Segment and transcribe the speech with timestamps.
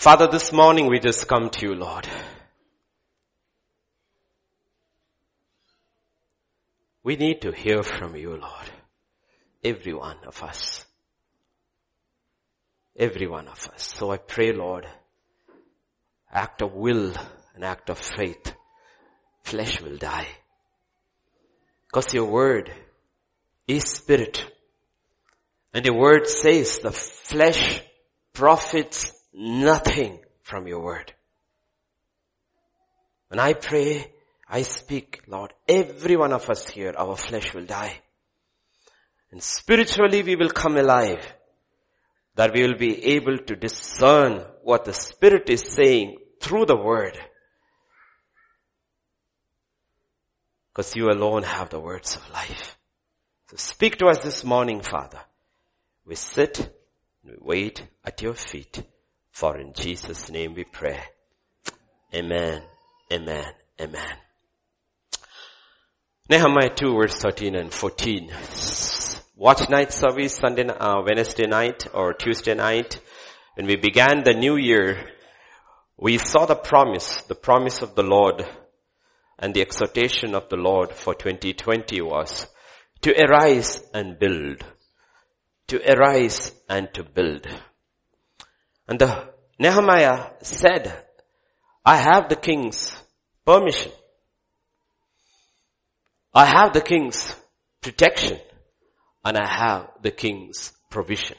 [0.00, 2.08] Father, this morning we just come to you, Lord.
[7.02, 8.70] We need to hear from you, Lord.
[9.62, 10.86] Every one of us.
[12.96, 13.92] Every one of us.
[13.94, 14.86] So I pray, Lord,
[16.32, 17.12] act of will,
[17.54, 18.54] an act of faith.
[19.42, 20.28] Flesh will die.
[21.88, 22.72] Because your word
[23.68, 24.46] is spirit.
[25.74, 27.82] And your word says the flesh
[28.32, 31.12] profits nothing from your word.
[33.28, 34.12] When I pray,
[34.48, 38.00] I speak, Lord, every one of us here, our flesh will die.
[39.30, 41.24] And spiritually we will come alive.
[42.34, 47.18] That we will be able to discern what the Spirit is saying through the Word.
[50.72, 52.76] Because you alone have the words of life.
[53.50, 55.20] So speak to us this morning, Father.
[56.04, 58.82] We sit and we wait at your feet.
[59.40, 61.00] For in Jesus' name we pray.
[62.14, 62.60] Amen.
[63.10, 63.46] Amen.
[63.80, 64.16] Amen.
[66.28, 68.30] Nehemiah 2 verse 13 and 14.
[69.36, 73.00] Watch night service Sunday, uh, Wednesday night or Tuesday night.
[73.54, 75.08] When we began the new year,
[75.96, 78.44] we saw the promise, the promise of the Lord
[79.38, 82.46] and the exhortation of the Lord for 2020 was
[83.00, 84.62] to arise and build.
[85.68, 87.46] To arise and to build.
[88.90, 89.28] And the
[89.60, 90.92] Nehemiah said,
[91.84, 92.92] I have the king's
[93.46, 93.92] permission.
[96.34, 97.36] I have the king's
[97.80, 98.40] protection
[99.24, 101.36] and I have the king's provision.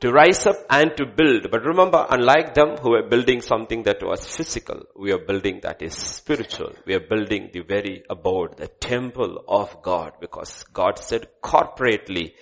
[0.00, 1.50] To rise up and to build.
[1.50, 5.80] But remember, unlike them who were building something that was physical, we are building that
[5.80, 6.72] is spiritual.
[6.86, 12.32] We are building the very abode, the temple of God because God said corporately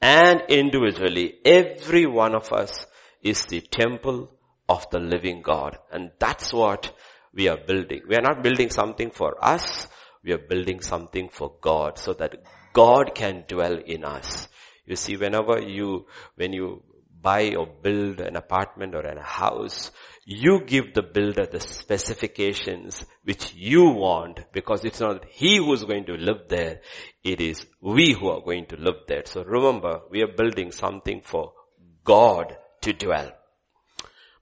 [0.00, 2.86] and individually, every one of us
[3.22, 4.30] is the temple
[4.68, 5.78] of the living God.
[5.90, 6.92] And that's what
[7.32, 8.02] we are building.
[8.08, 9.86] We are not building something for us.
[10.22, 14.48] We are building something for God so that God can dwell in us.
[14.84, 16.06] You see, whenever you,
[16.36, 16.82] when you
[17.20, 19.90] buy or build an apartment or a house,
[20.24, 26.04] you give the builder the specifications which you want because it's not he who's going
[26.06, 26.80] to live there.
[27.24, 29.22] It is we who are going to live there.
[29.24, 31.52] So remember, we are building something for
[32.04, 33.32] God to dwell.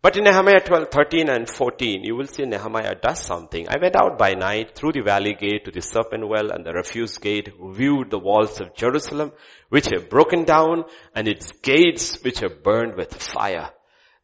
[0.06, 3.66] But in Nehemiah 12, 13 and 14, you will see Nehemiah does something.
[3.68, 6.72] I went out by night through the valley gate to the serpent well and the
[6.72, 9.32] refuse gate, viewed the walls of Jerusalem,
[9.68, 13.70] which are broken down, and its gates which are burned with fire.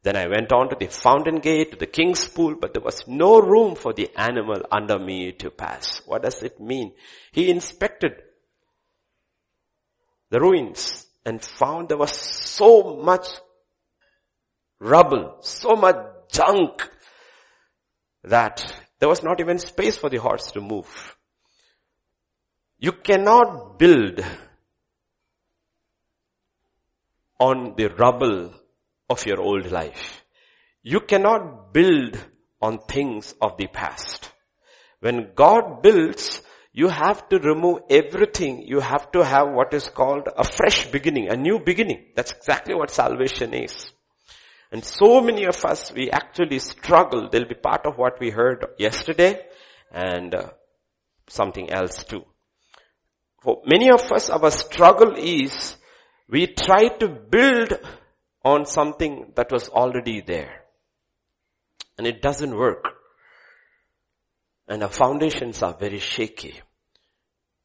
[0.03, 3.03] Then I went on to the fountain gate, to the king's pool, but there was
[3.07, 6.01] no room for the animal under me to pass.
[6.05, 6.93] What does it mean?
[7.31, 8.13] He inspected
[10.29, 13.27] the ruins and found there was so much
[14.83, 15.95] rubble, so much
[16.31, 16.89] junk
[18.23, 21.17] that there was not even space for the horse to move.
[22.77, 24.23] You cannot build
[27.39, 28.53] on the rubble
[29.09, 30.23] of your old life.
[30.81, 32.17] You cannot build
[32.61, 34.31] on things of the past.
[34.99, 36.41] When God builds,
[36.73, 38.63] you have to remove everything.
[38.67, 42.11] You have to have what is called a fresh beginning, a new beginning.
[42.15, 43.93] That's exactly what salvation is.
[44.73, 47.29] And so many of us, we actually struggle.
[47.29, 49.39] They'll be part of what we heard yesterday
[49.91, 50.49] and uh,
[51.29, 52.25] something else too.
[53.43, 55.77] For many of us, our struggle is
[56.27, 57.73] we try to build
[58.43, 60.63] on something that was already there.
[61.99, 62.95] And it doesn't work.
[64.67, 66.59] And our foundations are very shaky.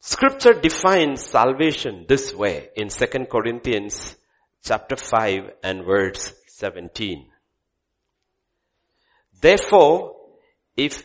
[0.01, 4.15] Scripture defines salvation this way in 2 Corinthians
[4.63, 7.27] chapter 5 and verse 17.
[9.41, 10.17] Therefore,
[10.77, 11.05] if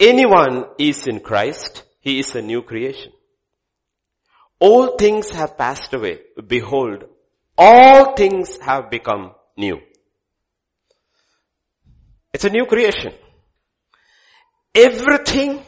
[0.00, 3.12] anyone is in Christ, he is a new creation.
[4.58, 6.20] All things have passed away.
[6.46, 7.04] Behold,
[7.58, 9.78] all things have become new.
[12.32, 13.12] It's a new creation.
[14.74, 15.62] Everything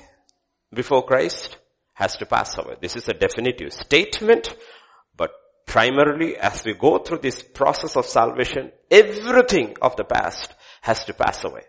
[0.72, 1.58] before Christ
[1.92, 2.76] has to pass away.
[2.80, 4.56] This is a definitive statement
[5.66, 11.14] primarily as we go through this process of salvation, everything of the past has to
[11.14, 11.62] pass away.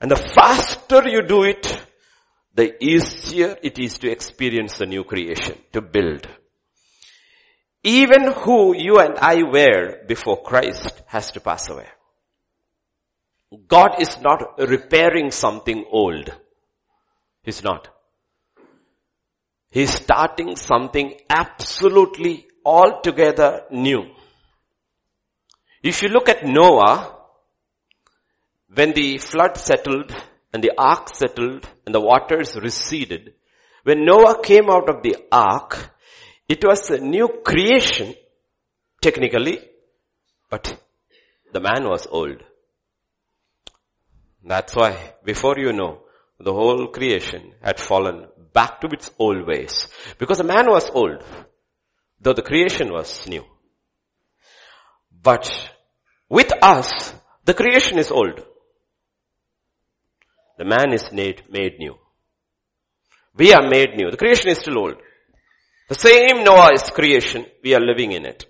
[0.00, 1.80] And the faster you do it,
[2.54, 6.28] the easier it is to experience the new creation, to build.
[7.84, 11.88] Even who you and I were before Christ has to pass away.
[13.68, 16.32] God is not repairing something old.
[17.42, 17.88] He's not.
[19.70, 24.04] He's starting something absolutely altogether new.
[25.82, 27.16] If you look at Noah,
[28.74, 30.14] when the flood settled
[30.52, 33.34] and the ark settled and the waters receded,
[33.84, 35.90] when Noah came out of the ark,
[36.48, 38.14] it was a new creation,
[39.00, 39.58] technically,
[40.48, 40.78] but
[41.52, 42.42] the man was old.
[44.44, 46.02] That's why, before you know,
[46.38, 49.88] the whole creation had fallen back to its old ways.
[50.18, 51.22] Because the man was old,
[52.22, 53.44] though the creation was new.
[55.22, 55.50] But
[56.28, 57.12] with us,
[57.44, 58.40] the creation is old.
[60.58, 61.96] The man is made, made new.
[63.34, 64.10] We are made new.
[64.10, 64.96] The creation is still old.
[65.88, 68.46] The same Noah's creation, we are living in it.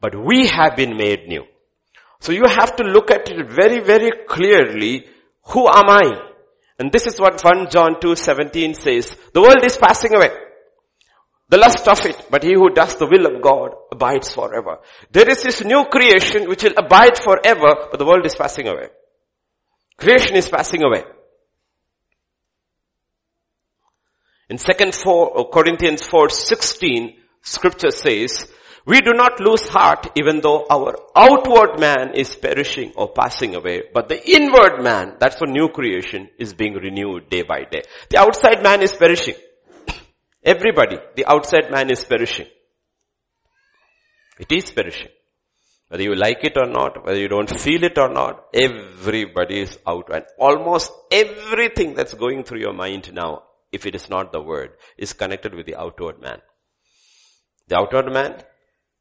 [0.00, 1.44] But we have been made new.
[2.20, 5.06] So you have to look at it very, very clearly.
[5.50, 6.20] Who am I?
[6.78, 9.16] And this is what 1 John 2:17 says.
[9.32, 10.30] The world is passing away.
[11.50, 14.78] The lust of it, but he who does the will of God abides forever.
[15.10, 18.88] There is this new creation which will abide forever, but the world is passing away.
[19.96, 21.04] Creation is passing away.
[24.50, 28.46] In 2 uh, Corinthians 4, 16, scripture says,
[28.86, 33.82] we do not lose heart even though our outward man is perishing or passing away,
[33.92, 37.82] but the inward man, that's a new creation, is being renewed day by day.
[38.08, 39.34] The outside man is perishing.
[40.44, 42.46] Everybody, the outside man is perishing.
[44.38, 45.10] It is perishing.
[45.88, 49.78] Whether you like it or not, whether you don't feel it or not, everybody is
[49.86, 50.10] out.
[50.12, 53.42] And almost everything that's going through your mind now
[53.72, 56.40] if it is not the word, is connected with the outward man.
[57.68, 58.42] The outward man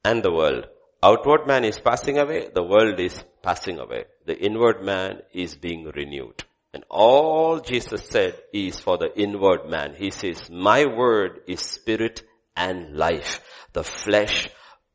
[0.03, 0.67] and the world.
[1.01, 4.05] Outward man is passing away, the world is passing away.
[4.25, 6.43] The inward man is being renewed.
[6.77, 9.95] And all Jesus said is for the inward man.
[9.97, 12.21] He says, my word is spirit
[12.55, 13.41] and life.
[13.73, 14.47] The flesh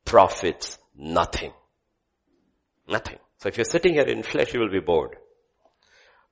[0.04, 1.52] profits nothing.
[2.86, 3.18] Nothing.
[3.38, 5.16] So if you're sitting here in flesh, you will be bored.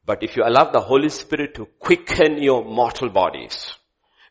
[0.07, 3.73] But if you allow the Holy Spirit to quicken your mortal bodies,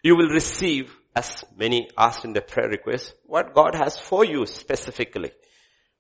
[0.02, 4.46] you will receive, as many asked in the prayer request, what God has for you
[4.46, 5.32] specifically.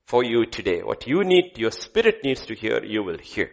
[0.05, 0.79] For you today.
[0.81, 3.51] What you need, your spirit needs to hear, you will hear.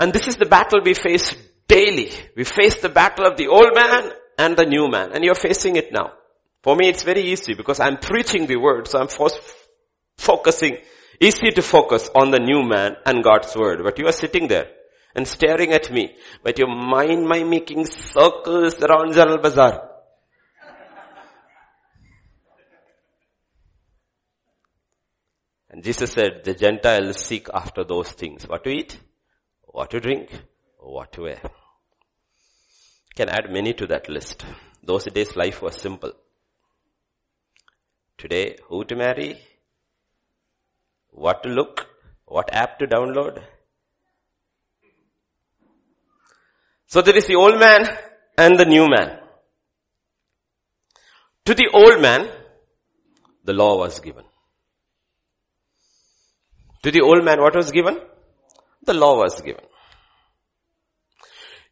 [0.00, 1.34] And this is the battle we face
[1.68, 2.10] daily.
[2.36, 5.12] We face the battle of the old man and the new man.
[5.12, 6.12] And you're facing it now.
[6.62, 9.08] For me, it's very easy because I'm preaching the word, so I'm
[10.16, 10.78] focusing
[11.20, 14.68] Easy to focus on the new man and God's word, but you are sitting there
[15.14, 19.90] and staring at me, but your mind might making circles around General Bazaar.
[25.70, 28.46] And Jesus said, the Gentiles seek after those things.
[28.48, 28.98] What to eat,
[29.74, 30.30] what to drink,
[30.78, 31.40] what to wear.
[33.16, 34.44] Can add many to that list.
[34.84, 36.12] Those days life was simple.
[38.16, 39.40] Today, who to marry,
[41.10, 41.88] what to look,
[42.24, 43.42] what app to download.
[46.86, 47.98] So there is the old man
[48.38, 49.18] and the new man.
[51.46, 52.30] To the old man,
[53.42, 54.24] the law was given.
[56.84, 57.98] To the old man, what was given?
[58.84, 59.64] The law was given.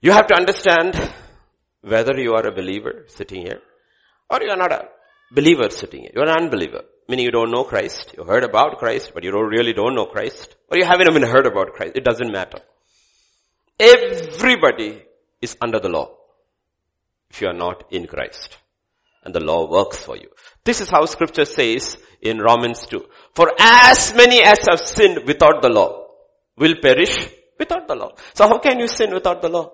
[0.00, 0.96] You have to understand
[1.82, 3.60] whether you are a believer sitting here
[4.30, 4.88] or you are not a
[5.30, 6.10] believer sitting here.
[6.14, 8.14] You are an unbeliever meaning you don't know Christ.
[8.16, 10.56] You heard about Christ, but you don't really don't know Christ.
[10.68, 11.92] Or you haven't even heard about Christ.
[11.96, 12.58] It doesn't matter.
[13.78, 15.02] Everybody
[15.40, 16.16] is under the law.
[17.30, 18.56] If you are not in Christ.
[19.24, 20.28] And the law works for you.
[20.64, 23.04] This is how scripture says in Romans 2.
[23.34, 26.01] For as many as have sinned without the law
[26.56, 27.28] will perish
[27.58, 28.12] without the law.
[28.34, 29.72] So how can you sin without the law?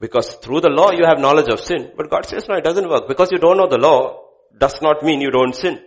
[0.00, 1.92] Because through the law you have knowledge of sin.
[1.96, 3.06] But God says no, it doesn't work.
[3.08, 4.22] Because you don't know the law
[4.58, 5.80] does not mean you don't sin.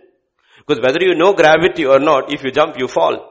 [0.66, 3.30] Because whether you know gravity or not, if you jump, you fall.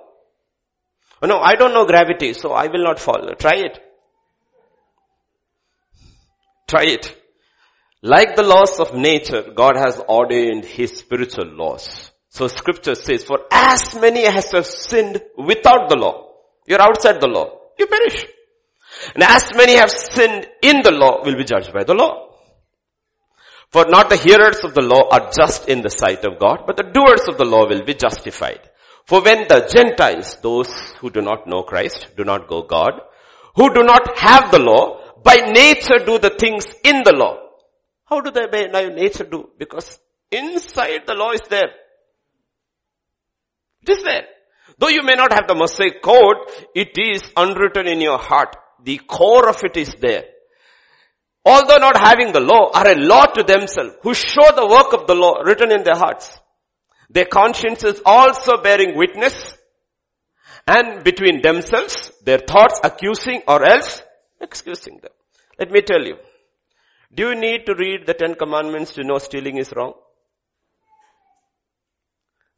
[1.21, 3.33] Oh, no, I don't know gravity, so I will not fall.
[3.39, 3.79] Try it.
[6.67, 7.15] Try it.
[8.01, 12.11] Like the laws of nature, God has ordained His spiritual laws.
[12.27, 16.32] So scripture says, for as many as have sinned without the law,
[16.67, 18.25] you're outside the law, you perish.
[19.15, 22.29] And as many have sinned in the law will be judged by the law.
[23.69, 26.77] For not the hearers of the law are just in the sight of God, but
[26.77, 28.69] the doers of the law will be justified.
[29.05, 33.01] For when the Gentiles, those who do not know Christ, do not go God,
[33.55, 37.39] who do not have the law, by nature do the things in the law.
[38.05, 39.49] How do they by nature do?
[39.57, 39.99] Because
[40.31, 41.71] inside the law is there.
[43.81, 44.25] It is there.
[44.77, 46.37] Though you may not have the Mosaic code,
[46.73, 48.55] it is unwritten in your heart.
[48.83, 50.25] The core of it is there
[51.45, 55.07] although not having the law, are a law to themselves, who show the work of
[55.07, 56.39] the law written in their hearts.
[57.09, 59.57] Their consciences also bearing witness,
[60.65, 64.01] And between themselves, their thoughts accusing or else
[64.39, 65.11] excusing them.
[65.59, 66.15] Let me tell you.
[67.13, 69.93] Do you need to read the Ten Commandments to know stealing is wrong?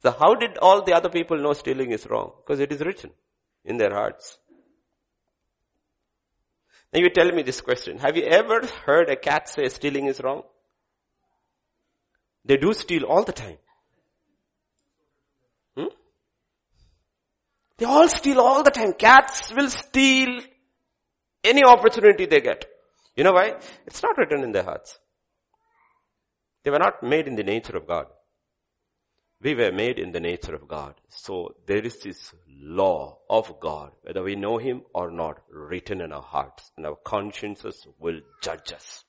[0.06, 2.30] So how did all the other people know stealing is wrong?
[2.36, 3.10] Because it is written
[3.64, 4.38] in their hearts.
[6.92, 7.98] Now you tell me this question.
[7.98, 10.44] Have you ever heard a cat say stealing is wrong?
[12.44, 13.56] They do steal all the time.
[15.76, 15.88] Hmm?
[17.78, 18.92] They all steal all the time.
[18.92, 20.38] Cats will steal
[21.42, 22.64] any opportunity they get.
[23.16, 23.56] You know why?
[23.88, 25.00] It's not written in their hearts.
[26.62, 28.06] They were not made in the nature of God.
[29.42, 30.94] We were made in the nature of God.
[31.08, 36.12] So there is this law of God, whether we know Him or not, written in
[36.12, 39.04] our hearts and our consciences will judge us.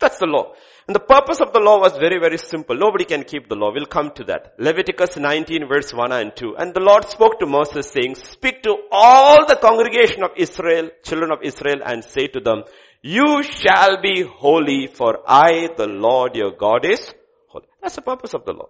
[0.00, 0.54] That's the law.
[0.86, 2.76] And the purpose of the law was very, very simple.
[2.76, 3.72] Nobody can keep the law.
[3.72, 4.54] We'll come to that.
[4.58, 6.56] Leviticus 19 verse 1 and 2.
[6.56, 11.32] And the Lord spoke to Moses saying, speak to all the congregation of Israel, children
[11.32, 12.62] of Israel, and say to them,
[13.02, 17.12] you shall be holy for I, the Lord your God is
[17.48, 17.66] holy.
[17.82, 18.68] That's the purpose of the law.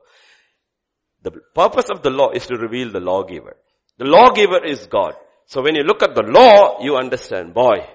[1.31, 3.57] The purpose of the law is to reveal the lawgiver.
[3.99, 5.15] The lawgiver is God.
[5.47, 7.87] So when you look at the law, you understand, boy,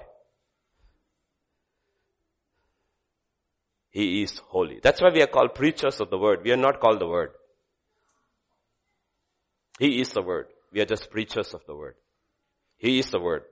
[3.93, 4.79] He is holy.
[4.81, 6.39] That's why we are called preachers of the word.
[6.43, 7.33] We are not called the word.
[9.77, 10.47] He is the word.
[10.71, 11.93] We are just preachers of the word.
[12.77, 13.43] He is the word.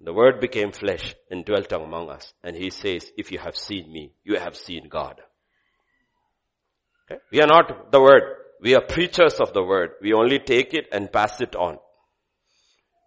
[0.00, 2.32] The word became flesh and dwelt among us.
[2.44, 5.20] And he says, if you have seen me, you have seen God.
[7.10, 7.20] Okay?
[7.32, 8.22] We are not the word.
[8.60, 9.92] We are preachers of the word.
[10.00, 11.78] We only take it and pass it on.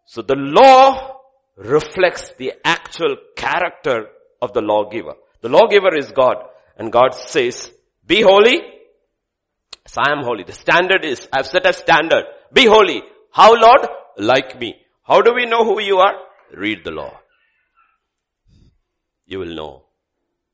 [0.05, 1.19] So the law
[1.55, 4.07] reflects the actual character
[4.41, 5.15] of the lawgiver.
[5.41, 6.37] The lawgiver is God.
[6.77, 7.71] And God says,
[8.05, 8.61] be holy.
[9.87, 10.43] So I am holy.
[10.43, 12.25] The standard is, I've set a standard.
[12.53, 13.01] Be holy.
[13.31, 13.87] How Lord?
[14.17, 14.75] Like me.
[15.03, 16.15] How do we know who you are?
[16.53, 17.19] Read the law.
[19.25, 19.83] You will know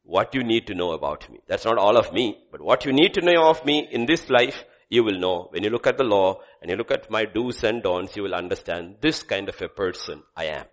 [0.03, 1.39] what you need to know about me.
[1.47, 4.29] That's not all of me, but what you need to know of me in this
[4.29, 5.47] life, you will know.
[5.50, 8.21] When you look at the law and you look at my do's and don'ts, you
[8.21, 10.65] will understand this kind of a person I am.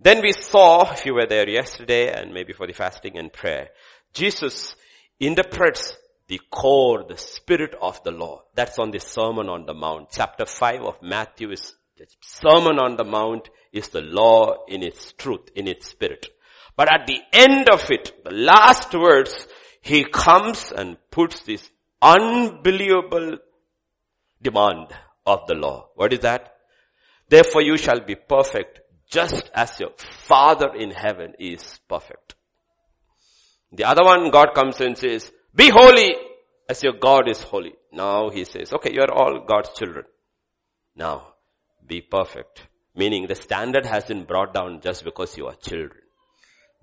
[0.00, 3.68] Then we saw, if you were there yesterday and maybe for the fasting and prayer,
[4.12, 4.74] Jesus
[5.20, 5.94] interprets
[6.26, 8.42] the core, the spirit of the law.
[8.56, 10.08] That's on the Sermon on the Mount.
[10.10, 15.12] Chapter 5 of Matthew is, the Sermon on the Mount is the law in its
[15.12, 16.26] truth, in its spirit.
[16.76, 19.46] But at the end of it, the last words,
[19.82, 21.70] he comes and puts this
[22.02, 23.38] unbelievable
[24.42, 24.88] demand
[25.26, 25.88] of the law.
[25.94, 26.54] What is that?
[27.28, 28.80] Therefore you shall be perfect
[29.10, 32.34] just as your Father in heaven is perfect.
[33.72, 36.14] The other one, God comes and says, be holy
[36.68, 37.74] as your God is holy.
[37.92, 40.04] Now he says, okay, you are all God's children.
[40.96, 41.34] Now,
[41.86, 42.66] be perfect.
[42.94, 46.02] Meaning the standard has been brought down just because you are children.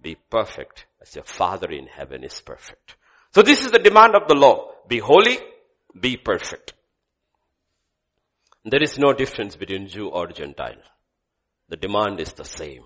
[0.01, 2.95] Be perfect as your Father in heaven is perfect.
[3.33, 4.71] So this is the demand of the law.
[4.87, 5.37] Be holy,
[5.99, 6.73] be perfect.
[8.63, 10.81] There is no difference between Jew or Gentile.
[11.69, 12.83] The demand is the same.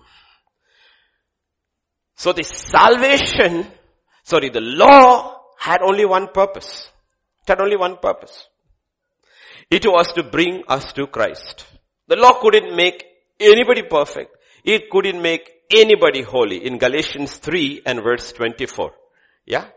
[2.16, 3.66] So the salvation,
[4.22, 6.88] sorry, the law had only one purpose.
[7.42, 8.46] It had only one purpose.
[9.70, 11.66] It was to bring us to Christ.
[12.08, 13.04] The law couldn't make
[13.40, 14.36] anybody perfect.
[14.64, 18.92] It couldn't make anybody holy in Galatians 3 and verse 24.
[19.46, 19.68] Yeah?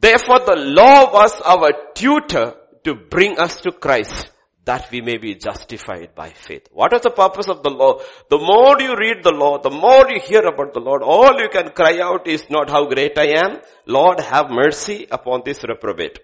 [0.00, 4.30] Therefore the law was our tutor to bring us to Christ
[4.64, 6.68] that we may be justified by faith.
[6.72, 8.00] What is the purpose of the law?
[8.30, 11.48] The more you read the law, the more you hear about the Lord, all you
[11.50, 13.60] can cry out is not how great I am.
[13.86, 16.18] Lord, have mercy upon this reprobate.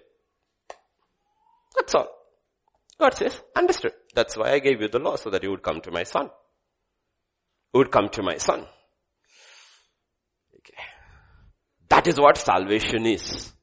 [1.75, 2.07] That's all.
[2.99, 3.93] God says, understood.
[4.15, 6.29] That's why I gave you the law so that you would come to my son.
[7.73, 8.65] You would come to my son.
[10.57, 10.83] Okay.
[11.89, 13.53] That is what salvation is.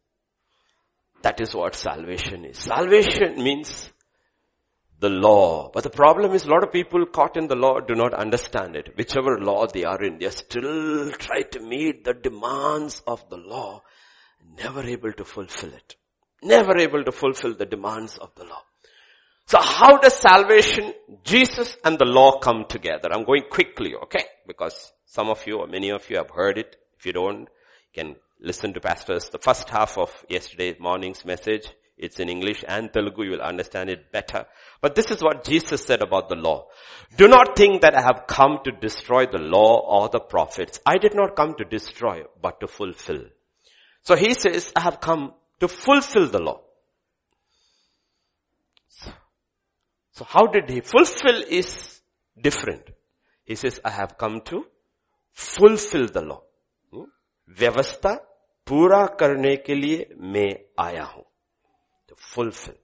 [1.22, 2.58] That is what salvation is.
[2.58, 3.90] Salvation means
[5.00, 5.70] the law.
[5.72, 8.76] But the problem is a lot of people caught in the law do not understand
[8.76, 8.96] it.
[8.96, 13.82] Whichever law they are in, they still try to meet the demands of the law,
[14.56, 15.96] never able to fulfill it.
[16.42, 18.62] Never able to fulfill the demands of the law.
[19.46, 20.92] So how does salvation,
[21.24, 23.08] Jesus and the law come together?
[23.10, 24.24] I'm going quickly, okay?
[24.46, 26.76] Because some of you or many of you have heard it.
[26.98, 27.46] If you don't, you
[27.94, 29.28] can listen to pastors.
[29.28, 31.66] The first half of yesterday morning's message,
[31.96, 34.46] it's in English and Telugu, you will understand it better.
[34.80, 36.68] But this is what Jesus said about the law.
[37.16, 40.78] Do not think that I have come to destroy the law or the prophets.
[40.86, 43.24] I did not come to destroy, but to fulfill.
[44.02, 46.60] So he says, I have come to fulfill the law.
[50.12, 52.00] So how did he fulfill is
[52.40, 52.82] different.
[53.44, 54.66] He says, I have come to
[55.32, 56.42] fulfill the law.
[56.92, 57.04] Hmm?
[57.50, 58.18] Vyavastha
[58.67, 60.49] पूरा करने के लिए मैं
[60.79, 61.23] आया हूं
[62.09, 62.75] to fulfill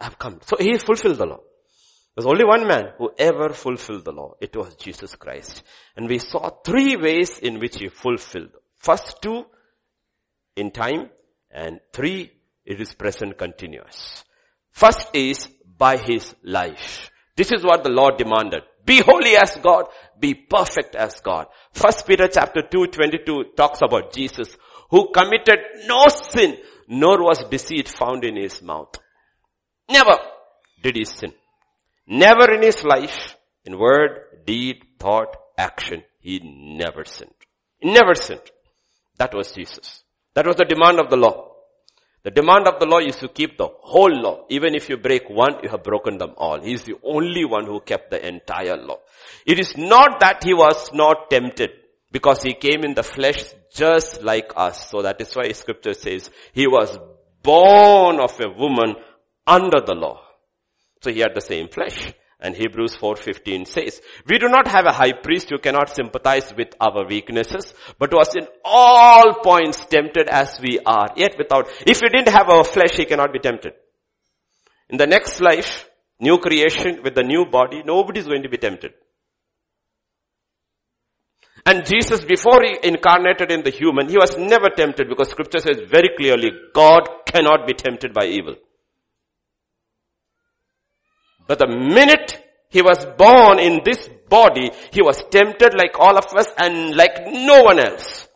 [0.00, 1.40] i have come so he fulfilled the law
[2.14, 5.62] there's only one man who ever fulfilled the law it was jesus christ
[5.96, 8.52] and we saw three ways in which he fulfilled
[8.88, 9.44] first two
[10.56, 11.08] in time
[11.50, 12.30] and three
[12.64, 14.24] it is present continuous
[14.70, 15.48] first is
[15.86, 19.86] by his life this is what the lord demanded be holy as God.
[20.20, 21.46] Be perfect as God.
[21.72, 24.56] First Peter chapter 2, 22 talks about Jesus
[24.89, 28.95] who committed no sin, nor was deceit found in his mouth.
[29.89, 30.17] Never
[30.81, 31.33] did he sin.
[32.07, 37.31] Never in his life, in word, deed, thought, action, he never sinned.
[37.77, 38.49] He never sinned.
[39.17, 40.03] That was Jesus.
[40.33, 41.49] That was the demand of the law.
[42.23, 44.45] The demand of the law is to keep the whole law.
[44.49, 46.59] Even if you break one, you have broken them all.
[46.61, 48.97] He is the only one who kept the entire law.
[49.45, 51.71] It is not that he was not tempted
[52.11, 54.89] because he came in the flesh just like us.
[54.89, 56.97] So that is why scripture says he was
[57.43, 58.95] born of a woman
[59.45, 60.21] under the law.
[61.01, 62.13] So he had the same flesh.
[62.41, 66.69] And Hebrews 4.15 says, we do not have a high priest who cannot sympathize with
[66.79, 72.07] our weaknesses, but was in all points tempted as we are, yet without, if he
[72.07, 73.73] didn't have our flesh, he cannot be tempted.
[74.89, 75.89] In the next life,
[76.21, 78.93] new creation with the new body, nobody is going to be tempted.
[81.69, 85.77] And Jesus, before he incarnated in the human, he was never tempted because scripture says
[85.87, 88.55] very clearly, God cannot be tempted by evil.
[91.45, 96.25] But the minute he was born in this body, he was tempted like all of
[96.35, 98.27] us and like no one else.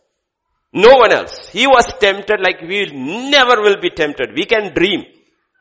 [0.72, 1.50] No one else.
[1.50, 4.36] He was tempted like we never will be tempted.
[4.36, 5.06] We can dream.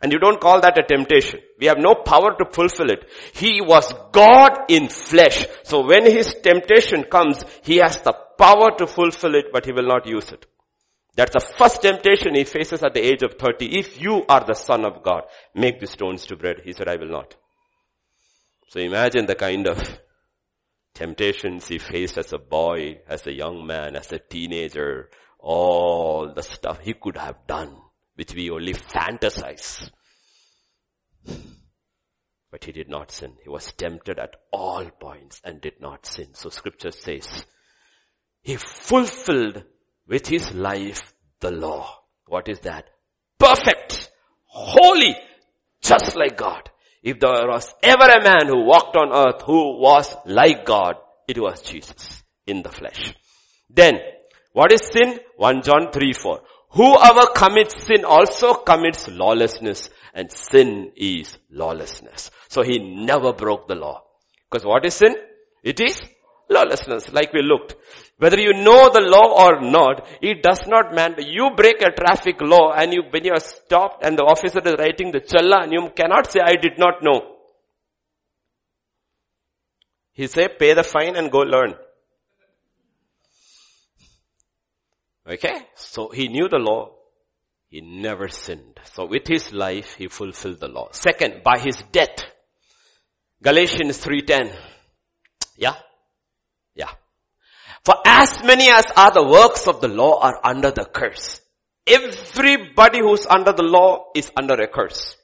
[0.02, 1.40] And you don't call that a temptation.
[1.60, 3.08] We have no power to fulfill it.
[3.34, 5.46] He was God in flesh.
[5.62, 9.86] So when his temptation comes, he has the power to fulfill it, but he will
[9.86, 10.44] not use it.
[11.14, 13.78] That's the first temptation he faces at the age of 30.
[13.78, 16.62] If you are the son of God, make the stones to bread.
[16.64, 17.36] He said, I will not.
[18.68, 19.78] So imagine the kind of
[20.94, 26.42] temptations he faced as a boy, as a young man, as a teenager, all the
[26.42, 27.76] stuff he could have done,
[28.22, 29.90] which we only fantasize.
[32.52, 33.32] But he did not sin.
[33.42, 36.28] He was tempted at all points and did not sin.
[36.34, 37.44] So scripture says,
[38.42, 39.64] he fulfilled
[40.06, 41.98] with his life the law.
[42.28, 42.90] What is that?
[43.40, 44.08] Perfect,
[44.44, 45.16] holy,
[45.80, 46.70] just like God.
[47.02, 50.94] If there was ever a man who walked on earth who was like God,
[51.26, 53.16] it was Jesus in the flesh.
[53.68, 53.98] Then,
[54.52, 55.18] what is sin?
[55.38, 56.40] 1 John 3, 4.
[56.74, 62.30] Whoever commits sin also commits lawlessness and sin is lawlessness.
[62.48, 64.04] So he never broke the law.
[64.50, 65.14] Because what is sin?
[65.62, 66.00] It is
[66.48, 67.76] lawlessness, like we looked.
[68.18, 71.20] Whether you know the law or not, it does not matter.
[71.20, 74.74] You break a traffic law and you, when you are stopped and the officer is
[74.78, 77.36] writing the challan and you cannot say, I did not know.
[80.12, 81.74] He say, pay the fine and go learn.
[85.28, 85.66] Okay?
[85.74, 86.90] So he knew the law.
[87.68, 88.80] He never sinned.
[88.92, 90.88] So with his life, he fulfilled the law.
[90.92, 92.24] Second, by his death.
[93.42, 94.54] Galatians 3.10.
[95.56, 95.74] Yeah?
[96.74, 96.90] Yeah.
[97.84, 101.40] For as many as are the works of the law are under the curse.
[101.86, 105.16] Everybody who's under the law is under a curse.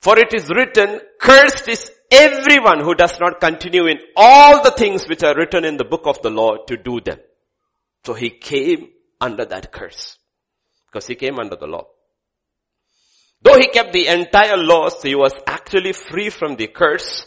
[0.00, 5.06] For it is written, cursed is everyone who does not continue in all the things
[5.08, 7.18] which are written in the book of the law to do them.
[8.06, 8.90] So he came
[9.20, 10.16] under that curse.
[10.86, 11.88] Because he came under the law.
[13.42, 17.26] Though he kept the entire law, so he was actually free from the curse,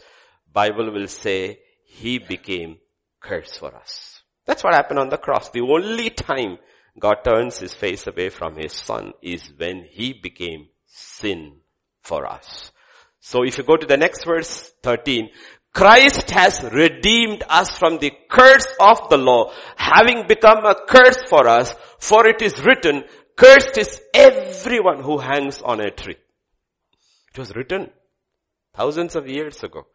[0.54, 2.78] Bible will say he became
[3.20, 4.22] curse for us.
[4.46, 5.50] That's what happened on the cross.
[5.50, 6.58] The only time
[6.98, 11.58] God turns his face away from his son is when he became sin
[12.02, 12.72] for us.
[13.20, 15.30] So if you go to the next verse 13,
[15.74, 21.48] Christ has redeemed us from the curse of the law, having become a curse for
[21.48, 23.04] us, for it is written,
[23.36, 26.18] cursed is everyone who hangs on a tree.
[27.34, 27.92] It was written
[28.76, 29.88] thousands of years ago.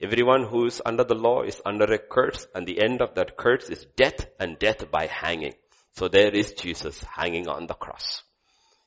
[0.00, 3.36] Everyone who is under the law is under a curse and the end of that
[3.36, 5.54] curse is death and death by hanging.
[5.92, 8.22] So there is Jesus hanging on the cross.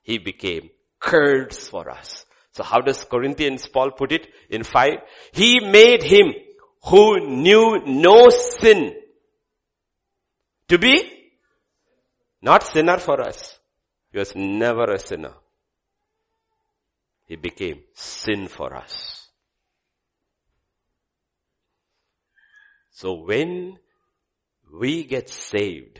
[0.02, 2.26] He became curse for us.
[2.54, 5.00] So how does Corinthians Paul put it in five?
[5.32, 6.34] He made him
[6.86, 8.96] who knew no sin
[10.68, 11.32] to be
[12.42, 13.58] not sinner for us.
[14.12, 15.34] He was never a sinner.
[17.26, 19.28] He became sin for us.
[22.92, 23.80] So when
[24.72, 26.00] we get saved,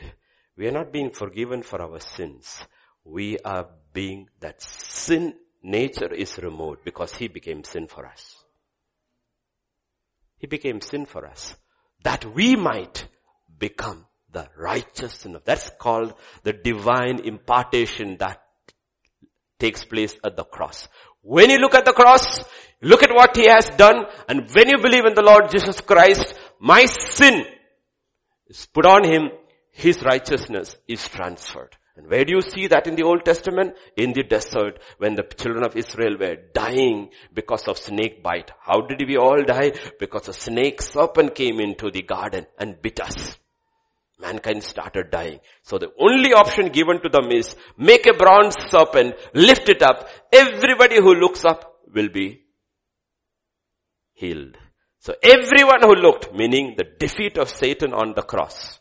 [0.56, 2.64] we are not being forgiven for our sins.
[3.04, 8.36] We are being that sin nature is removed because He became sin for us.
[10.38, 11.56] He became sin for us.
[12.02, 13.08] That we might
[13.58, 15.42] become the righteousness.
[15.44, 18.42] That's called the divine impartation that
[19.58, 20.88] takes place at the cross.
[21.22, 22.44] When you look at the cross,
[22.82, 26.34] look at what He has done, and when you believe in the Lord Jesus Christ,
[26.60, 27.46] my sin
[28.46, 29.30] is put on Him,
[29.70, 31.74] His righteousness is transferred.
[31.96, 33.76] And where do you see that in the Old Testament?
[33.96, 38.50] In the desert when the children of Israel were dying because of snake bite.
[38.60, 39.72] How did we all die?
[40.00, 43.38] Because a snake serpent came into the garden and bit us.
[44.18, 45.40] Mankind started dying.
[45.62, 50.08] So the only option given to them is make a bronze serpent, lift it up.
[50.32, 52.42] Everybody who looks up will be
[54.14, 54.56] healed.
[54.98, 58.80] So everyone who looked, meaning the defeat of Satan on the cross,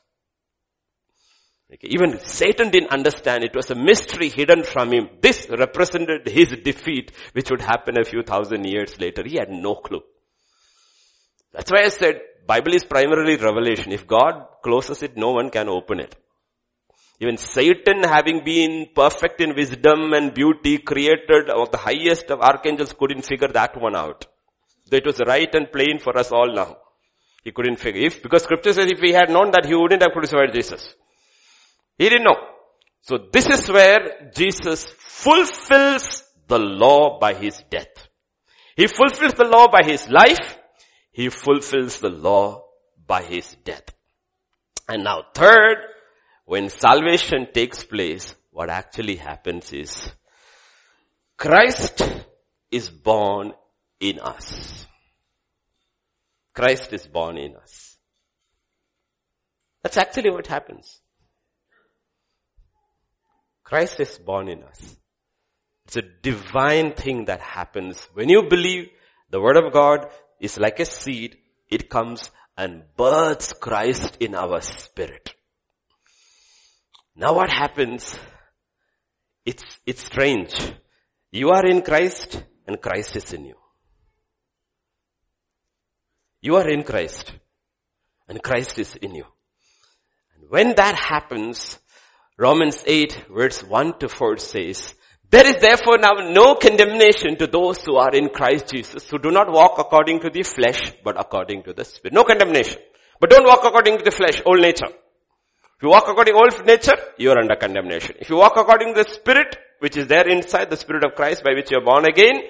[1.82, 3.44] even Satan didn't understand.
[3.44, 5.10] It was a mystery hidden from him.
[5.22, 9.24] This represented his defeat, which would happen a few thousand years later.
[9.26, 10.02] He had no clue.
[11.52, 13.92] That's why I said Bible is primarily revelation.
[13.92, 16.16] If God closes it, no one can open it.
[17.20, 22.94] Even Satan having been perfect in wisdom and beauty, created of the highest of archangels
[22.94, 24.26] couldn't figure that one out.
[24.92, 26.78] It was right and plain for us all now.
[27.44, 28.06] He couldn't figure.
[28.08, 30.96] If, because scripture says if he had known that, he wouldn't have crucified Jesus.
[31.98, 32.38] He didn't know.
[33.02, 38.08] So this is where Jesus fulfills the law by his death.
[38.76, 40.58] He fulfills the law by his life.
[41.12, 42.64] He fulfills the law
[43.06, 43.84] by his death.
[44.88, 45.78] And now third,
[46.46, 50.12] when salvation takes place, what actually happens is
[51.38, 52.02] Christ
[52.72, 53.54] is born
[54.00, 54.86] in us.
[56.54, 57.98] Christ is born in us.
[59.82, 61.03] That's actually what happens.
[63.64, 64.98] Christ is born in us.
[65.86, 68.08] It's a divine thing that happens.
[68.14, 68.90] When you believe
[69.30, 70.08] the word of God
[70.40, 71.38] is like a seed,
[71.70, 75.34] it comes and births Christ in our spirit.
[77.16, 78.16] Now what happens?
[79.46, 80.54] It's, it's strange.
[81.32, 83.56] You are in Christ and Christ is in you.
[86.42, 87.34] You are in Christ
[88.28, 89.26] and Christ is in you.
[90.36, 91.80] And when that happens,
[92.38, 94.94] Romans 8 verse 1 to 4 says,
[95.34, 99.32] there is therefore now no condemnation to those who are in Christ Jesus, who do
[99.32, 102.14] not walk according to the flesh, but according to the Spirit.
[102.14, 102.78] No condemnation.
[103.20, 104.86] But don't walk according to the flesh, old nature.
[104.86, 108.16] If you walk according to old nature, you are under condemnation.
[108.20, 111.44] If you walk according to the Spirit, which is there inside the Spirit of Christ
[111.44, 112.44] by which you are born again,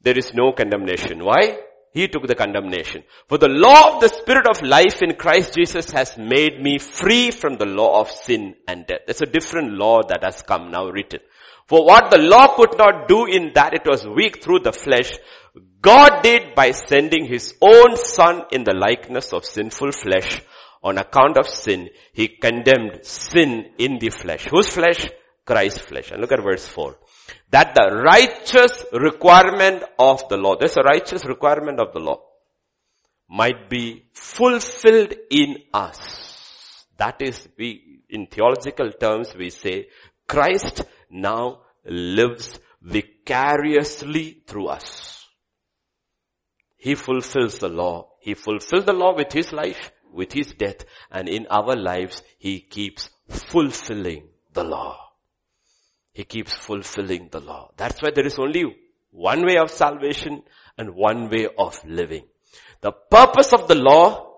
[0.00, 1.24] there is no condemnation.
[1.24, 1.56] Why?
[1.92, 3.04] He took the condemnation.
[3.28, 7.30] For the law of the spirit of life in Christ Jesus has made me free
[7.30, 9.00] from the law of sin and death.
[9.06, 11.20] There's a different law that has come now written.
[11.66, 15.12] For what the law could not do in that it was weak through the flesh,
[15.82, 20.42] God did by sending his own son in the likeness of sinful flesh.
[20.82, 24.48] On account of sin, he condemned sin in the flesh.
[24.50, 25.08] Whose flesh?
[25.44, 26.10] Christ's flesh.
[26.10, 26.96] And look at verse 4
[27.50, 32.20] that the righteous requirement of the law, there's a righteous requirement of the law,
[33.28, 36.86] might be fulfilled in us.
[36.96, 39.88] That is, we, in theological terms, we say,
[40.26, 45.26] Christ now lives vicariously through us.
[46.76, 48.10] He fulfills the law.
[48.20, 52.60] He fulfilled the law with his life, with his death, and in our lives, he
[52.60, 55.01] keeps fulfilling the law.
[56.12, 57.70] He keeps fulfilling the law.
[57.76, 58.76] That's why there is only
[59.10, 60.42] one way of salvation
[60.76, 62.24] and one way of living.
[62.80, 64.28] The purpose of the law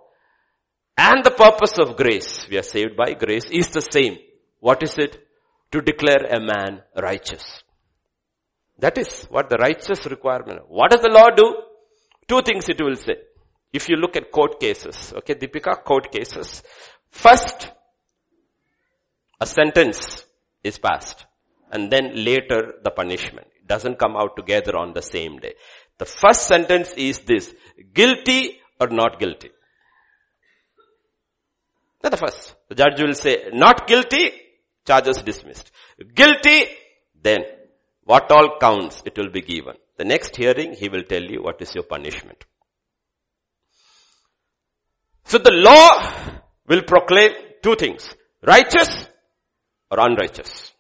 [0.97, 4.19] and the purpose of grace, we are saved by grace, is the same.
[4.61, 5.21] What is it?
[5.73, 7.65] To declare a man righteous.
[8.79, 10.69] That is what the righteous requirement.
[10.69, 11.57] What does the law do?
[12.29, 13.17] Two things it will say.
[13.73, 16.63] If you look at court cases, okay, Deepika, court cases.
[17.11, 17.73] First,
[19.41, 20.25] a sentence
[20.63, 21.27] is passed
[21.75, 23.49] and then later the punishment.
[23.57, 25.55] It doesn't come out together on the same day.
[25.99, 27.53] The first sentence is this,
[27.93, 29.51] guilty or not guilty.
[32.03, 32.55] Not the first.
[32.69, 34.33] The judge will say, not guilty,
[34.87, 35.73] charges dismissed.
[36.15, 36.67] Guilty,
[37.21, 37.43] then
[38.05, 39.75] what all counts, it will be given.
[39.97, 42.45] The next hearing, he will tell you what is your punishment.
[45.25, 46.13] So the law
[46.69, 47.33] will proclaim
[47.63, 49.09] two things, righteous
[49.91, 50.74] or unrighteous.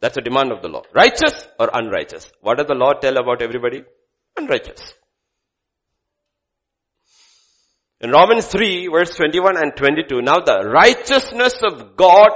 [0.00, 0.82] That's a demand of the law.
[0.94, 2.30] Righteous or unrighteous?
[2.40, 3.82] What does the law tell about everybody?
[4.36, 4.94] Unrighteous.
[8.00, 12.28] In Romans 3 verse 21 and 22, now the righteousness of God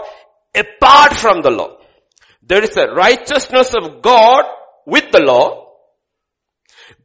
[0.55, 1.77] apart from the law.
[2.43, 4.45] There is a righteousness of God
[4.85, 5.69] with the law.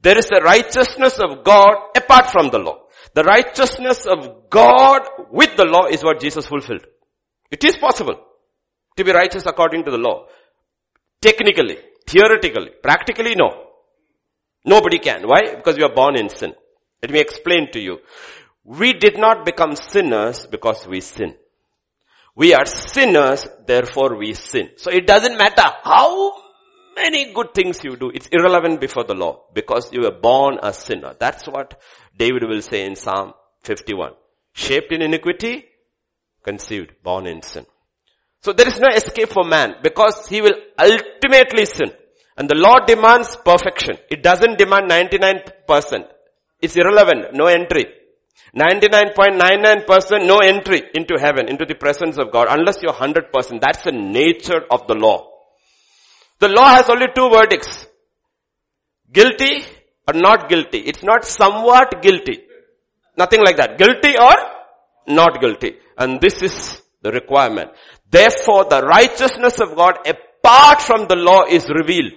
[0.01, 2.79] There is a righteousness of God apart from the law.
[3.13, 6.85] The righteousness of God with the law is what Jesus fulfilled.
[7.51, 8.19] It is possible
[8.97, 10.25] to be righteous according to the law.
[11.21, 13.67] Technically, theoretically, practically no.
[14.65, 15.27] Nobody can.
[15.27, 15.55] Why?
[15.55, 16.53] Because we are born in sin.
[17.01, 17.99] Let me explain to you.
[18.63, 21.35] We did not become sinners because we sin.
[22.35, 24.71] We are sinners, therefore we sin.
[24.75, 26.33] So it doesn't matter how
[26.95, 28.11] many good things you do.
[28.13, 31.15] It's irrelevant before the law because you were born a sinner.
[31.19, 31.79] That's what
[32.15, 34.11] David will say in Psalm 51.
[34.53, 35.65] Shaped in iniquity,
[36.43, 37.65] conceived, born in sin.
[38.41, 41.91] So there is no escape for man because he will ultimately sin.
[42.37, 43.97] And the law demands perfection.
[44.09, 46.07] It doesn't demand 99%.
[46.61, 47.33] It's irrelevant.
[47.33, 47.85] No entry.
[48.55, 53.31] 99.99% no entry into heaven, into the presence of God, unless you're 100%.
[53.61, 55.29] That's the nature of the law.
[56.39, 57.87] The law has only two verdicts.
[59.11, 59.63] Guilty
[60.07, 60.79] or not guilty.
[60.79, 62.43] It's not somewhat guilty.
[63.17, 63.77] Nothing like that.
[63.77, 64.35] Guilty or
[65.07, 65.77] not guilty.
[65.97, 67.71] And this is the requirement.
[68.09, 72.13] Therefore, the righteousness of God apart from the law is revealed.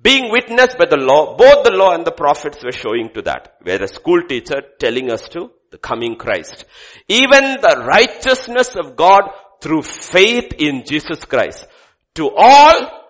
[0.00, 3.56] Being witnessed by the law, both the law and the prophets were showing to that.
[3.62, 6.64] Where a school teacher telling us to the coming Christ.
[7.08, 9.24] Even the righteousness of God
[9.60, 11.66] through faith in Jesus Christ.
[12.14, 13.04] To all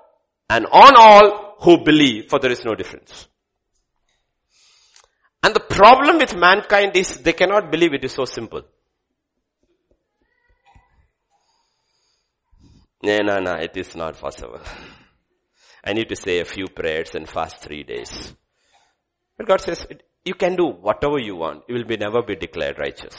[0.48, 3.28] and on all who believe, for there is no difference.
[5.42, 8.62] And the problem with mankind is they cannot believe it is so simple.
[13.06, 14.58] No, no, no, it is not possible.
[15.84, 18.34] I need to say a few prayers and fast three days.
[19.38, 19.86] But God says,
[20.24, 21.62] you can do whatever you want.
[21.68, 23.14] You will be never be declared righteous.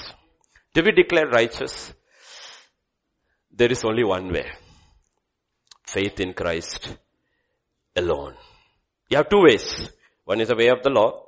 [0.74, 1.94] To be declared righteous,
[3.50, 4.52] there is only one way.
[5.86, 6.98] Faith in Christ
[7.96, 8.36] alone.
[9.10, 9.90] You have two ways.
[10.26, 11.28] One is the way of the law.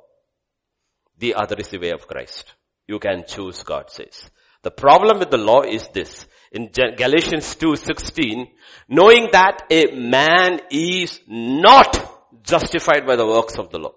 [1.18, 2.56] The other is the way of Christ.
[2.90, 4.30] You can choose, God says.
[4.64, 6.28] The problem with the law is this.
[6.52, 8.50] In Galatians 2.16,
[8.88, 13.94] knowing that a man is not justified by the works of the law.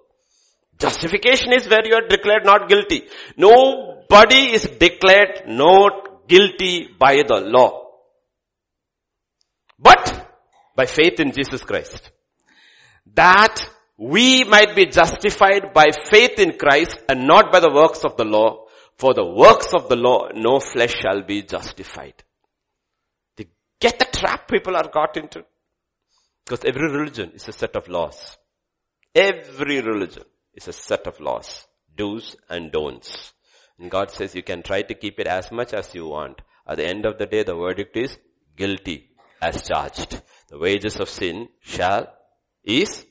[0.78, 3.04] Justification is where you are declared not guilty.
[3.36, 7.86] Nobody is declared not guilty by the law.
[9.78, 10.30] But
[10.76, 12.10] by faith in Jesus Christ.
[13.14, 13.64] That
[13.96, 18.24] we might be justified by faith in Christ and not by the works of the
[18.24, 18.66] law.
[18.96, 22.22] For the works of the law, no flesh shall be justified.
[23.82, 25.44] Get the trap people are got into.
[26.44, 28.36] Because every religion is a set of laws.
[29.14, 31.66] Every religion is a set of laws.
[31.96, 33.32] Do's and don'ts.
[33.78, 36.40] And God says you can try to keep it as much as you want.
[36.66, 38.16] At the end of the day, the verdict is
[38.56, 40.22] guilty as charged.
[40.48, 42.06] The wages of sin shall,
[42.62, 43.04] is,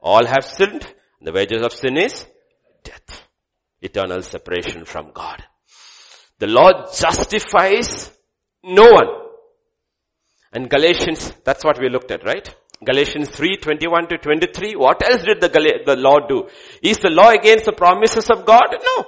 [0.00, 0.86] all have sinned.
[1.20, 2.26] The wages of sin is
[2.82, 3.28] death
[3.80, 5.42] eternal separation from God.
[6.38, 8.10] The Lord justifies
[8.62, 9.27] no one.
[10.52, 12.54] And Galatians, that's what we looked at, right?
[12.84, 14.76] Galatians 3, 21 to 23.
[14.76, 15.48] What else did the,
[15.84, 16.48] the law do?
[16.82, 18.76] Is the law against the promises of God?
[18.82, 19.04] No.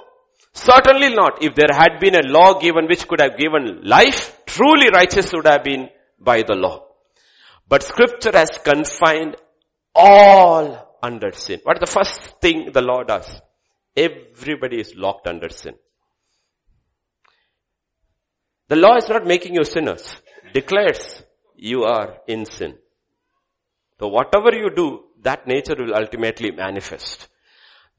[0.53, 1.41] Certainly not.
[1.41, 5.47] If there had been a law given which could have given life, truly righteous would
[5.47, 6.85] have been by the law.
[7.67, 9.37] But scripture has confined
[9.95, 11.61] all under sin.
[11.63, 13.41] What is the first thing the law does?
[13.95, 15.75] Everybody is locked under sin.
[18.67, 20.15] The law is not making you sinners.
[20.53, 21.23] Declares
[21.61, 22.75] you are in sin.
[23.99, 27.27] So whatever you do, that nature will ultimately manifest.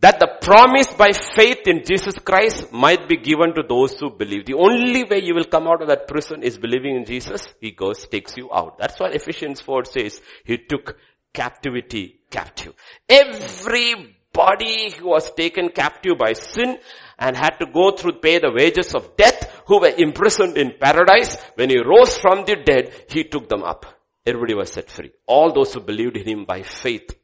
[0.01, 4.47] That the promise by faith in Jesus Christ might be given to those who believe.
[4.47, 7.47] The only way you will come out of that prison is believing in Jesus.
[7.61, 8.79] He goes, takes you out.
[8.79, 10.97] That's why Ephesians 4 says, He took
[11.33, 12.75] captivity captive.
[13.09, 16.79] Everybody who was taken captive by sin
[17.17, 21.37] and had to go through pay the wages of death who were imprisoned in paradise.
[21.55, 23.87] When he rose from the dead, he took them up.
[24.25, 25.13] Everybody was set free.
[25.27, 27.15] All those who believed in him by faith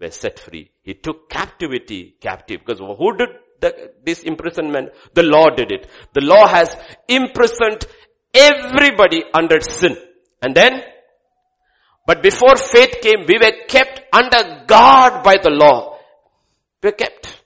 [0.00, 0.70] were set free.
[0.82, 3.28] He took captivity captive because who did
[3.60, 4.90] the, this imprisonment?
[5.14, 5.86] The law did it.
[6.14, 6.74] The law has
[7.08, 7.84] imprisoned
[8.32, 9.96] everybody under sin.
[10.42, 10.82] And then,
[12.06, 15.98] but before faith came, we were kept under guard by the law
[16.82, 17.42] were kept.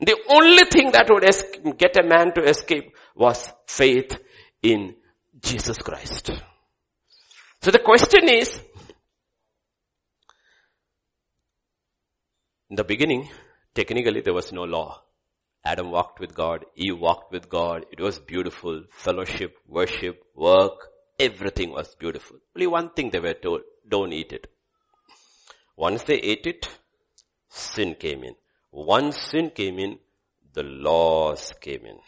[0.00, 4.18] The only thing that would get a man to escape was faith
[4.62, 4.94] in
[5.40, 6.30] Jesus Christ.
[7.62, 8.60] So the question is,
[12.68, 13.28] in the beginning,
[13.74, 15.02] technically there was no law.
[15.64, 17.84] Adam walked with God, Eve walked with God.
[17.92, 18.84] It was beautiful.
[18.90, 22.38] Fellowship, worship, work, everything was beautiful.
[22.56, 24.46] Only one thing they were told, don't eat it.
[25.76, 26.68] Once they ate it,
[27.48, 28.34] sin came in.
[28.72, 29.98] Once sin came in,
[30.54, 31.98] the laws came in.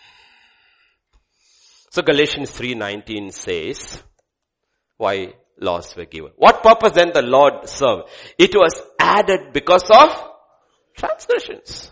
[1.92, 4.02] So Galatians 3.19 says,
[4.96, 6.30] why laws were given.
[6.36, 8.08] What purpose then the Lord served?
[8.38, 10.08] It was added because of
[10.96, 11.90] transgressions.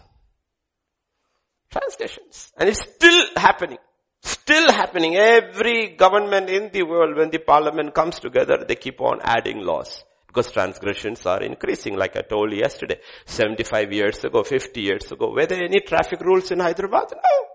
[1.70, 2.50] Transgressions.
[2.56, 3.76] And it's still happening.
[4.22, 5.16] Still happening.
[5.16, 10.02] Every government in the world, when the parliament comes together, they keep on adding laws.
[10.26, 13.00] Because transgressions are increasing, like I told yesterday.
[13.26, 17.12] 75 years ago, 50 years ago, were there any traffic rules in Hyderabad?
[17.12, 17.46] No.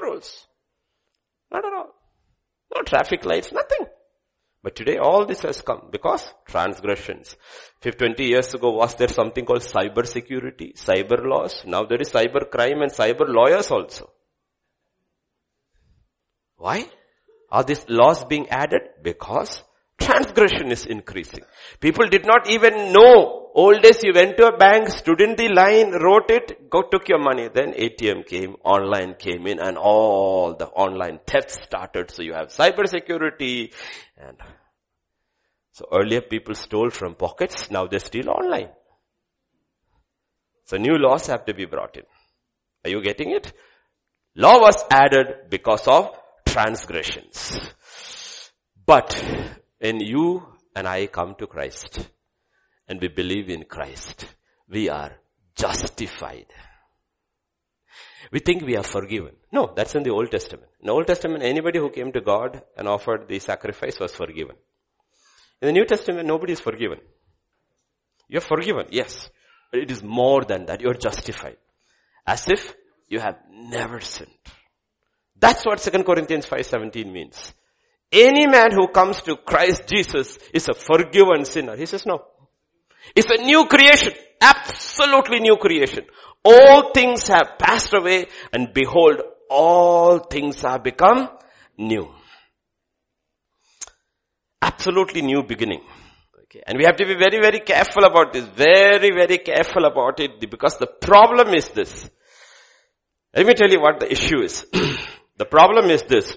[0.00, 0.46] No rules.
[1.52, 1.94] Not at all.
[2.74, 3.86] No traffic lights, nothing.
[4.62, 7.36] But today all this has come because transgressions.
[7.82, 11.64] 20 years ago was there something called cyber security, cyber laws?
[11.66, 14.10] Now there is cyber crime and cyber lawyers also.
[16.56, 16.88] Why?
[17.50, 18.82] Are these laws being added?
[19.02, 19.62] Because
[20.04, 21.42] transgression is increasing.
[21.80, 23.50] People did not even know.
[23.54, 27.08] Old days you went to a bank, stood in the line, wrote it, go took
[27.08, 27.48] your money.
[27.52, 32.10] Then ATM came, online came in and all the online thefts started.
[32.10, 33.72] So you have cyber security
[34.16, 34.38] and
[35.72, 38.68] so earlier people stole from pockets, now they steal online.
[40.64, 42.04] So new laws have to be brought in.
[42.84, 43.52] Are you getting it?
[44.34, 46.10] Law was added because of
[46.46, 47.60] transgressions.
[48.84, 52.08] But when you and I come to Christ
[52.86, 54.26] and we believe in Christ,
[54.68, 55.12] we are
[55.56, 56.46] justified.
[58.30, 59.34] We think we are forgiven.
[59.50, 60.68] No, that's in the Old Testament.
[60.80, 64.54] In the Old Testament, anybody who came to God and offered the sacrifice was forgiven.
[65.60, 66.98] In the New Testament, nobody is forgiven.
[68.28, 69.28] You're forgiven, yes.
[69.72, 70.80] But it is more than that.
[70.80, 71.56] You're justified.
[72.24, 72.72] As if
[73.08, 74.30] you have never sinned.
[75.36, 77.52] That's what 2 Corinthians 5.17 means.
[78.12, 81.76] Any man who comes to Christ Jesus is a forgiven sinner.
[81.76, 82.22] He says no.
[83.16, 84.12] It's a new creation.
[84.40, 86.04] Absolutely new creation.
[86.44, 91.28] All things have passed away and behold, all things have become
[91.78, 92.10] new.
[94.60, 95.82] Absolutely new beginning.
[96.44, 96.62] Okay.
[96.66, 98.44] And we have to be very, very careful about this.
[98.44, 102.10] Very, very careful about it because the problem is this.
[103.34, 104.66] Let me tell you what the issue is.
[105.38, 106.36] the problem is this.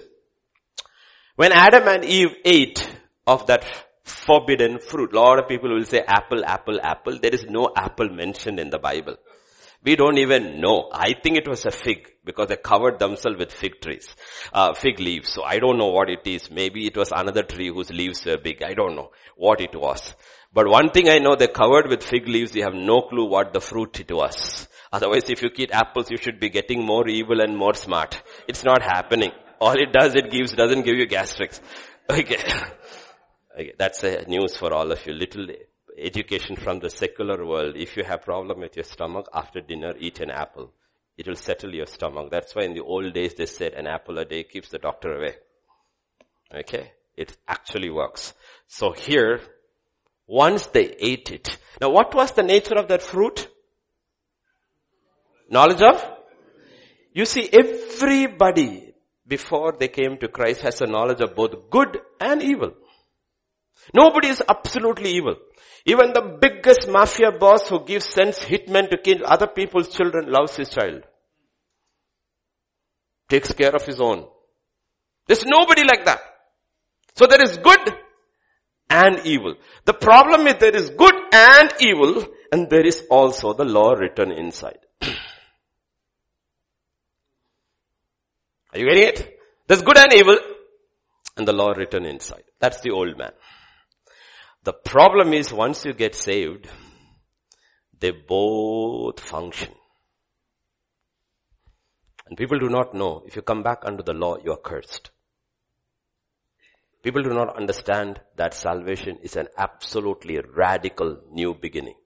[1.36, 2.88] When Adam and Eve ate
[3.26, 3.62] of that
[4.04, 7.18] forbidden fruit, a lot of people will say apple, apple, apple.
[7.18, 9.16] There is no apple mentioned in the Bible.
[9.84, 10.88] We don't even know.
[10.90, 14.08] I think it was a fig because they covered themselves with fig trees,
[14.54, 15.30] uh, fig leaves.
[15.30, 16.50] So I don't know what it is.
[16.50, 18.62] Maybe it was another tree whose leaves were big.
[18.62, 20.14] I don't know what it was.
[20.54, 22.54] But one thing I know, they covered with fig leaves.
[22.54, 24.68] We have no clue what the fruit it was.
[24.90, 28.22] Otherwise, if you eat apples, you should be getting more evil and more smart.
[28.48, 29.32] It's not happening.
[29.60, 31.60] All it does, it gives, doesn't give you gastrics.
[32.08, 32.38] Okay.
[33.58, 33.72] okay.
[33.76, 35.12] That's a news for all of you.
[35.12, 35.46] Little
[35.98, 37.76] education from the secular world.
[37.76, 40.72] If you have problem with your stomach, after dinner, eat an apple.
[41.16, 42.30] It will settle your stomach.
[42.30, 45.16] That's why in the old days they said an apple a day keeps the doctor
[45.16, 45.36] away.
[46.54, 46.92] Okay?
[47.16, 48.34] It actually works.
[48.66, 49.40] So here,
[50.26, 51.56] once they ate it.
[51.80, 53.48] Now what was the nature of that fruit?
[55.48, 56.12] Knowledge of?
[57.14, 58.85] You see, everybody
[59.26, 62.72] before they came to Christ has a knowledge of both good and evil.
[63.94, 65.36] Nobody is absolutely evil.
[65.84, 70.56] Even the biggest mafia boss who gives sends hitmen to kill other people's children loves
[70.56, 71.02] his child.
[73.28, 74.26] Takes care of his own.
[75.26, 76.20] There's nobody like that.
[77.14, 77.94] So there is good
[78.90, 79.54] and evil.
[79.84, 84.30] The problem is there is good and evil and there is also the law written
[84.30, 84.78] inside.
[88.76, 89.38] Are you getting it?
[89.66, 90.38] There's good and evil
[91.38, 92.42] and the law written inside.
[92.60, 93.32] That's the old man.
[94.64, 96.68] The problem is once you get saved,
[97.98, 99.72] they both function.
[102.26, 105.10] And people do not know, if you come back under the law, you are cursed.
[107.02, 111.96] People do not understand that salvation is an absolutely radical new beginning.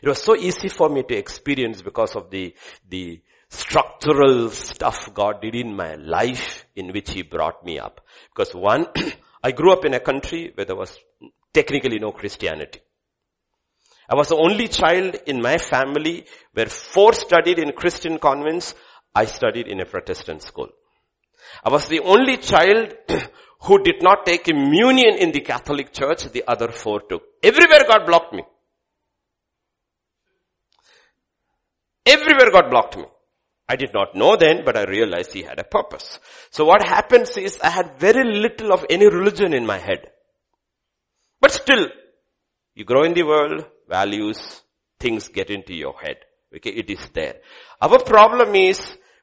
[0.00, 2.54] It was so easy for me to experience because of the,
[2.88, 3.20] the
[3.50, 8.00] structural stuff God did in my life in which He brought me up.
[8.34, 8.86] Because one,
[9.42, 10.96] I grew up in a country where there was
[11.52, 12.80] technically no Christianity.
[14.08, 18.74] I was the only child in my family where four studied in Christian convents,
[19.14, 20.68] I studied in a Protestant school.
[21.64, 22.94] I was the only child
[23.62, 27.22] who did not take communion in the Catholic church, the other four took.
[27.42, 28.42] Everywhere God blocked me.
[32.06, 33.04] Everywhere God blocked me.
[33.70, 36.18] I did not know then, but I realized he had a purpose.
[36.50, 40.10] So what happens is I had very little of any religion in my head.
[41.40, 41.86] But still,
[42.74, 44.62] you grow in the world, values,
[44.98, 46.16] things get into your head.
[46.56, 47.36] Okay, it is there.
[47.80, 48.80] Our problem is,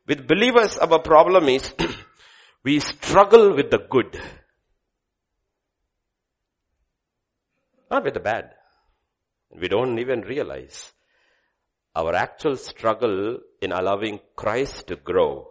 [0.07, 1.73] with believers, our problem is,
[2.63, 4.17] we struggle with the good.
[7.91, 8.51] Not with the bad.
[9.51, 10.93] We don't even realize
[11.97, 15.47] our actual struggle in allowing Christ to grow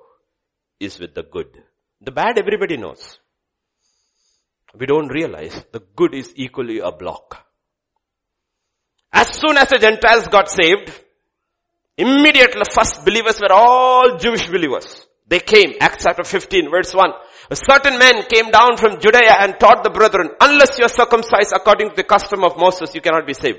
[0.79, 1.51] is with the good.
[2.01, 3.19] The bad everybody knows.
[4.79, 7.45] We don't realize the good is equally a block.
[9.13, 10.93] As soon as the Gentiles got saved,
[11.97, 15.07] immediately the first believers were all Jewish believers.
[15.27, 17.11] They came, Acts chapter 15 verse 1.
[17.51, 21.53] A certain man came down from Judea and taught the brethren, unless you are circumcised
[21.53, 23.59] according to the custom of Moses, you cannot be saved.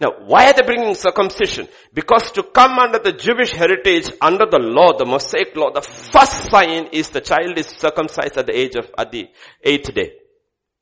[0.00, 1.68] Now, why are they bringing circumcision?
[1.94, 6.50] Because to come under the Jewish heritage, under the law, the Mosaic law, the first
[6.50, 9.28] sign is the child is circumcised at the age of, at the
[9.62, 10.12] eighth day.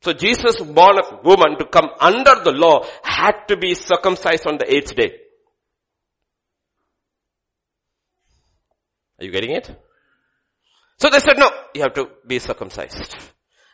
[0.02, 4.58] So Jesus born of woman to come under the law had to be circumcised on
[4.58, 5.12] the eighth day.
[9.20, 9.70] Are you getting it?
[10.98, 13.16] So they said, no, you have to be circumcised.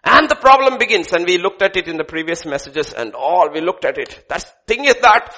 [0.02, 3.50] And the problem begins, and we looked at it in the previous messages and all,
[3.52, 4.24] we looked at it.
[4.28, 5.34] That thing is that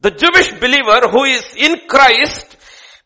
[0.00, 2.56] the Jewish believer who is in Christ,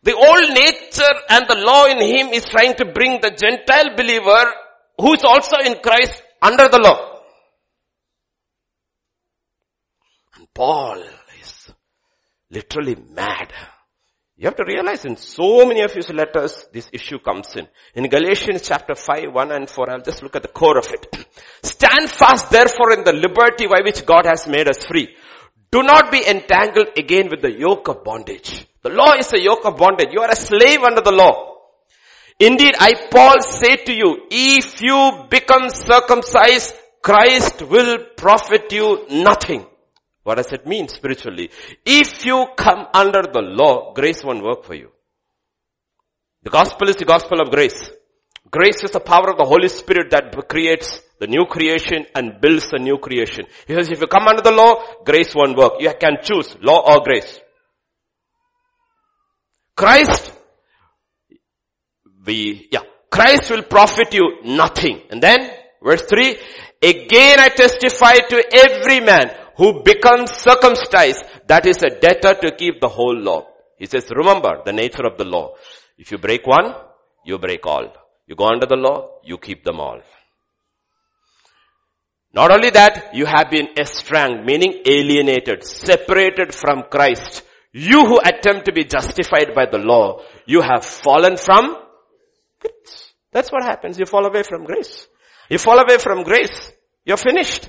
[0.03, 4.53] the old nature and the law in him is trying to bring the Gentile believer
[4.97, 7.21] who is also in Christ under the law.
[10.35, 11.03] And Paul
[11.41, 11.71] is
[12.49, 13.51] literally mad
[14.39, 17.67] you have to realize in so many of his letters, this issue comes in.
[17.93, 21.27] In Galatians chapter 5, 1 and 4, I'll just look at the core of it.
[21.61, 25.09] Stand fast therefore in the liberty by which God has made us free.
[25.69, 28.65] Do not be entangled again with the yoke of bondage.
[28.81, 30.13] The law is a yoke of bondage.
[30.13, 31.57] You are a slave under the law.
[32.39, 39.65] Indeed, I Paul say to you, if you become circumcised, Christ will profit you nothing.
[40.23, 41.49] What does it mean spiritually?
[41.85, 44.91] If you come under the law, grace won't work for you.
[46.43, 47.89] The gospel is the gospel of grace.
[48.51, 52.69] Grace is the power of the Holy Spirit that creates the new creation and builds
[52.71, 53.45] the new creation.
[53.67, 55.73] He says if you come under the law, grace won't work.
[55.79, 57.39] You can choose law or grace.
[59.75, 60.33] Christ,
[62.25, 65.01] we, yeah, Christ will profit you nothing.
[65.09, 65.51] And then,
[65.83, 66.37] verse 3,
[66.81, 72.79] again I testify to every man who becomes circumcised, that is a debtor to keep
[72.79, 73.45] the whole law.
[73.77, 75.55] He says, remember the nature of the law.
[75.97, 76.73] If you break one,
[77.25, 77.91] you break all.
[78.25, 79.99] You go under the law, you keep them all.
[82.33, 87.43] Not only that, you have been estranged, meaning alienated, separated from Christ.
[87.73, 91.75] You who attempt to be justified by the law, you have fallen from
[92.61, 93.13] grace.
[93.33, 93.99] That's what happens.
[93.99, 95.05] You fall away from grace.
[95.49, 96.71] You fall away from grace.
[97.03, 97.67] You're finished.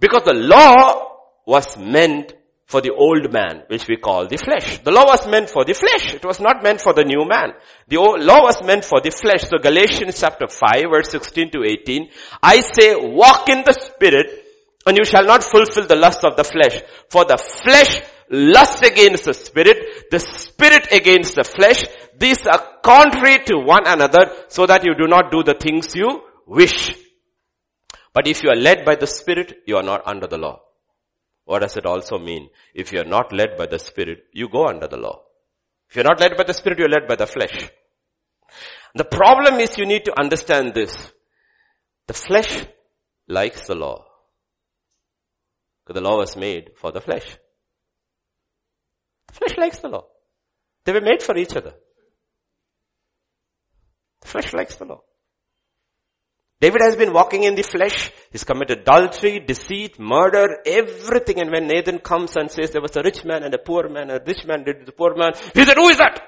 [0.00, 2.32] Because the law was meant
[2.70, 4.78] for the old man, which we call the flesh.
[4.78, 6.14] The law was meant for the flesh.
[6.14, 7.52] It was not meant for the new man.
[7.88, 9.42] The law was meant for the flesh.
[9.42, 12.08] So Galatians chapter 5 verse 16 to 18,
[12.40, 14.46] I say walk in the spirit
[14.86, 16.80] and you shall not fulfill the lust of the flesh.
[17.10, 21.84] For the flesh lusts against the spirit, the spirit against the flesh.
[22.16, 26.22] These are contrary to one another so that you do not do the things you
[26.46, 26.94] wish.
[28.12, 30.60] But if you are led by the Spirit, you are not under the law.
[31.44, 32.48] What does it also mean?
[32.74, 35.22] If you are not led by the Spirit, you go under the law.
[35.88, 37.70] If you're not led by the Spirit, you're led by the flesh.
[38.94, 41.12] The problem is you need to understand this.
[42.06, 42.66] The flesh
[43.28, 44.04] likes the law.
[45.84, 47.36] Because the law was made for the flesh.
[49.28, 50.06] The flesh likes the law.
[50.84, 51.74] They were made for each other.
[54.20, 55.02] The flesh likes the law.
[56.60, 58.12] David has been walking in the flesh.
[58.30, 61.40] He's committed adultery, deceit, murder, everything.
[61.40, 64.10] And when Nathan comes and says there was a rich man and a poor man,
[64.10, 66.20] a rich man did the poor man, he said, who is that?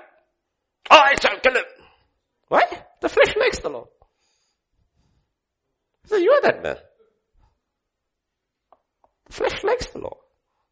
[0.90, 1.64] Oh, I shall kill him.
[2.48, 2.64] Why?
[3.02, 3.88] The flesh likes the law.
[6.06, 6.76] So you are that man.
[9.26, 10.16] The flesh likes the law.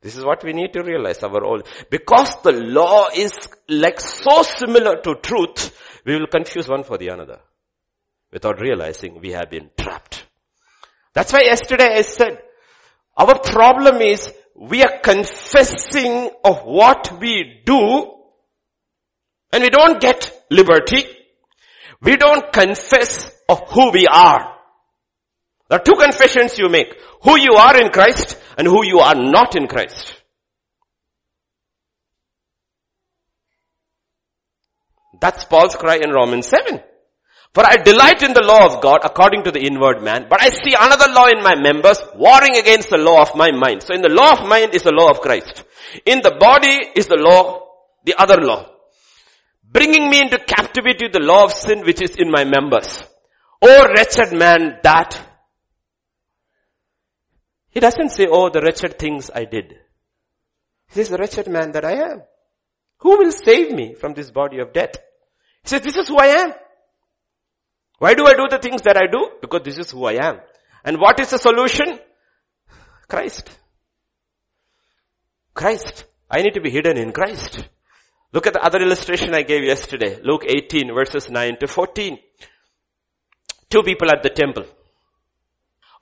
[0.00, 1.62] This is what we need to realize our own.
[1.90, 3.32] Because the law is
[3.68, 7.40] like so similar to truth, we will confuse one for the another
[8.32, 10.26] without realizing we have been trapped.
[11.12, 12.38] That's why yesterday I said,
[13.16, 18.14] our problem is we are confessing of what we do
[19.52, 21.04] and we don't get liberty.
[22.00, 24.56] We don't confess of who we are.
[25.68, 26.94] There are two confessions you make.
[27.22, 30.14] Who you are in Christ and who you are not in Christ.
[35.20, 36.82] That's Paul's cry in Romans 7.
[37.52, 40.50] For I delight in the law of God according to the inward man, but I
[40.50, 43.82] see another law in my members warring against the law of my mind.
[43.82, 45.64] So in the law of mind is the law of Christ.
[46.06, 47.66] In the body is the law,
[48.04, 48.70] the other law.
[49.64, 53.02] Bringing me into captivity the law of sin which is in my members.
[53.60, 55.18] Oh wretched man that.
[57.70, 59.74] He doesn't say, oh the wretched things I did.
[60.88, 62.22] He says, the wretched man that I am.
[62.98, 64.96] Who will save me from this body of death?
[65.62, 66.52] He says, this is who I am.
[68.00, 69.28] Why do I do the things that I do?
[69.42, 70.40] Because this is who I am.
[70.82, 71.98] And what is the solution?
[73.06, 73.50] Christ.
[75.52, 76.04] Christ.
[76.30, 77.68] I need to be hidden in Christ.
[78.32, 80.18] Look at the other illustration I gave yesterday.
[80.22, 82.18] Luke 18 verses 9 to 14.
[83.68, 84.64] Two people at the temple.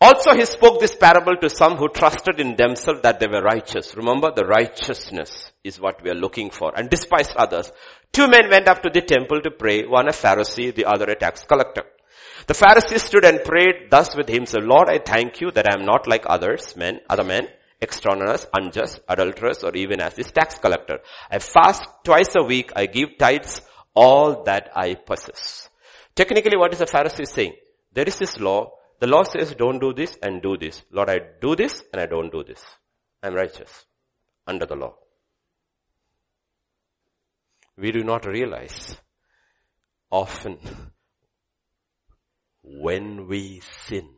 [0.00, 3.96] Also he spoke this parable to some who trusted in themselves that they were righteous.
[3.96, 7.72] Remember the righteousness is what we are looking for and despised others.
[8.12, 11.16] Two men went up to the temple to pray, one a Pharisee, the other a
[11.16, 11.82] tax collector.
[12.46, 15.84] The Pharisee stood and prayed thus with himself, Lord, I thank you that I am
[15.84, 17.48] not like others, men, other men,
[17.82, 21.00] extortioners, unjust, adulterers, or even as this tax collector.
[21.28, 23.62] I fast twice a week, I give tithes,
[23.94, 25.68] all that I possess.
[26.14, 27.54] Technically what is the Pharisee saying?
[27.92, 28.70] There is this law,
[29.00, 30.82] the law says don't do this and do this.
[30.90, 32.64] Lord, I do this and I don't do this.
[33.22, 33.86] I'm righteous
[34.46, 34.94] under the law.
[37.76, 38.96] We do not realize
[40.10, 40.58] often
[42.62, 44.08] when we sin,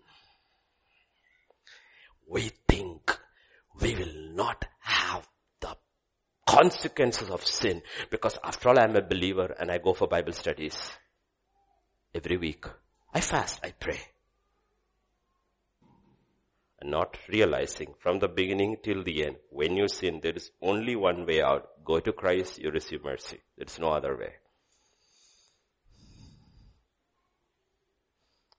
[2.26, 3.18] we think
[3.80, 5.28] we will not have
[5.60, 5.76] the
[6.46, 10.76] consequences of sin because after all I'm a believer and I go for Bible studies
[12.14, 12.64] every week.
[13.12, 14.00] I fast, I pray
[16.82, 21.26] not realizing from the beginning till the end, when you sin, there is only one
[21.26, 21.68] way out.
[21.84, 23.38] Go to Christ, you receive mercy.
[23.56, 24.32] There's no other way.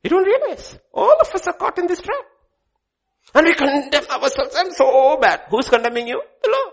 [0.04, 0.78] You don't realize.
[0.94, 2.26] All of us are caught in this trap.
[3.34, 4.56] And we condemn ourselves.
[4.58, 5.42] I'm so bad.
[5.50, 6.22] Who's condemning you?
[6.44, 6.72] The law.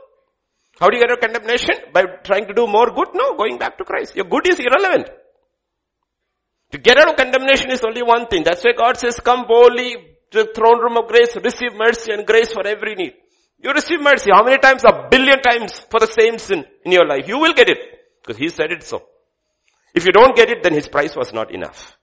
[0.80, 1.74] How do you get a condemnation?
[1.92, 3.08] By trying to do more good?
[3.14, 4.16] No, going back to Christ.
[4.16, 5.10] Your good is irrelevant.
[6.72, 8.44] To get out of condemnation is only one thing.
[8.44, 12.26] That's why God says, come boldly to the throne room of grace, receive mercy and
[12.26, 13.14] grace for every need.
[13.58, 14.30] You receive mercy.
[14.32, 14.84] How many times?
[14.84, 17.26] A billion times for the same sin in your life.
[17.26, 17.78] You will get it.
[18.22, 19.02] Because He said it so.
[19.94, 21.96] If you don't get it, then His price was not enough.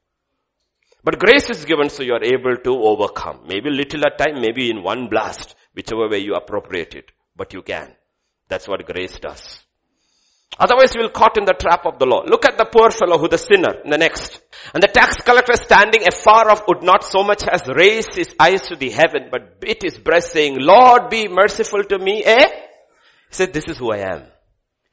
[1.03, 3.41] But grace is given so you are able to overcome.
[3.47, 7.11] Maybe little at a time, maybe in one blast, whichever way you appropriate it.
[7.35, 7.93] But you can.
[8.47, 9.64] That's what grace does.
[10.57, 12.23] Otherwise you will caught in the trap of the law.
[12.25, 14.41] Look at the poor fellow who the sinner in the next.
[14.73, 18.61] And the tax collector standing afar off would not so much as raise his eyes
[18.67, 22.47] to the heaven, but beat his breast saying, Lord be merciful to me, eh?
[23.29, 24.23] He said, this is who I am.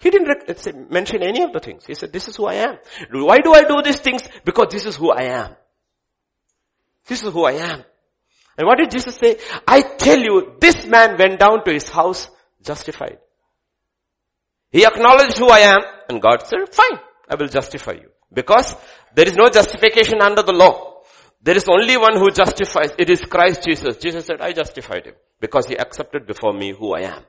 [0.01, 1.87] He didn't mention any of the things.
[1.87, 2.79] He said, this is who I am.
[3.13, 4.29] Why do I do these things?
[4.45, 5.55] Because this is who I am.
[7.07, 7.85] This is who I am.
[8.59, 9.39] And what did Jesus say?
[9.67, 12.29] I tell you, this man went down to his house
[12.63, 13.19] justified.
[14.73, 16.99] He acknowledged who I am and God said, fine,
[17.29, 18.09] I will justify you.
[18.33, 18.75] Because
[19.15, 21.03] there is no justification under the law.
[21.43, 22.93] There is only one who justifies.
[22.99, 23.99] It is Christ Jesus.
[23.99, 27.23] Jesus said, I justified him because he accepted before me who I am.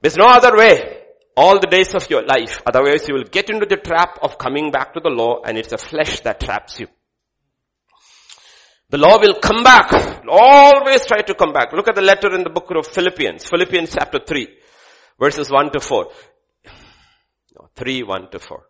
[0.00, 1.02] There's no other way
[1.36, 2.62] all the days of your life.
[2.64, 5.70] Otherwise you will get into the trap of coming back to the law and it's
[5.70, 6.86] the flesh that traps you.
[8.90, 10.22] The law will come back.
[10.28, 11.72] Always try to come back.
[11.72, 13.44] Look at the letter in the book of Philippians.
[13.44, 14.46] Philippians chapter 3
[15.18, 16.08] verses 1 to 4.
[17.58, 18.64] No, 3, 1 to 4.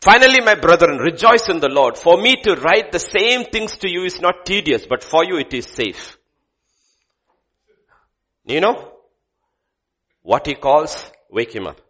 [0.00, 1.98] Finally, my brethren, rejoice in the Lord.
[1.98, 5.36] For me to write the same things to you is not tedious, but for you
[5.38, 6.16] it is safe.
[8.44, 8.92] You know
[10.22, 11.10] what he calls?
[11.28, 11.80] Wake him up.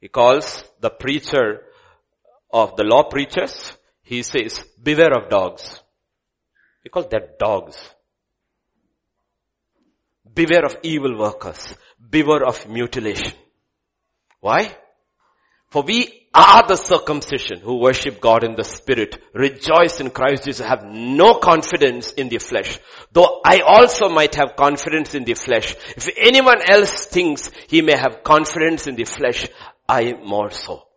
[0.00, 1.62] He calls the preacher
[2.52, 3.72] of the law preachers.
[4.02, 5.80] He says, beware of dogs.
[6.82, 7.76] He calls that dogs.
[10.38, 11.74] Beware of evil workers.
[11.98, 13.32] Beware of mutilation.
[14.40, 14.72] Why?
[15.70, 20.64] For we are the circumcision who worship God in the spirit, rejoice in Christ Jesus,
[20.64, 22.78] have no confidence in the flesh.
[23.10, 25.74] Though I also might have confidence in the flesh.
[25.96, 29.48] If anyone else thinks he may have confidence in the flesh,
[29.88, 30.87] I more so.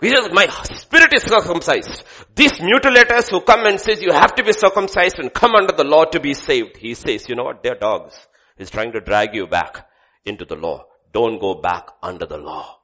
[0.00, 2.02] He says, my spirit is circumcised.
[2.34, 5.84] These mutilators who come and says you have to be circumcised and come under the
[5.84, 6.76] law to be saved.
[6.76, 8.14] He says, you know what, they're dogs.
[8.58, 9.86] He's trying to drag you back
[10.24, 10.84] into the law.
[11.12, 12.78] Don't go back under the law.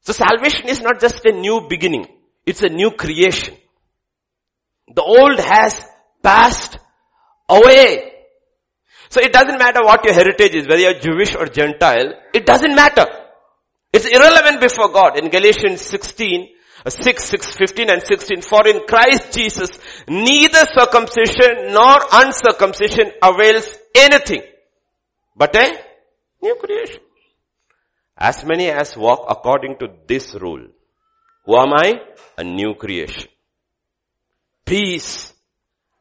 [0.00, 2.06] So salvation is not just a new beginning.
[2.46, 3.54] It's a new creation.
[4.92, 5.84] The old has
[6.22, 6.78] passed
[7.48, 8.09] away.
[9.10, 12.74] So it doesn't matter what your heritage is, whether you're Jewish or Gentile, it doesn't
[12.76, 13.06] matter.
[13.92, 15.18] It's irrelevant before God.
[15.18, 16.48] In Galatians 16,
[16.86, 19.70] uh, 6, 6, 15 and 16, for in Christ Jesus,
[20.08, 24.42] neither circumcision nor uncircumcision avails anything,
[25.34, 25.76] but a
[26.40, 27.00] new creation.
[28.16, 30.68] As many as walk according to this rule.
[31.46, 32.00] Who am I?
[32.38, 33.28] A new creation.
[34.64, 35.32] Peace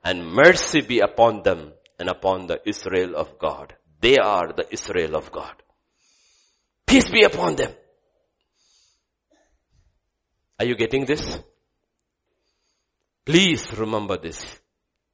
[0.03, 3.75] and mercy be upon them and upon the Israel of God.
[4.01, 5.53] They are the Israel of God.
[6.87, 7.71] Peace be upon them.
[10.57, 11.39] Are you getting this?
[13.25, 14.43] Please remember this.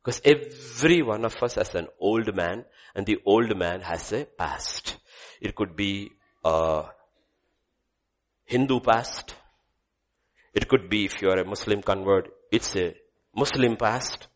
[0.03, 2.63] Because every one of us has an old man
[2.95, 4.97] and the old man has a past.
[5.41, 6.11] It could be
[6.43, 6.85] a
[8.45, 9.35] Hindu past.
[10.53, 12.95] It could be if you are a Muslim convert, it's a
[13.35, 14.27] Muslim past.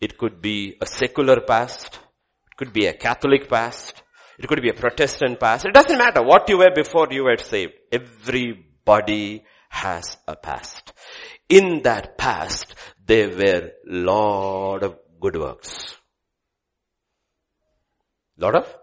[0.00, 1.98] It could be a secular past.
[2.50, 4.02] It could be a Catholic past.
[4.38, 5.66] It could be a Protestant past.
[5.66, 7.74] It doesn't matter what you were before you were saved.
[7.92, 10.92] Everybody has a past.
[11.48, 12.74] In that past,
[13.04, 15.96] there were lot of good works.
[18.38, 18.76] Lot of?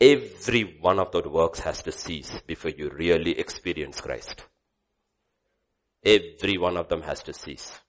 [0.00, 4.42] Every one of those works has to cease before you really experience Christ.
[6.02, 7.80] Every one of them has to cease.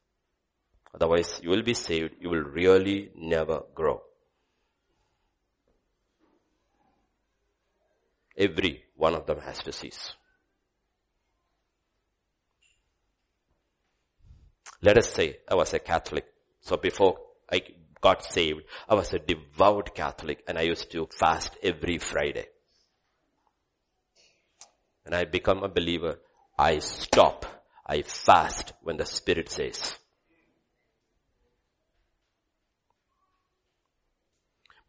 [0.93, 2.15] Otherwise, you will be saved.
[2.19, 4.01] You will really never grow.
[8.37, 10.13] Every one of them has to cease.
[14.81, 16.25] Let us say I was a Catholic.
[16.61, 17.17] So before
[17.51, 17.61] I
[17.99, 22.45] got saved, I was a devout Catholic and I used to fast every Friday.
[25.05, 26.19] And I become a believer.
[26.57, 27.45] I stop.
[27.85, 29.95] I fast when the Spirit says.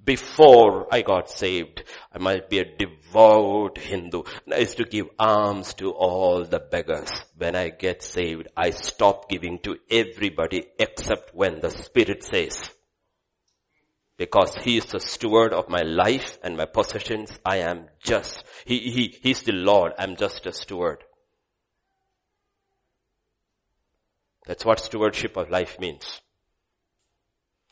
[0.08, 4.22] Before I got saved, I might be a devout Hindu.
[4.50, 7.10] I used to give alms to all the beggars.
[7.36, 12.70] When I get saved, I stop giving to everybody except when the Spirit says.
[14.16, 17.38] Because He is the steward of my life and my possessions.
[17.44, 19.92] I am just, He, He, He's the Lord.
[19.98, 21.04] I'm just a steward.
[24.46, 26.22] That's what stewardship of life means.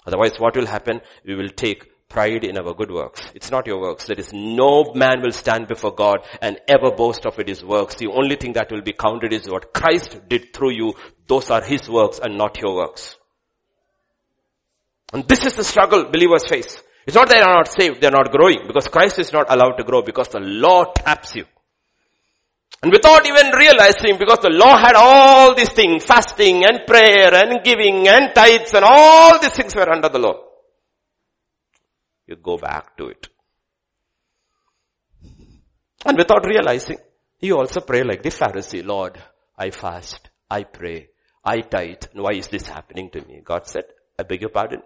[0.07, 1.01] Otherwise what will happen?
[1.25, 3.21] We will take pride in our good works.
[3.35, 4.07] It's not your works.
[4.07, 7.97] There is no man will stand before God and ever boast of it his works.
[7.97, 10.95] The only thing that will be counted is what Christ did through you.
[11.27, 13.17] Those are his works and not your works.
[15.13, 16.83] And this is the struggle believers face.
[17.07, 19.47] It's not that they are not saved, they are not growing because Christ is not
[19.49, 21.45] allowed to grow because the law taps you.
[22.83, 27.65] And without even realizing, because the law had all these things, fasting and prayer and
[27.65, 30.46] giving and tithes and all these things were under the law
[32.27, 33.29] you go back to it.
[36.05, 36.99] And without realizing,
[37.41, 39.19] you also pray like the Pharisee, Lord,
[39.59, 41.09] I fast, I pray,
[41.45, 43.41] I tithe, and why is this happening to me?
[43.45, 43.85] God said,
[44.19, 44.83] I beg your pardon.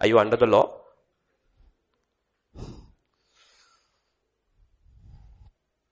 [0.00, 0.80] Are you under the law?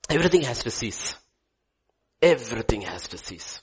[0.09, 1.15] Everything has to cease.
[2.21, 3.63] Everything has to cease.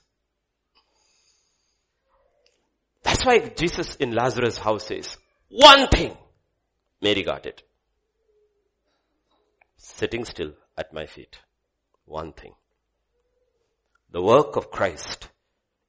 [3.02, 5.16] That's why Jesus in Lazarus' house says,
[5.48, 6.16] one thing
[7.00, 7.62] Mary got it.
[9.76, 11.38] Sitting still at my feet.
[12.04, 12.54] One thing.
[14.10, 15.28] The work of Christ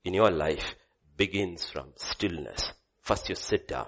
[0.03, 0.75] in your life
[1.17, 2.71] begins from stillness.
[3.01, 3.87] First you sit down.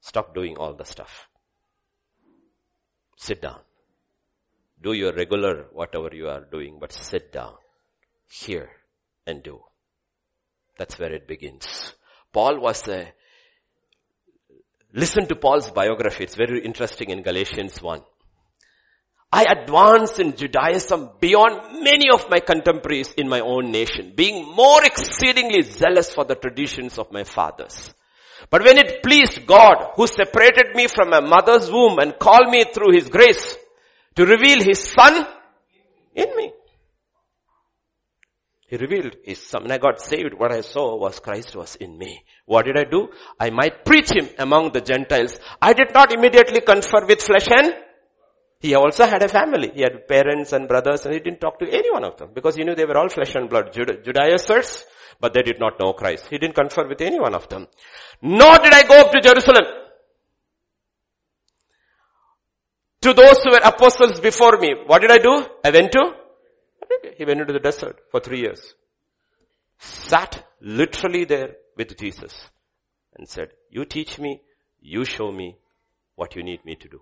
[0.00, 1.28] Stop doing all the stuff.
[3.16, 3.60] Sit down.
[4.82, 7.54] Do your regular whatever you are doing, but sit down.
[8.28, 8.70] Hear
[9.26, 9.60] and do.
[10.78, 11.94] That's where it begins.
[12.32, 13.12] Paul was a
[14.92, 16.24] Listen to Paul's biography.
[16.24, 18.02] It's very interesting in Galatians 1.
[19.32, 24.84] I advanced in Judaism beyond many of my contemporaries in my own nation, being more
[24.84, 27.94] exceedingly zealous for the traditions of my fathers.
[28.50, 32.64] But when it pleased God, who separated me from my mother's womb and called me
[32.64, 33.56] through his grace
[34.16, 35.24] to reveal his son
[36.16, 36.52] in me,
[38.70, 39.62] he revealed his son.
[39.62, 42.22] When I got saved, what I saw was Christ was in me.
[42.46, 43.08] What did I do?
[43.38, 45.40] I might preach him among the Gentiles.
[45.60, 47.74] I did not immediately confer with flesh and
[48.60, 49.72] he also had a family.
[49.74, 52.54] He had parents and brothers and he didn't talk to any one of them because
[52.54, 53.72] he knew they were all flesh and blood.
[53.72, 54.84] Jud- Judaizers,
[55.18, 56.28] but they did not know Christ.
[56.30, 57.66] He didn't confer with any one of them.
[58.22, 59.64] Nor did I go up to Jerusalem.
[63.02, 64.76] To those who were apostles before me.
[64.86, 65.44] What did I do?
[65.64, 66.19] I went to
[67.16, 68.74] he went into the desert for three years.
[69.78, 72.34] Sat literally there with Jesus.
[73.16, 74.40] and said, you teach me,
[74.80, 75.56] you show me
[76.16, 77.00] what you need me to do.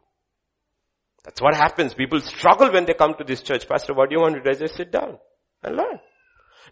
[1.24, 1.94] That's what happens.
[1.94, 3.68] People struggle when they come to this church.
[3.68, 4.50] Pastor, what do you want to do?
[4.50, 5.18] I just sit down
[5.62, 5.98] and learn.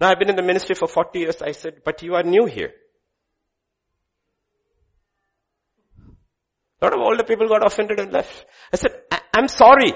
[0.00, 1.42] Now I've been in the ministry for 40 years.
[1.42, 2.72] I said, but you are new here.
[6.80, 8.44] A lot of older people got offended and left.
[8.72, 9.92] I said, I- I'm sorry.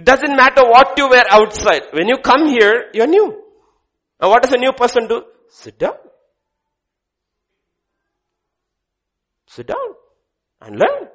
[0.00, 1.82] It doesn't matter what you wear outside.
[1.92, 3.44] When you come here, you're new.
[4.18, 5.24] And what does a new person do?
[5.50, 5.98] Sit down.
[9.46, 9.76] Sit down
[10.62, 11.08] and learn.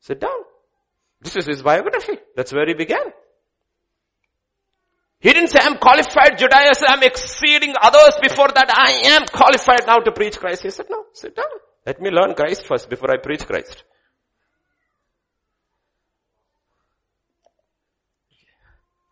[0.00, 0.40] Sit down.
[1.20, 2.18] This is his biography.
[2.34, 3.12] That's where he began.
[5.20, 8.68] He didn't say, I'm qualified Judaism, I'm exceeding others before that.
[8.68, 10.64] I am qualified now to preach Christ.
[10.64, 11.46] He said, no, sit down.
[11.86, 13.84] Let me learn Christ first before I preach Christ.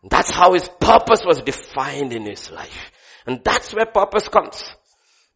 [0.09, 2.91] That's how his purpose was defined in his life.
[3.25, 4.63] And that's where purpose comes.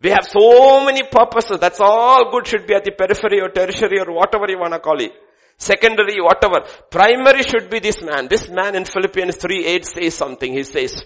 [0.01, 1.59] We have so many purposes.
[1.59, 4.79] That's all good should be at the periphery or tertiary or whatever you want to
[4.79, 5.11] call it.
[5.57, 6.65] Secondary, whatever.
[6.91, 8.27] Primary should be this man.
[8.27, 10.51] This man in Philippians 3 8 says something.
[10.51, 11.01] He says,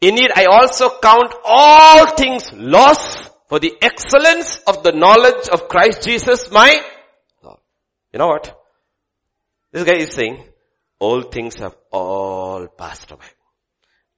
[0.00, 5.68] in it I also count all things loss for the excellence of the knowledge of
[5.68, 6.80] Christ Jesus my
[7.42, 7.58] Lord.
[8.12, 8.56] You know what?
[9.72, 10.42] This guy is saying,
[11.00, 13.32] all things have all passed away.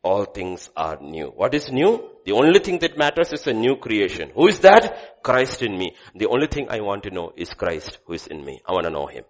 [0.03, 1.29] All things are new.
[1.29, 2.11] What is new?
[2.27, 4.33] The only thing that matters is a new creation.
[4.35, 5.23] Who is that?
[5.23, 5.95] Christ in me.
[6.17, 8.61] The only thing I want to know is Christ who is in me.
[8.67, 9.25] I want to know Him.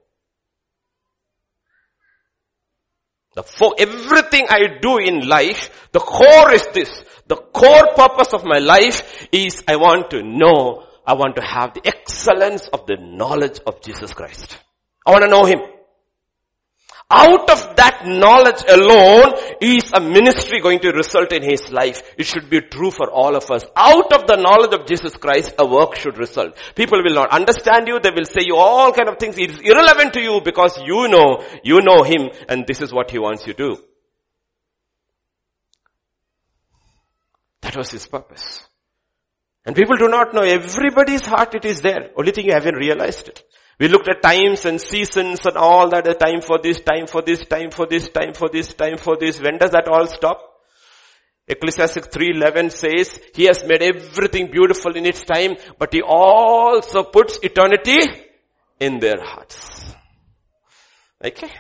[3.34, 7.04] The for everything I do in life, the core is this.
[7.26, 11.74] The core purpose of my life is I want to know, I want to have
[11.74, 14.56] the excellence of the knowledge of Jesus Christ.
[15.06, 15.60] I want to know Him.
[17.14, 22.00] Out of that knowledge alone is a ministry going to result in his life.
[22.16, 23.66] It should be true for all of us.
[23.76, 26.56] Out of the knowledge of Jesus Christ, a work should result.
[26.74, 28.00] People will not understand you.
[28.00, 29.36] They will say you all kind of things.
[29.36, 33.10] It is irrelevant to you because you know, you know him and this is what
[33.10, 33.82] he wants you to do.
[37.60, 38.64] That was his purpose.
[39.66, 42.10] And people do not know everybody's heart it is there.
[42.16, 43.44] Only thing you haven't realized it.
[43.82, 47.20] We looked at times and seasons and all that, a time for this, time for
[47.20, 49.40] this, time for this, time for this, time for this.
[49.40, 50.40] When does that all stop?
[51.48, 57.40] Ecclesiastes 3.11 says, He has made everything beautiful in its time, but He also puts
[57.42, 57.98] eternity
[58.78, 59.96] in their hearts.
[61.24, 61.50] Okay?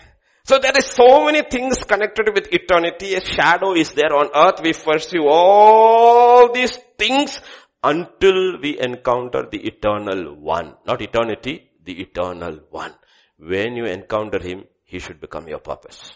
[0.44, 3.14] So there is so many things connected with eternity.
[3.16, 4.60] A shadow is there on earth.
[4.62, 7.40] We pursue all these things
[7.82, 10.76] until we encounter the eternal one.
[10.86, 12.94] Not eternity, the eternal one.
[13.38, 16.12] When you encounter him, he should become your purpose.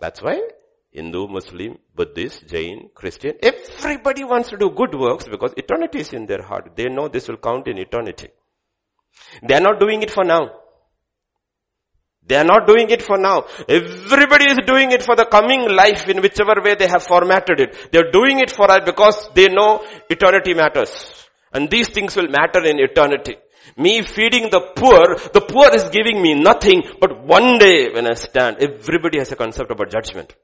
[0.00, 0.40] That's why
[0.90, 6.26] Hindu, Muslim, Buddhist, Jain, Christian, everybody wants to do good works because eternity is in
[6.26, 6.72] their heart.
[6.76, 8.28] They know this will count in eternity.
[9.42, 10.50] They are not doing it for now.
[12.24, 13.46] They are not doing it for now.
[13.68, 17.90] Everybody is doing it for the coming life in whichever way they have formatted it.
[17.90, 21.28] They are doing it for us because they know eternity matters.
[21.52, 23.36] And these things will matter in eternity.
[23.76, 28.14] Me feeding the poor, the poor is giving me nothing, but one day when I
[28.14, 30.34] stand, everybody has a concept about judgment.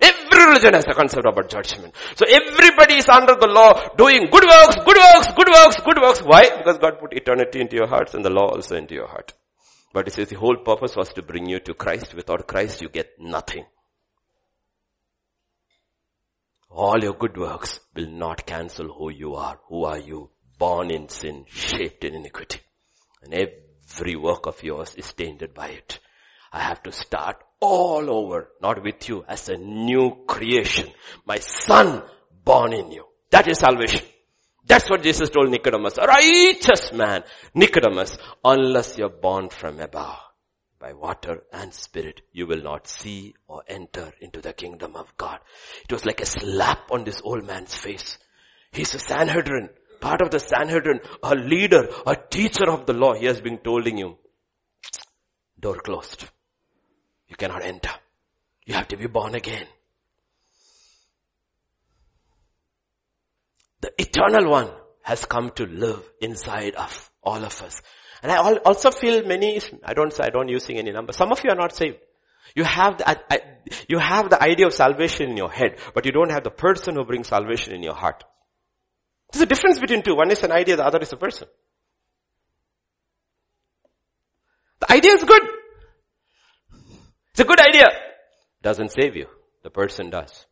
[0.00, 1.94] Every religion has a concept about judgment.
[2.16, 6.20] So everybody is under the law doing good works, good works, good works, good works.
[6.20, 6.56] Why?
[6.58, 9.32] Because God put eternity into your hearts and the law also into your heart.
[9.92, 12.14] But it says the whole purpose was to bring you to Christ.
[12.14, 13.64] Without Christ you get nothing.
[16.76, 19.60] All your good works will not cancel who you are.
[19.68, 20.30] Who are you?
[20.58, 22.58] Born in sin, shaped in iniquity.
[23.22, 26.00] And every work of yours is tainted by it.
[26.52, 30.90] I have to start all over, not with you, as a new creation.
[31.24, 32.02] My son
[32.44, 33.04] born in you.
[33.30, 34.02] That is salvation.
[34.66, 35.96] That's what Jesus told Nicodemus.
[35.98, 37.22] A righteous man,
[37.54, 40.23] Nicodemus, unless you're born from above
[40.84, 45.38] by water and spirit, you will not see or enter into the kingdom of God.
[45.82, 48.18] It was like a slap on this old man's face.
[48.70, 49.70] He's a Sanhedrin,
[50.02, 53.14] part of the Sanhedrin, a leader, a teacher of the law.
[53.14, 54.18] He has been telling you,
[55.58, 56.26] door closed.
[57.28, 57.92] You cannot enter.
[58.66, 59.66] You have to be born again.
[63.80, 64.70] The eternal one
[65.00, 67.80] has come to live inside of all of us.
[68.24, 71.12] And I also feel many, I don't say, I don't using any number.
[71.12, 71.98] Some of you are not saved.
[72.56, 73.20] You have the,
[73.86, 76.94] you have the idea of salvation in your head, but you don't have the person
[76.94, 78.24] who brings salvation in your heart.
[79.30, 80.16] There's a difference between two.
[80.16, 81.48] One is an idea, the other is a person.
[84.80, 85.42] The idea is good.
[87.32, 87.88] It's a good idea.
[88.62, 89.26] Doesn't save you.
[89.64, 90.46] The person does.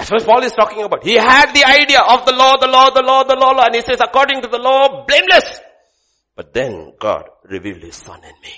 [0.00, 1.04] That's what Paul is talking about.
[1.04, 3.82] He had the idea of the law, the law, the law, the law, and he
[3.82, 5.60] says, according to the law, blameless.
[6.34, 8.54] But then God revealed his son in me.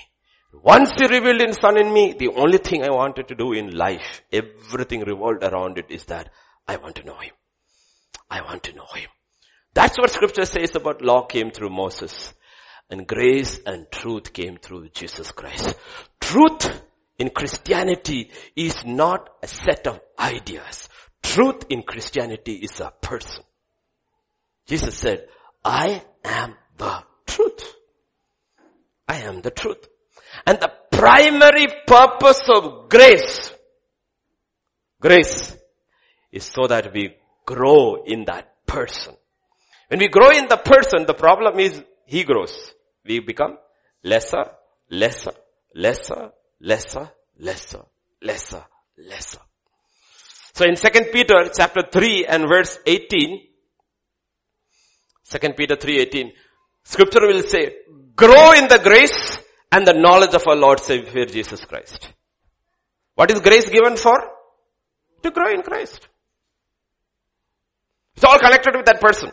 [0.63, 3.75] Once he revealed his son in me, the only thing I wanted to do in
[3.75, 6.29] life, everything revolved around it is that
[6.65, 7.33] I want to know him.
[8.29, 9.09] I want to know him.
[9.73, 12.33] That's what scripture says about law came through Moses
[12.89, 15.75] and grace and truth came through Jesus Christ.
[16.21, 16.83] Truth
[17.19, 20.87] in Christianity is not a set of ideas.
[21.23, 23.43] Truth in Christianity is a person.
[24.67, 25.27] Jesus said,
[25.63, 27.73] I am the truth.
[29.07, 29.87] I am the truth.
[30.45, 33.53] And the primary purpose of grace,
[34.99, 35.55] grace
[36.31, 37.15] is so that we
[37.45, 39.15] grow in that person.
[39.87, 42.73] When we grow in the person, the problem is he grows.
[43.05, 43.57] We become
[44.03, 44.43] lesser,
[44.89, 45.33] lesser,
[45.75, 47.85] lesser, lesser, lesser,
[48.21, 48.65] lesser,
[48.97, 49.39] lesser.
[50.53, 53.41] So in 2 Peter chapter 3 and verse 18,
[55.29, 56.31] 2 Peter 3:18,
[56.83, 57.75] scripture will say,
[58.15, 59.39] grow in the grace
[59.71, 62.07] and the knowledge of our Lord Savior Jesus Christ.
[63.15, 64.17] What is grace given for?
[65.23, 66.07] To grow in Christ.
[68.15, 69.31] It's all connected with that person.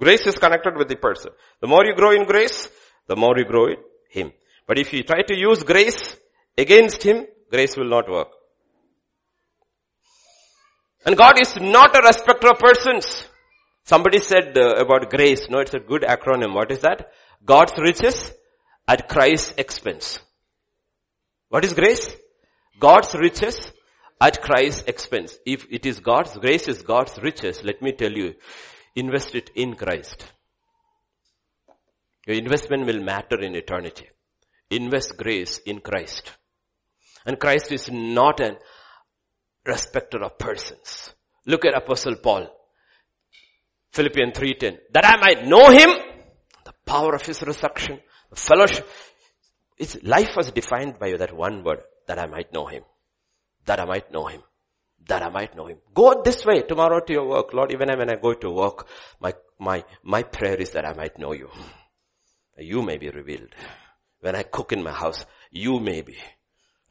[0.00, 1.32] Grace is connected with the person.
[1.60, 2.68] The more you grow in grace,
[3.06, 3.76] the more you grow in
[4.08, 4.32] Him.
[4.66, 6.16] But if you try to use grace
[6.56, 8.28] against Him, grace will not work.
[11.04, 13.26] And God is not a respecter of persons.
[13.84, 16.54] Somebody said uh, about grace, no, it's a good acronym.
[16.54, 17.10] What is that?
[17.44, 18.32] God's riches
[18.86, 20.20] at Christ's expense.
[21.48, 22.14] What is grace?
[22.78, 23.72] God's riches
[24.20, 25.36] at Christ's expense.
[25.44, 28.34] If it is God's grace is God's riches, let me tell you,
[28.94, 30.24] invest it in Christ.
[32.26, 34.08] Your investment will matter in eternity.
[34.70, 36.32] Invest grace in Christ.
[37.26, 38.56] And Christ is not an
[39.64, 41.14] respecter of persons.
[41.46, 42.48] Look at Apostle Paul.
[43.92, 44.78] Philippians 3.10.
[44.92, 45.90] That I might know him,
[46.64, 48.00] the power of his resurrection,
[48.30, 48.88] the fellowship.
[49.76, 52.84] His life was defined by that one word, that I might know him.
[53.66, 54.42] That I might know him.
[55.06, 55.78] That I might know him.
[55.92, 57.52] Go this way tomorrow to your work.
[57.52, 58.86] Lord, even when I go to work,
[59.20, 61.50] my, my, my prayer is that I might know you.
[62.56, 63.54] You may be revealed.
[64.20, 66.16] When I cook in my house, you may be.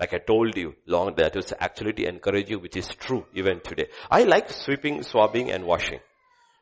[0.02, 3.62] Like I told you long that was actually to encourage you, which is true even
[3.62, 3.88] today.
[4.10, 6.00] I like sweeping, swabbing and washing.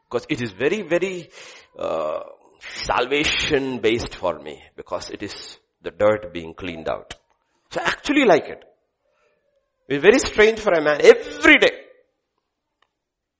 [0.10, 1.30] Because it is very, very,
[1.78, 2.20] uh,
[2.60, 4.62] salvation based for me.
[4.76, 7.16] Because it is the dirt being cleaned out.
[7.72, 8.66] So I actually like it.
[9.88, 11.72] It's very strange for a man every day.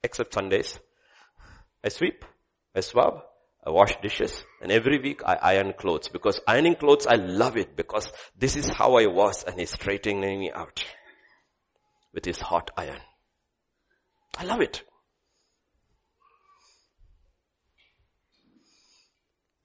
[0.02, 0.80] Except Sundays.
[1.84, 2.24] I sweep,
[2.74, 3.24] I swab,
[3.66, 7.76] I wash dishes and every week I iron clothes because ironing clothes I love it
[7.76, 10.84] because this is how I was and he's straightening me out
[12.14, 13.02] with his hot iron.
[14.38, 14.84] I love it.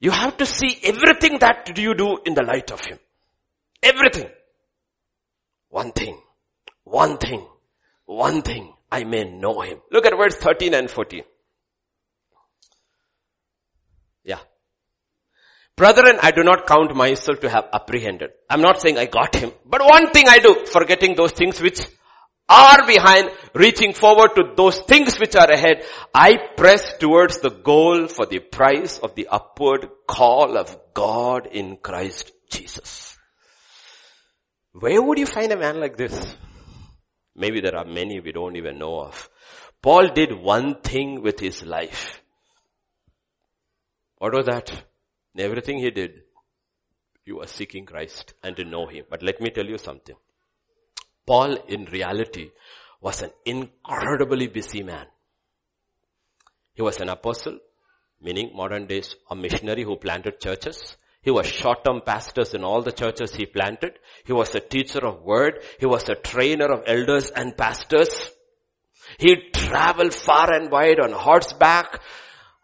[0.01, 2.99] You have to see everything that you do in the light of him.
[3.83, 4.29] Everything.
[5.71, 6.21] One thing.
[6.85, 7.47] One thing.
[8.05, 8.75] One thing.
[8.93, 9.81] I may know him.
[9.91, 11.23] Look at verse 13 and 14.
[14.25, 14.41] Yeah.
[15.77, 18.31] Brethren, I do not count myself to have apprehended.
[18.49, 21.81] I'm not saying I got him, but one thing I do, forgetting those things which
[22.49, 28.07] are behind, reaching forward to those things which are ahead, I press towards the goal
[28.07, 33.17] for the price of the upward call of God in Christ Jesus.
[34.73, 36.37] Where would you find a man like this?
[37.35, 39.29] Maybe there are many we don't even know of.
[39.83, 42.23] Paul did one thing with his life.
[44.19, 44.85] What was that?
[45.35, 46.23] In everything he did,
[47.25, 49.07] he was seeking Christ and to know him.
[49.11, 50.17] But let me tell you something.
[51.27, 52.51] Paul in reality
[53.01, 55.07] was an incredibly busy man.
[56.75, 57.59] He was an apostle,
[58.21, 60.97] meaning modern days a missionary who planted churches.
[61.23, 63.99] He was short-term pastors in all the churches he planted.
[64.27, 65.63] He was a teacher of word.
[65.81, 68.31] He was a trainer of elders and pastors.
[69.19, 72.01] He traveled far and wide on horseback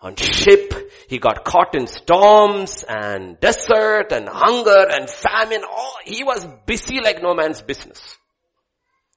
[0.01, 0.75] on ship.
[1.09, 5.63] He got caught in storms and desert and hunger and famine.
[5.69, 8.17] Oh, he was busy like no man's business.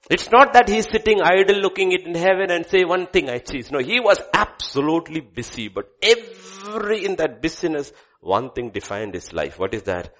[0.09, 3.37] It's not that he's sitting idle looking it in heaven and say one thing I
[3.37, 3.71] choose.
[3.71, 9.59] No, he was absolutely busy, but every in that busyness, one thing defined his life.
[9.59, 10.13] What is that?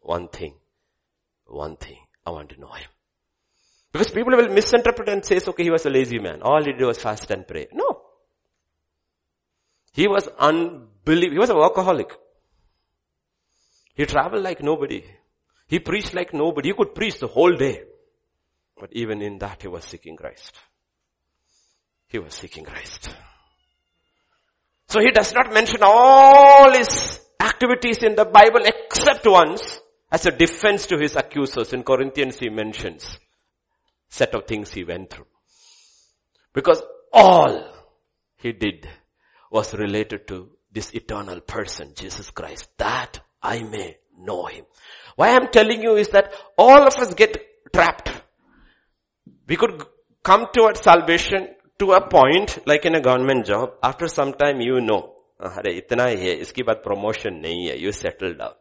[0.00, 0.54] One thing.
[1.46, 1.98] One thing.
[2.26, 2.88] I want to know him.
[3.92, 6.42] Because people will misinterpret and say, okay, he was a lazy man.
[6.42, 7.68] All he did was fast and pray.
[7.72, 7.97] No.
[9.98, 11.32] He was unbelievable.
[11.32, 12.12] He was an alcoholic.
[13.96, 15.02] He traveled like nobody.
[15.66, 16.68] He preached like nobody.
[16.68, 17.82] He could preach the whole day.
[18.78, 20.54] But even in that he was seeking Christ.
[22.06, 23.12] He was seeking Christ.
[24.86, 29.80] So he does not mention all his activities in the Bible except once
[30.12, 31.72] as a defense to his accusers.
[31.72, 33.18] In Corinthians he mentions
[34.08, 35.26] set of things he went through.
[36.54, 37.68] Because all
[38.36, 38.88] he did
[39.51, 44.65] was related to this eternal person, Jesus Christ, that I may know him.
[45.15, 47.37] Why I'm telling you is that all of us get
[47.73, 48.09] trapped.
[49.47, 49.83] We could
[50.23, 51.49] come towards salvation
[51.79, 53.73] to a point like in a government job.
[53.83, 57.91] After some time you know, अरे इतना ही है इसकी बात promotion नहीं है you
[57.91, 58.53] settle down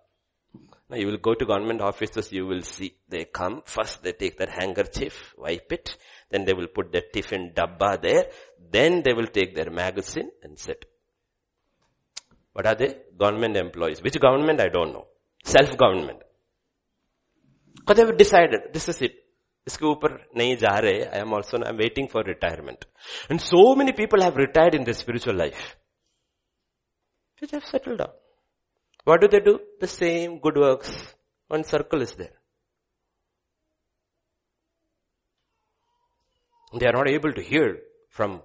[0.90, 4.36] now you will go to government offices you will see they come first they take
[4.38, 5.96] their handkerchief wipe it
[6.30, 8.24] then they will put their tiffin dabba there
[8.76, 10.84] then they will take their magazine and sit
[12.56, 12.90] what are they
[13.24, 15.06] government employees which government i don't know
[15.54, 16.20] self government
[17.76, 19.18] because they have decided this is it
[19.66, 22.84] इसके ऊपर नहीं जा रहे I am also I am waiting for retirement
[23.30, 25.60] and so many people have retired in the spiritual life
[27.42, 28.10] They have settled down.
[29.04, 29.58] What do they do?
[29.80, 30.90] The same good works.
[31.48, 32.34] One circle is there.
[36.78, 37.78] They are not able to hear
[38.10, 38.42] from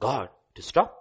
[0.00, 0.96] God to stop.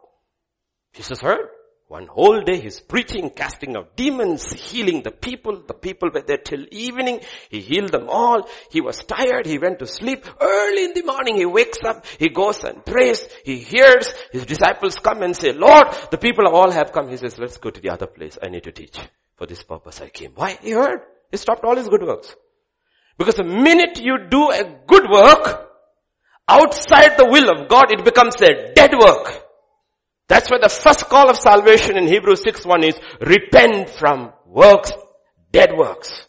[0.93, 1.47] Jesus heard.
[1.87, 5.61] One whole day he's preaching, casting out demons, healing the people.
[5.67, 7.19] The people were there till evening.
[7.49, 8.49] He healed them all.
[8.71, 9.45] He was tired.
[9.45, 10.25] He went to sleep.
[10.41, 12.07] Early in the morning he wakes up.
[12.17, 13.27] He goes and prays.
[13.43, 14.11] He hears.
[14.31, 17.07] His disciples come and say, Lord, the people all have come.
[17.07, 18.39] He says, let's go to the other place.
[18.41, 18.97] I need to teach.
[19.35, 20.31] For this purpose I came.
[20.33, 20.57] Why?
[20.61, 21.01] He heard.
[21.29, 22.35] He stopped all his good works.
[23.17, 25.64] Because the minute you do a good work,
[26.47, 29.41] outside the will of God, it becomes a dead work.
[30.27, 34.91] That's why the first call of salvation in Hebrews 6 1 is repent from works,
[35.51, 36.27] dead works.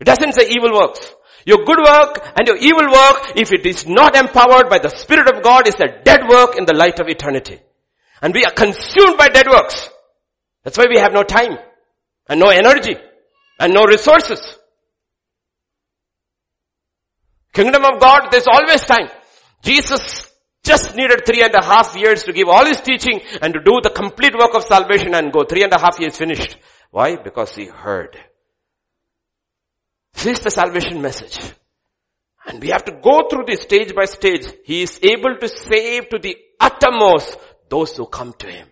[0.00, 1.14] It doesn't say evil works.
[1.46, 5.34] Your good work and your evil work, if it is not empowered by the Spirit
[5.34, 7.60] of God, is a dead work in the light of eternity.
[8.22, 9.88] And we are consumed by dead works.
[10.62, 11.58] That's why we have no time
[12.28, 12.96] and no energy
[13.58, 14.40] and no resources.
[17.52, 19.08] Kingdom of God, there's always time.
[19.64, 20.30] Jesus
[20.62, 23.80] just needed three and a half years to give all his teaching and to do
[23.82, 25.44] the complete work of salvation and go.
[25.44, 26.56] Three and a half years finished.
[26.90, 27.16] Why?
[27.16, 28.16] Because he heard.
[30.14, 31.38] This is the salvation message.
[32.46, 34.46] And we have to go through this stage by stage.
[34.64, 37.38] He is able to save to the uttermost
[37.70, 38.68] those who come to him.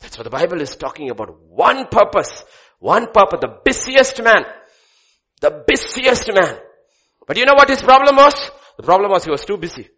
[0.00, 1.40] That's what the Bible is talking about.
[1.48, 2.44] One purpose.
[2.78, 3.40] One purpose.
[3.40, 4.44] The busiest man.
[5.40, 6.58] The busiest man.
[7.26, 8.50] But you know what his problem was?
[8.76, 9.88] The problem was he was too busy.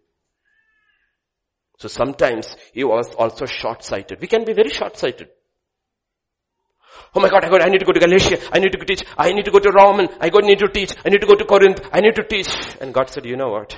[1.79, 4.19] So sometimes he was also short-sighted.
[4.19, 5.29] We can be very short-sighted.
[7.15, 8.37] Oh my God, I, got, I need to go to Galatia.
[8.51, 9.03] I need to teach.
[9.17, 10.07] I need to go to Rome.
[10.19, 10.93] I need to teach.
[11.05, 11.79] I need to go to Corinth.
[11.93, 12.49] I need to teach.
[12.81, 13.77] And God said, you know what?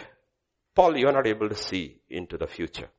[0.76, 2.90] Paul, you are not able to see into the future.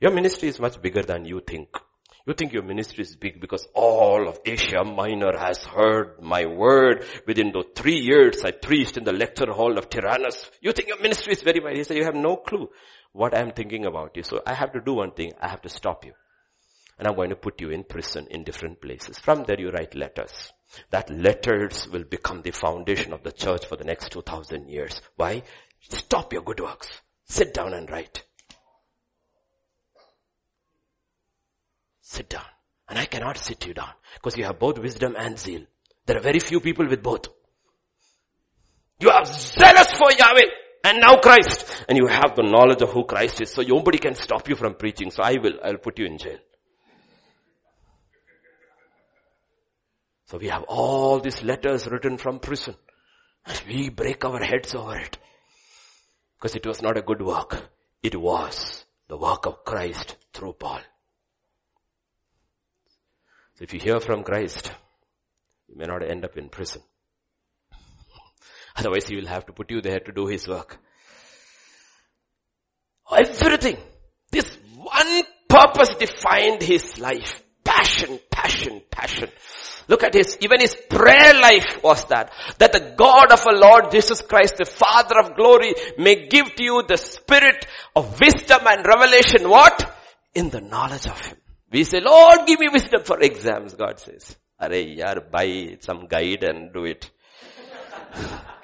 [0.00, 1.68] Your ministry is much bigger than you think.
[2.26, 7.06] You think your ministry is big because all of Asia Minor has heard my word.
[7.26, 10.50] Within those three years I preached in the lecture hall of Tyrannus.
[10.60, 11.76] You think your ministry is very wide.
[11.76, 12.68] He said, you have no clue
[13.16, 14.22] what I'm thinking about you.
[14.22, 15.32] So I have to do one thing.
[15.40, 16.12] I have to stop you.
[16.98, 19.18] And I'm going to put you in prison in different places.
[19.18, 20.52] From there you write letters.
[20.90, 25.00] That letters will become the foundation of the church for the next 2000 years.
[25.16, 25.42] Why?
[25.80, 26.88] Stop your good works.
[27.24, 28.22] Sit down and write.
[32.00, 32.44] Sit down.
[32.88, 35.62] And I cannot sit you down because you have both wisdom and zeal.
[36.06, 37.26] There are very few people with both.
[39.00, 41.66] You are zealous for Yahweh and now Christ.
[41.88, 43.50] And you have the knowledge of who Christ is.
[43.50, 45.10] So nobody can stop you from preaching.
[45.10, 46.38] So I will, I'll put you in jail.
[50.26, 52.76] So we have all these letters written from prison.
[53.44, 55.18] And we break our heads over it.
[56.36, 57.68] Because it was not a good work.
[58.02, 60.80] It was the work of Christ through Paul.
[63.54, 64.70] So if you hear from Christ,
[65.68, 66.82] you may not end up in prison.
[68.76, 70.78] Otherwise he will have to put you there to do his work.
[73.10, 73.78] Everything.
[74.30, 77.42] This one purpose defined his life.
[77.64, 79.30] Passion, passion, passion.
[79.88, 82.32] Look at his, even his prayer life was that.
[82.58, 86.62] That the God of our Lord Jesus Christ, the Father of glory, may give to
[86.62, 89.48] you the spirit of wisdom and revelation.
[89.48, 89.94] What?
[90.34, 91.36] In the knowledge of Him.
[91.70, 94.36] We say, Lord, give me wisdom for exams, God says.
[94.58, 97.10] Are yaar, buy some guide and do it.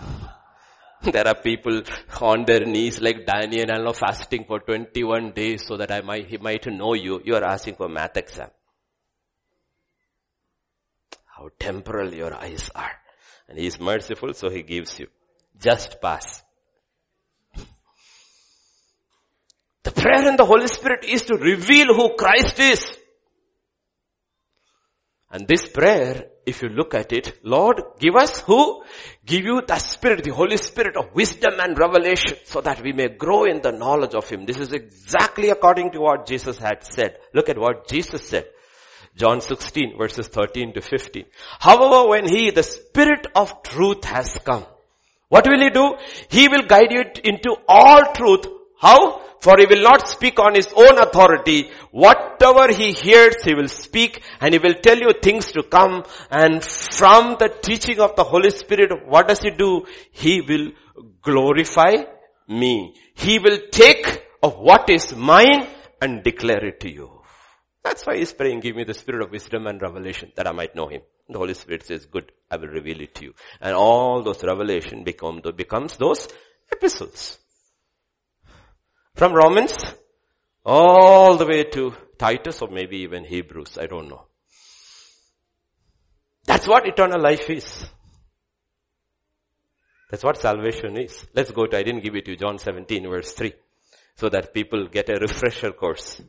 [1.02, 1.82] there are people
[2.20, 6.38] on their knees like Daniel and fasting for 21 days so that I might, he
[6.38, 7.20] might know you.
[7.24, 8.50] You are asking for math exam.
[11.24, 12.92] How temporal your eyes are.
[13.48, 15.08] And he is merciful so he gives you.
[15.58, 16.42] Just pass.
[19.82, 22.84] The prayer in the Holy Spirit is to reveal who Christ is.
[25.30, 28.82] And this prayer, if you look at it, Lord, give us who?
[29.24, 33.08] Give you the Spirit, the Holy Spirit of wisdom and revelation so that we may
[33.08, 34.44] grow in the knowledge of Him.
[34.44, 37.18] This is exactly according to what Jesus had said.
[37.32, 38.46] Look at what Jesus said.
[39.16, 41.24] John 16 verses 13 to 15.
[41.58, 44.66] However, when He, the Spirit of truth has come,
[45.28, 45.96] what will He do?
[46.28, 48.46] He will guide you into all truth.
[48.78, 49.22] How?
[49.40, 51.70] For he will not speak on his own authority.
[51.92, 56.04] Whatever he hears, he will speak and he will tell you things to come.
[56.30, 59.86] And from the teaching of the Holy Spirit, what does he do?
[60.12, 60.72] He will
[61.22, 62.04] glorify
[62.48, 62.94] me.
[63.14, 65.66] He will take of what is mine
[66.00, 67.10] and declare it to you.
[67.82, 70.76] That's why he's praying, give me the spirit of wisdom and revelation that I might
[70.76, 71.00] know him.
[71.28, 73.34] The Holy Spirit says, good, I will reveal it to you.
[73.60, 76.28] And all those revelation become, becomes those
[76.70, 77.38] epistles.
[79.20, 79.76] From Romans
[80.64, 84.28] all the way to Titus or maybe even Hebrews, I don't know.
[86.46, 87.84] That's what eternal life is.
[90.10, 91.26] That's what salvation is.
[91.34, 93.52] Let's go to, I didn't give it to you, John 17 verse 3.
[94.16, 96.22] So that people get a refresher course.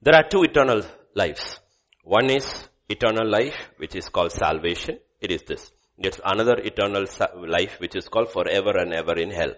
[0.00, 0.80] There are two eternal
[1.14, 1.60] lives.
[2.04, 4.98] One is eternal life, which is called salvation.
[5.20, 5.70] It is this
[6.02, 7.06] gets another eternal
[7.46, 9.54] life which is called forever and ever in hell.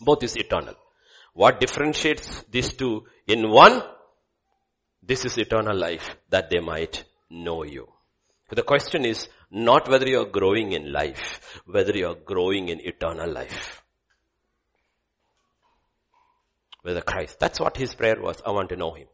[0.00, 0.74] Both is eternal.
[1.34, 3.82] What differentiates these two in one?
[5.02, 7.88] This is eternal life that they might know you.
[8.48, 13.30] So the question is not whether you're growing in life, whether you're growing in eternal
[13.30, 13.82] life.
[16.82, 17.38] Whether Christ.
[17.38, 18.40] That's what his prayer was.
[18.46, 19.08] I want to know him.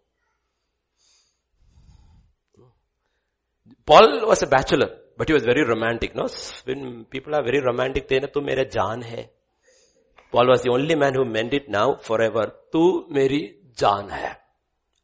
[3.86, 4.98] Paul was a bachelor.
[5.16, 6.28] But he was very romantic, no?
[6.64, 9.28] When people are very romantic, they tu mere jaan hai.
[10.32, 12.52] Paul was the only man who meant it now forever.
[12.72, 14.36] Tu meri jaan hai.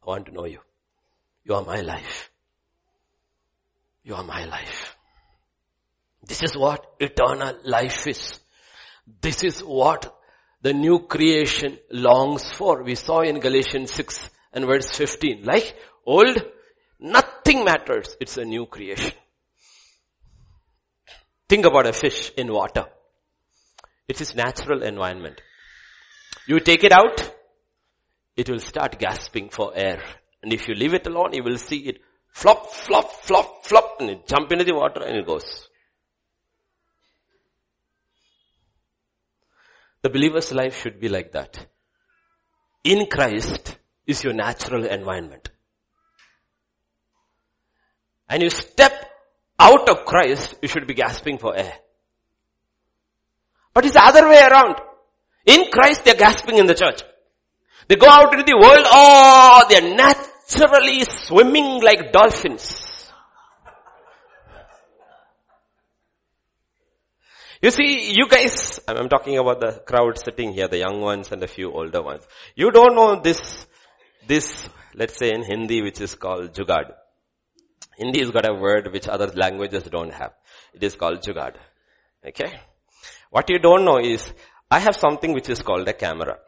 [0.03, 0.59] I want to know you.
[1.45, 2.29] You are my life.
[4.03, 4.97] You are my life.
[6.23, 8.39] This is what eternal life is.
[9.21, 10.13] This is what
[10.61, 12.83] the new creation longs for.
[12.83, 15.43] We saw in Galatians 6 and verse 15.
[15.43, 16.37] Like old,
[16.99, 18.15] nothing matters.
[18.19, 19.13] It's a new creation.
[21.51, 22.85] Think about a fish in water.
[24.07, 25.41] It's its natural environment.
[26.47, 27.29] You take it out,
[28.37, 30.01] it will start gasping for air.
[30.41, 31.99] And if you leave it alone, you will see it
[32.29, 35.67] flop, flop, flop, flop, and it jump into the water and it goes.
[40.03, 41.65] The believer's life should be like that.
[42.85, 43.77] In Christ
[44.07, 45.49] is your natural environment.
[48.29, 49.00] And you step
[49.61, 51.73] out of Christ, you should be gasping for air.
[53.73, 54.75] But it's the other way around.
[55.45, 57.01] In Christ, they're gasping in the church.
[57.87, 63.09] They go out into the world, oh, they're naturally swimming like dolphins.
[67.61, 71.43] You see, you guys, I'm talking about the crowd sitting here, the young ones and
[71.43, 72.23] a few older ones.
[72.55, 73.67] You don't know this,
[74.25, 76.93] this, let's say in Hindi, which is called jugad.
[78.01, 80.33] Hindi has got a word which other languages don't have.
[80.73, 81.55] It is called jugad.
[82.27, 82.51] Okay?
[83.29, 84.33] What you don't know is,
[84.71, 86.39] I have something which is called a camera.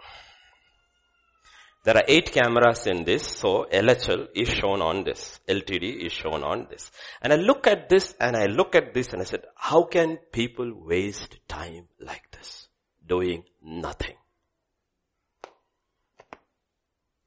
[1.84, 5.40] There are eight cameras in this, so LHL is shown on this.
[5.48, 6.90] LTD is shown on this.
[7.22, 10.18] And I look at this and I look at this and I said, how can
[10.32, 12.68] people waste time like this?
[13.06, 14.16] Doing nothing.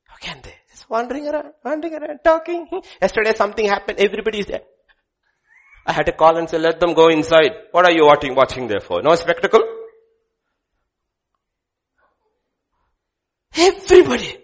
[0.04, 0.54] How can they?
[0.88, 2.68] Wandering around, wandering around, talking.
[3.00, 4.62] Yesterday something happened, everybody is there.
[5.86, 7.52] I had to call and say, let them go inside.
[7.70, 9.02] What are you watching, watching there for?
[9.02, 9.60] No spectacle?
[13.56, 14.38] Everybody.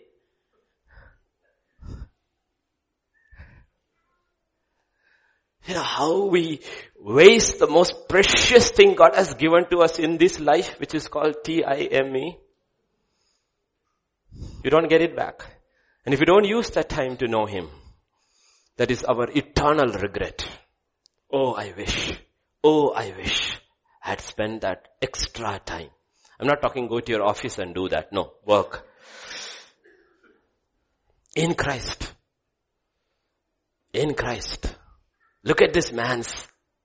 [5.66, 6.60] You know how we
[6.98, 11.06] waste the most precious thing God has given to us in this life, which is
[11.08, 12.38] called T-I-M-E.
[14.64, 15.44] You don't get it back.
[16.04, 17.68] And if you don't use that time to know Him,
[18.76, 20.46] that is our eternal regret.
[21.32, 22.12] Oh, I wish.
[22.64, 23.60] Oh, I wish
[24.04, 25.90] I had spent that extra time.
[26.40, 28.12] I'm not talking go to your office and do that.
[28.12, 28.86] No, work.
[31.36, 32.12] In Christ.
[33.92, 34.74] In Christ.
[35.44, 36.32] Look at this man's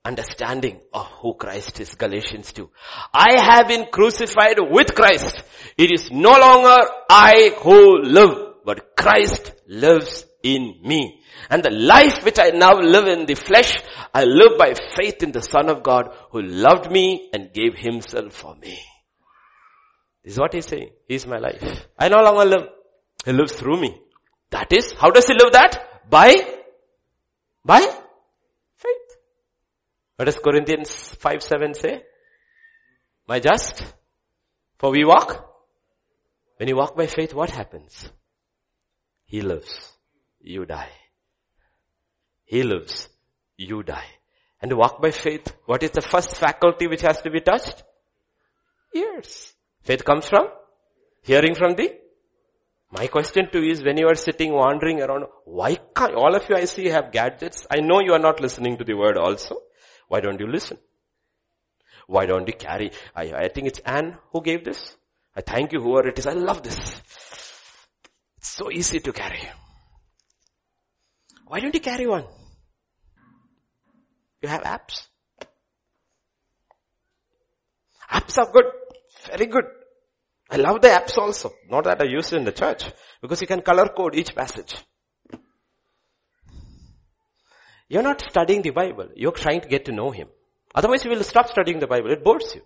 [0.05, 2.69] understanding of who Christ is, Galatians 2.
[3.13, 5.43] I have been crucified with Christ.
[5.77, 6.77] It is no longer
[7.09, 11.21] I who live, but Christ lives in me.
[11.49, 13.71] And the life which I now live in the flesh,
[14.13, 18.33] I live by faith in the Son of God who loved me and gave himself
[18.33, 18.77] for me.
[20.21, 20.89] This is what he's saying.
[21.07, 21.87] He's my life.
[21.97, 22.67] I no longer live.
[23.23, 24.01] He lives through me.
[24.49, 26.09] That is, how does he live that?
[26.09, 26.35] By,
[27.63, 29.09] by faith.
[30.17, 32.03] What does Corinthians 5 7 say?
[33.29, 33.81] My just?
[34.77, 35.45] For we walk.
[36.57, 38.11] When you walk by faith, what happens?
[39.27, 39.93] He lives.
[40.41, 40.89] You die.
[42.45, 43.07] He lives.
[43.57, 44.09] You die.
[44.61, 47.83] And to walk by faith, what is the first faculty which has to be touched?
[48.95, 49.53] Ears.
[49.83, 50.47] Faith comes from
[51.21, 51.93] hearing from the
[52.89, 56.47] my question to you is when you are sitting wandering around, why can't, all of
[56.49, 57.67] you I see have gadgets.
[57.69, 59.57] I know you are not listening to the word also.
[60.07, 60.77] Why don't you listen?
[62.07, 62.91] Why don't you carry?
[63.13, 64.95] I, I think it's Anne who gave this.
[65.35, 66.27] I thank you whoever it is.
[66.27, 67.01] I love this.
[68.47, 69.41] So easy to carry.
[71.45, 72.25] Why don't you carry one?
[74.41, 75.07] You have apps.
[78.09, 78.65] Apps are good.
[79.27, 79.65] Very good.
[80.49, 81.51] I love the apps also.
[81.69, 82.85] Not that I use it in the church.
[83.21, 84.75] Because you can color code each passage.
[87.89, 89.09] You're not studying the Bible.
[89.15, 90.29] You're trying to get to know Him.
[90.73, 92.11] Otherwise you will stop studying the Bible.
[92.11, 92.61] It bores you.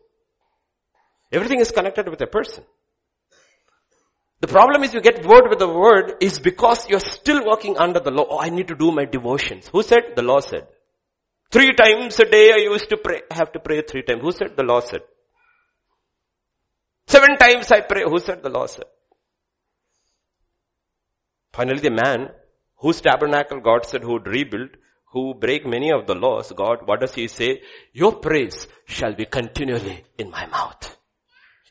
[1.31, 2.63] Everything is connected with a person.
[4.41, 7.99] The problem is you get bored with the word is because you're still working under
[7.99, 8.25] the law.
[8.27, 9.67] Oh, I need to do my devotions.
[9.71, 10.13] Who said?
[10.15, 10.67] The law said.
[11.51, 13.21] Three times a day I used to pray.
[13.29, 14.21] I have to pray three times.
[14.21, 14.57] Who said?
[14.57, 15.01] The law said.
[17.05, 18.03] Seven times I pray.
[18.03, 18.41] Who said?
[18.41, 18.85] The law said.
[21.53, 22.29] Finally the man
[22.77, 24.69] whose tabernacle God said who would rebuild,
[25.11, 27.61] who break many of the laws, God, what does he say?
[27.93, 30.97] Your praise shall be continually in my mouth.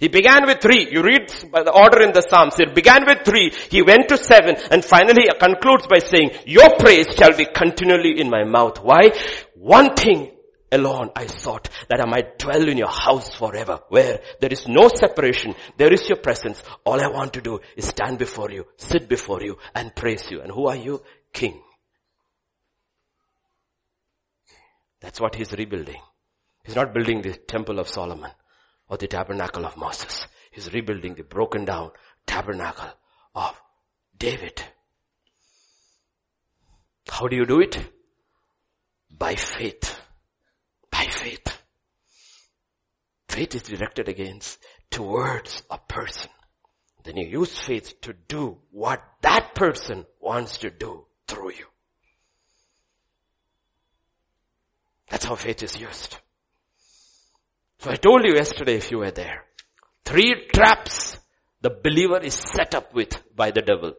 [0.01, 0.89] He began with three.
[0.91, 2.59] You read by the order in the Psalms.
[2.59, 3.53] It began with three.
[3.71, 8.31] He went to seven and finally concludes by saying, your praise shall be continually in
[8.31, 8.83] my mouth.
[8.83, 9.11] Why?
[9.55, 10.33] One thing
[10.73, 14.89] alone I sought that I might dwell in your house forever where there is no
[14.89, 15.55] separation.
[15.77, 16.63] There is your presence.
[16.85, 20.41] All I want to do is stand before you, sit before you and praise you.
[20.41, 21.03] And who are you?
[21.35, 21.61] King.
[25.03, 26.01] That's what he's rebuilding.
[26.65, 28.31] He's not building the temple of Solomon
[28.91, 30.27] or the tabernacle of Moses.
[30.51, 31.93] He's rebuilding the broken down
[32.27, 32.91] tabernacle
[33.35, 33.59] of
[34.19, 34.62] David.
[37.09, 37.79] How do you do it?
[39.17, 39.97] By faith.
[40.91, 41.62] By faith.
[43.29, 44.59] Faith is directed against
[44.91, 46.31] towards a person.
[47.05, 51.67] Then you use faith to do what that person wants to do through you.
[55.09, 56.17] That's how faith is used.
[57.81, 59.47] So I told you yesterday if you were there,
[60.05, 61.16] three traps
[61.62, 63.94] the believer is set up with by the devil.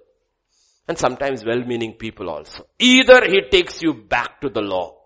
[0.87, 2.67] And sometimes well-meaning people also.
[2.77, 4.97] Either he takes you back to the law.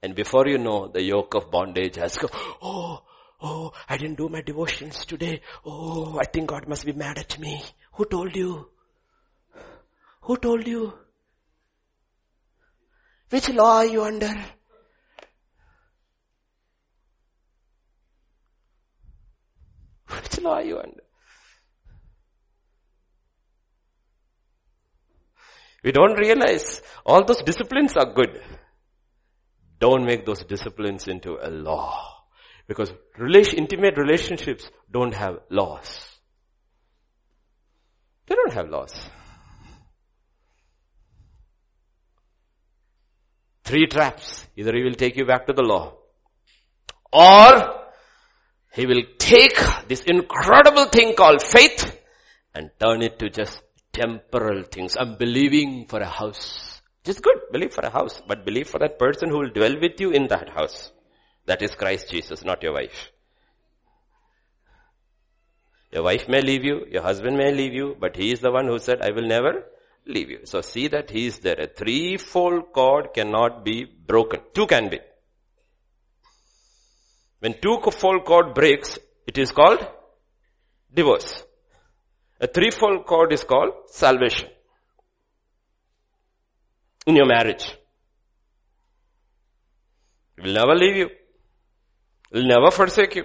[0.00, 2.30] And before you know, the yoke of bondage has come.
[2.62, 3.02] Oh,
[3.40, 5.40] oh, I didn't do my devotions today.
[5.64, 7.64] Oh, I think God must be mad at me.
[7.94, 8.68] Who told you?
[10.22, 10.92] Who told you?
[13.30, 14.34] Which law are you under?
[20.46, 21.02] Are you under?
[25.84, 28.40] We don't realize all those disciplines are good.
[29.78, 32.24] Don't make those disciplines into a law.
[32.66, 32.92] Because
[33.54, 36.18] intimate relationships don't have laws.
[38.26, 38.92] They don't have laws.
[43.64, 44.46] Three traps.
[44.56, 45.98] Either he will take you back to the law
[47.12, 47.87] or
[48.78, 51.98] he will take this incredible thing called faith
[52.54, 53.60] and turn it to just
[53.92, 54.96] temporal things.
[54.96, 56.80] I'm believing for a house.
[57.02, 57.38] Just good.
[57.50, 58.22] Believe for a house.
[58.24, 60.92] But believe for that person who will dwell with you in that house.
[61.46, 63.10] That is Christ Jesus, not your wife.
[65.90, 68.66] Your wife may leave you, your husband may leave you, but he is the one
[68.66, 69.64] who said, I will never
[70.06, 70.40] leave you.
[70.44, 71.58] So see that he is there.
[71.58, 74.40] A threefold cord cannot be broken.
[74.54, 75.00] Two can be.
[77.40, 79.86] When two-fold cord breaks, it is called
[80.92, 81.44] divorce.
[82.40, 84.48] A threefold cord is called salvation.
[87.06, 87.76] In your marriage.
[90.36, 91.06] It will never leave you.
[91.06, 93.24] It will never forsake you.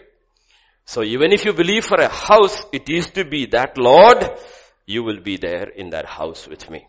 [0.86, 4.32] So even if you believe for a house, it is to be that Lord,
[4.86, 6.86] you will be there in that house with me.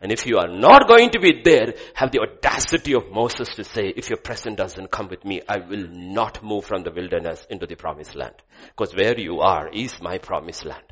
[0.00, 3.64] And if you are not going to be there, have the audacity of Moses to
[3.64, 7.46] say, if your presence doesn't come with me, I will not move from the wilderness
[7.50, 8.36] into the promised land.
[8.68, 10.84] Because where you are is my promised land.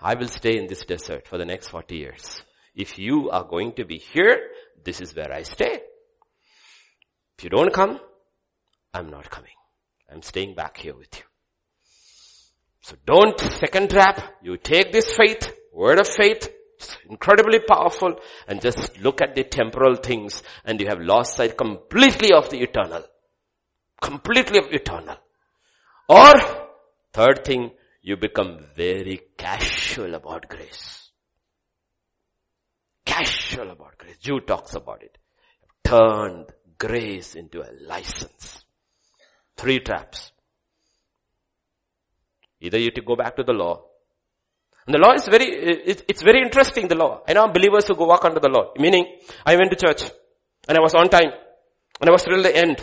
[0.00, 2.42] I will stay in this desert for the next 40 years.
[2.74, 4.48] If you are going to be here,
[4.84, 5.80] this is where I stay.
[7.38, 8.00] If you don't come,
[8.94, 9.50] I'm not coming.
[10.10, 11.24] I'm staying back here with you.
[12.82, 14.20] So don't second trap.
[14.42, 16.48] You take this faith, word of faith,
[17.08, 18.16] incredibly powerful
[18.46, 22.60] and just look at the temporal things and you have lost sight completely of the
[22.60, 23.04] eternal.
[24.00, 25.16] Completely of eternal.
[26.08, 26.32] Or,
[27.12, 27.70] third thing,
[28.02, 31.10] you become very casual about grace.
[33.04, 34.16] Casual about grace.
[34.18, 35.18] Jude talks about it.
[35.84, 36.46] Turned
[36.78, 38.64] grace into a license.
[39.56, 40.32] Three traps.
[42.60, 43.84] Either you to go back to the law.
[44.86, 47.20] And the law is very, it's very interesting, the law.
[47.28, 48.72] I know believers who go walk under the law.
[48.76, 49.06] Meaning,
[49.46, 50.10] I went to church
[50.68, 51.30] and I was on time
[52.00, 52.82] and I was till the end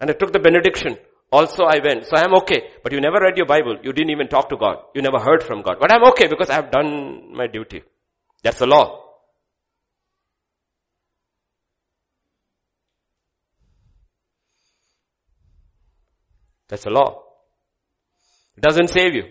[0.00, 0.96] and I took the benediction.
[1.30, 2.06] Also I went.
[2.06, 2.62] So I am okay.
[2.82, 3.76] But you never read your Bible.
[3.82, 4.76] You didn't even talk to God.
[4.94, 5.76] You never heard from God.
[5.80, 7.82] But I'm okay because I have done my duty.
[8.42, 9.00] That's the law.
[16.68, 17.22] That's the law.
[18.56, 19.24] It doesn't save you.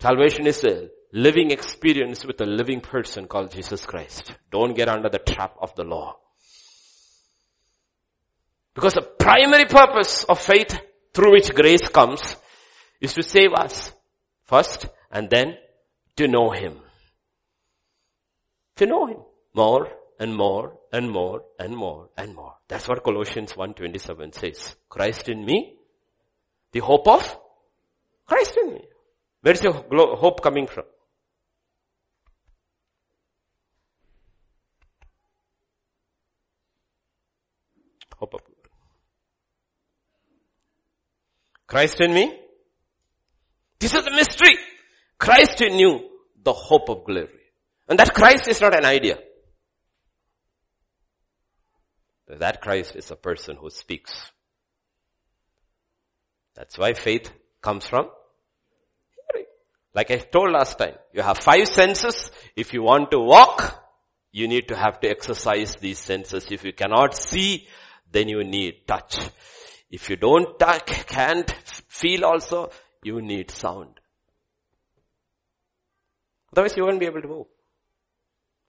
[0.00, 4.34] Salvation is a living experience with a living person called Jesus Christ.
[4.50, 6.16] Don't get under the trap of the law.
[8.74, 10.76] Because the primary purpose of faith
[11.14, 12.34] through which grace comes
[13.00, 13.92] is to save us
[14.42, 15.56] first and then
[16.16, 16.80] to know Him.
[18.76, 19.20] To know Him
[19.54, 19.86] more
[20.18, 22.54] and more and more and more and more.
[22.66, 24.74] That's what Colossians 1.27 says.
[24.88, 25.76] Christ in me,
[26.72, 27.38] the hope of
[28.26, 28.84] Christ in me.
[29.42, 29.74] Where is your
[30.16, 30.86] hope coming from?
[41.66, 42.38] Christ in me.
[43.78, 44.56] This is the mystery.
[45.18, 46.08] Christ in you,
[46.42, 47.28] the hope of glory.
[47.88, 49.18] And that Christ is not an idea.
[52.28, 54.30] That Christ is a person who speaks.
[56.54, 57.30] That's why faith
[57.60, 58.08] comes from
[59.32, 59.46] hearing.
[59.94, 62.30] Like I told last time, you have five senses.
[62.56, 63.82] If you want to walk,
[64.32, 66.46] you need to have to exercise these senses.
[66.50, 67.68] If you cannot see,
[68.14, 69.18] then you need touch.
[69.90, 71.50] If you don't touch, can't
[71.88, 72.70] feel also,
[73.02, 74.00] you need sound.
[76.52, 77.46] Otherwise you won't be able to move.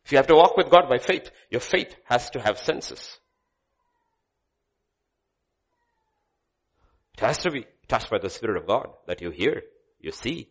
[0.03, 3.19] If you have to walk with God by faith, your faith has to have senses.
[7.13, 9.61] It has to be touched by the Spirit of God that you hear,
[9.99, 10.49] you see.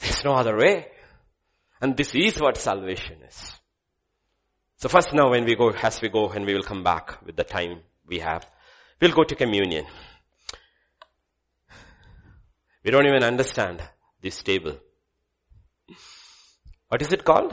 [0.00, 0.88] There's no other way.
[1.80, 3.52] And this is what salvation is.
[4.78, 7.34] So first now when we go, as we go and we will come back with
[7.34, 8.48] the time we have,
[9.00, 9.84] we'll go to communion.
[12.84, 13.82] We don't even understand
[14.22, 14.78] this table.
[16.88, 17.52] What is it called?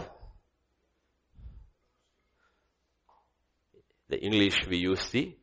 [4.07, 5.35] The English we use the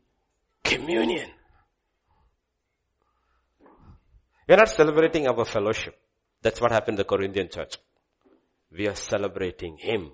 [0.62, 1.30] communion.
[4.48, 5.98] We are not celebrating our fellowship.
[6.42, 7.76] That's what happened in the Corinthian church.
[8.70, 10.12] We are celebrating Him.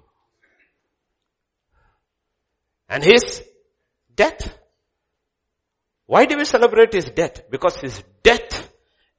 [2.89, 3.43] And His
[4.15, 4.59] death.
[6.07, 7.51] Why do we celebrate His death?
[7.51, 8.71] Because His death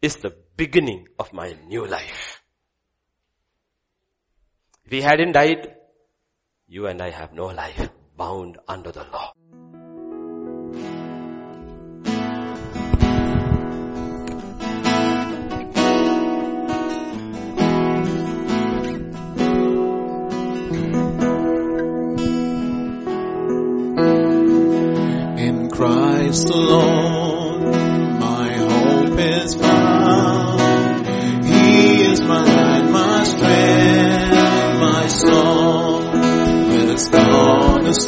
[0.02, 2.42] is the beginning of my new life.
[4.86, 5.76] If He hadn't died,
[6.68, 9.34] you and I have no life bound under the law.
[26.46, 31.06] Alone, my hope is found.
[31.46, 35.70] He is my light, my strength, my song.
[37.00, 38.06] Cornerstone, this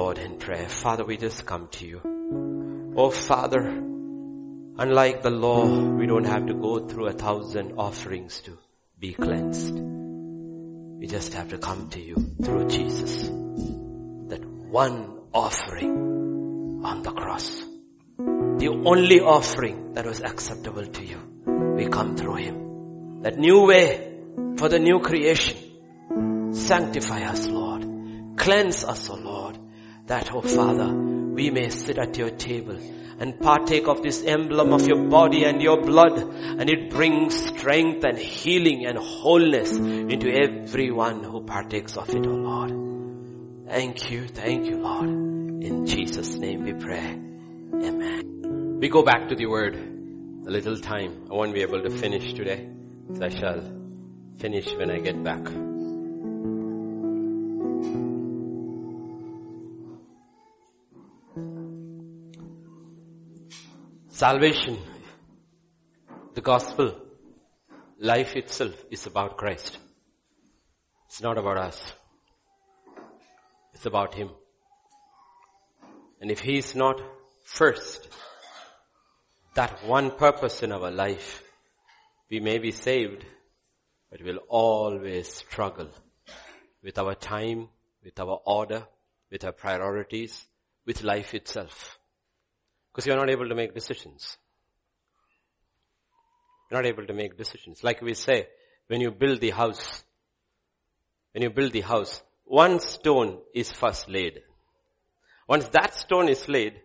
[0.00, 0.66] Lord in prayer?
[0.66, 2.00] Father, we just come to you.
[2.96, 3.60] Oh Father,
[4.84, 8.56] unlike the law, we don't have to go through a thousand offerings to
[8.98, 9.74] be cleansed.
[11.00, 13.28] We just have to come to you through Jesus.
[14.32, 14.42] That
[14.80, 17.62] one offering on the cross.
[18.64, 21.20] The only offering that was acceptable to you.
[21.76, 23.20] We come through Him.
[23.20, 24.18] That new way
[24.56, 26.54] for the new creation.
[26.54, 27.84] Sanctify us, Lord.
[28.38, 29.59] Cleanse us, O Lord.
[30.10, 32.76] That, oh Father, we may sit at your table
[33.20, 38.02] and partake of this emblem of your body and your blood and it brings strength
[38.02, 43.68] and healing and wholeness into everyone who partakes of it, O Lord.
[43.68, 45.08] Thank you, thank you, Lord.
[45.08, 47.16] In Jesus' name we pray.
[47.72, 48.78] Amen.
[48.80, 51.28] We go back to the word a little time.
[51.30, 52.68] I won't be able to finish today.
[53.14, 53.62] So I shall
[54.38, 55.69] finish when I get back.
[64.20, 64.76] Salvation,
[66.34, 66.94] the gospel,
[67.98, 69.78] life itself is about Christ.
[71.06, 71.92] It's not about us.
[73.72, 74.28] It's about Him.
[76.20, 77.00] And if He is not
[77.44, 78.08] first,
[79.54, 81.42] that one purpose in our life,
[82.30, 83.24] we may be saved,
[84.10, 85.88] but we'll always struggle
[86.82, 87.68] with our time,
[88.04, 88.86] with our order,
[89.30, 90.46] with our priorities,
[90.84, 91.99] with life itself.
[92.90, 94.36] Because you're not able to make decisions.
[96.70, 97.82] You're not able to make decisions.
[97.82, 98.48] Like we say,
[98.86, 100.04] when you build the house,
[101.32, 104.40] when you build the house, one stone is first laid.
[105.48, 106.80] Once that stone is laid,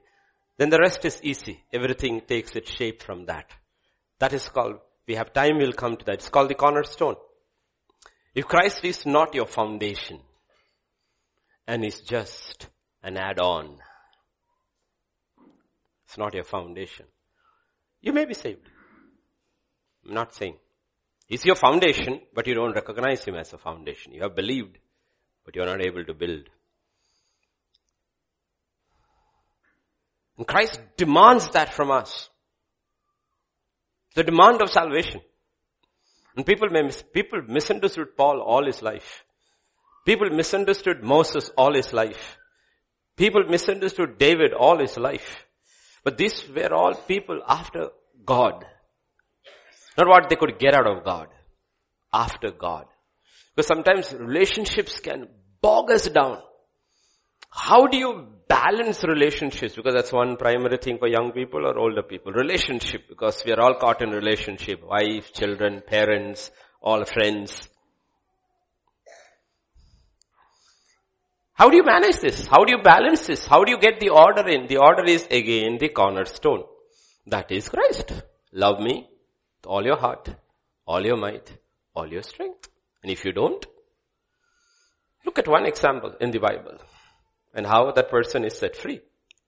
[0.57, 1.63] then the rest is easy.
[1.73, 3.49] Everything takes its shape from that.
[4.19, 6.15] That is called, we have time, we'll come to that.
[6.15, 7.15] It's called the cornerstone.
[8.33, 10.19] If Christ is not your foundation
[11.67, 12.67] and is just
[13.03, 13.77] an add-on,
[16.15, 17.05] it's not your foundation.
[17.99, 18.69] You may be saved.
[20.07, 20.55] I'm not saying.
[21.27, 24.13] He's your foundation, but you don't recognize him as a foundation.
[24.13, 24.77] You have believed,
[25.43, 26.49] but you're not able to build.
[30.37, 32.29] And Christ demands that from us.
[34.15, 35.19] The demand of salvation.
[36.37, 39.25] And people may mis- people misunderstood Paul all his life.
[40.05, 42.37] People misunderstood Moses all his life.
[43.17, 45.44] People misunderstood David all his life.
[46.05, 47.89] But these were all people after
[48.23, 48.63] God.
[49.97, 51.27] Not what they could get out of God.
[52.13, 52.85] After God.
[53.55, 55.27] Because sometimes relationships can
[55.61, 56.41] bog us down.
[57.49, 59.75] How do you balance relationships?
[59.75, 62.33] Because that's one primary thing for young people or older people.
[62.33, 64.83] Relationship, because we are all caught in relationship.
[64.83, 66.51] Wife, children, parents,
[66.81, 67.69] all friends.
[71.55, 72.45] How do you manage this?
[72.47, 73.45] How do you balance this?
[73.45, 74.67] How do you get the order in?
[74.67, 76.65] The order is again the cornerstone.
[77.27, 78.11] That is Christ.
[78.51, 79.07] Love me
[79.57, 80.35] with all your heart,
[80.85, 81.57] all your might,
[81.95, 82.67] all your strength.
[83.01, 83.65] And if you don't,
[85.25, 86.77] look at one example in the Bible
[87.53, 88.99] and how that person is set free.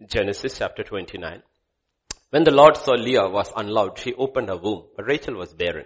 [0.08, 1.44] Genesis chapter 29.
[2.30, 5.86] When the Lord saw Leah was unloved, she opened her womb, but Rachel was barren.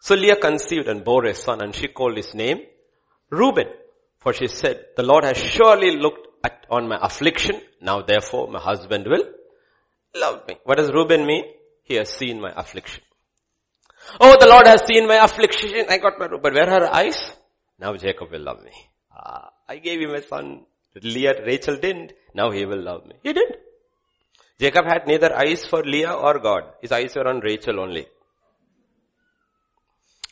[0.00, 2.62] So Leah conceived and bore a son and she called his name
[3.30, 3.68] Reuben.
[4.20, 7.60] For she said, the Lord has surely looked at, on my affliction.
[7.80, 9.24] Now therefore my husband will
[10.14, 10.56] love me.
[10.64, 11.44] What does Reuben mean?
[11.84, 13.02] He has seen my affliction.
[14.20, 15.86] Oh, the Lord has seen my affliction.
[15.88, 17.36] I got my, but where are her eyes?
[17.78, 18.72] Now Jacob will love me.
[19.14, 20.66] Ah, I gave him a son.
[21.02, 22.12] Leah, Rachel didn't.
[22.34, 23.14] Now he will love me.
[23.22, 23.56] He didn't.
[24.58, 26.64] Jacob had neither eyes for Leah or God.
[26.82, 28.06] His eyes were on Rachel only.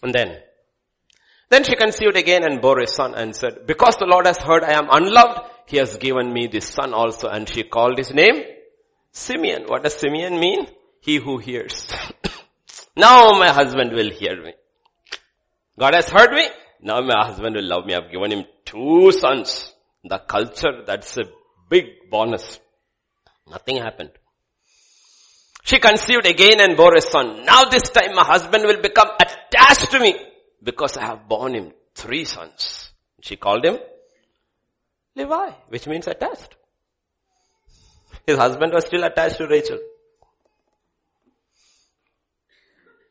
[0.03, 0.43] And then,
[1.51, 4.63] then she conceived again and bore a son and said, because the Lord has heard
[4.63, 7.29] I am unloved, he has given me this son also.
[7.29, 8.43] And she called his name
[9.13, 9.65] Simeon.
[9.67, 10.67] What does Simeon mean?
[11.01, 11.91] He who hears.
[12.97, 14.53] now my husband will hear me.
[15.79, 16.49] God has heard me.
[16.83, 17.95] Now my husband will love me.
[17.95, 19.73] I've given him two sons.
[20.05, 21.25] The culture, that's a
[21.71, 22.61] big bonus.
[23.51, 24.11] Nothing happened.
[25.65, 27.45] She conceived again and bore a son.
[27.45, 30.15] Now this time my husband will become attached to me
[30.63, 32.93] because I have borne him three sons.
[33.21, 33.79] She called him
[35.15, 36.57] Levi, which means attached.
[38.27, 39.79] His husband was still attached to Rachel.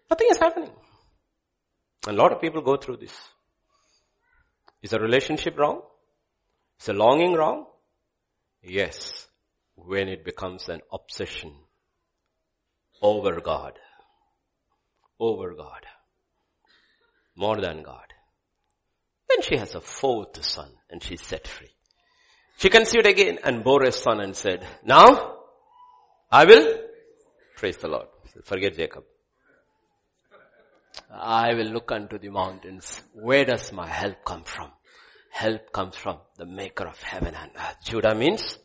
[0.10, 0.72] Nothing is happening.
[2.08, 3.18] And a lot of people go through this.
[4.82, 5.82] Is a relationship wrong?
[6.80, 7.66] Is a longing wrong?
[8.62, 9.28] Yes,
[9.76, 11.54] when it becomes an obsession
[13.02, 13.74] over God.
[15.20, 15.86] Over God.
[17.38, 18.06] More than God.
[19.30, 21.70] Then she has a fourth son and she's set free.
[22.58, 25.36] She conceived again and bore a son and said, now
[26.32, 26.80] I will
[27.56, 28.08] praise the Lord.
[28.44, 29.04] Forget Jacob.
[31.12, 33.02] I will look unto the mountains.
[33.14, 34.72] Where does my help come from?
[35.30, 37.78] Help comes from the maker of heaven and earth.
[37.84, 38.58] Judah means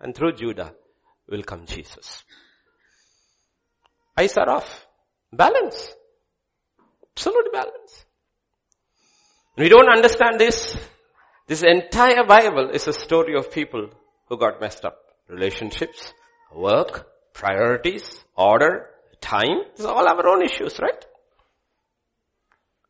[0.00, 0.74] And through Judah
[1.28, 2.24] will come Jesus.
[4.16, 4.86] Eyes are off.
[5.32, 5.90] Balance.
[7.16, 8.04] Absolute balance.
[9.56, 10.76] We don't understand this.
[11.46, 13.88] This entire Bible is a story of people
[14.28, 14.98] who got messed up.
[15.28, 16.12] Relationships,
[16.54, 18.90] work, priorities, order,
[19.22, 19.62] time.
[19.80, 21.04] Are all our own issues, right?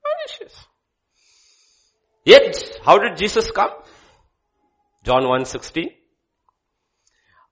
[0.05, 0.57] Own issues.
[2.25, 3.71] Yet, how did Jesus come?
[5.05, 5.93] John 1.16.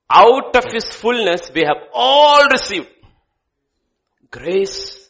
[0.09, 2.89] Out of his fullness we have all received.
[4.29, 5.04] Grace.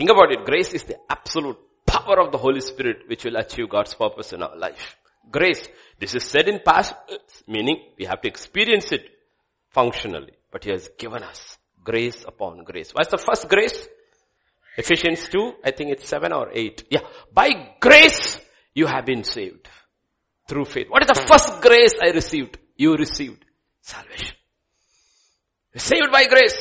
[0.00, 0.46] Think about it.
[0.46, 4.42] Grace is the absolute power of the Holy Spirit which will achieve God's purpose in
[4.42, 4.96] our life.
[5.30, 5.68] Grace.
[5.98, 6.94] This is said in past,
[7.46, 9.02] meaning we have to experience it
[9.68, 10.32] functionally.
[10.50, 12.94] But He has given us grace upon grace.
[12.94, 13.88] What's the first grace?
[14.78, 16.84] Ephesians 2, I think it's 7 or 8.
[16.88, 17.00] Yeah.
[17.34, 18.40] By grace
[18.74, 19.68] you have been saved.
[20.48, 20.86] Through faith.
[20.88, 22.56] What is the first grace I received?
[22.74, 23.44] You received
[23.82, 24.34] salvation.
[25.76, 26.56] Saved by grace.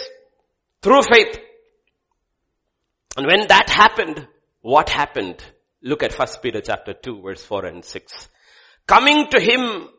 [0.81, 1.39] Through faith.
[3.19, 4.29] And when that happened,
[4.61, 5.43] what happened?
[5.83, 8.29] Look at 1 Peter chapter 2 verse 4 and 6.
[8.87, 9.89] Coming to him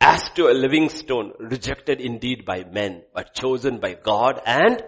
[0.00, 4.80] as to a living stone, rejected indeed by men, but chosen by God and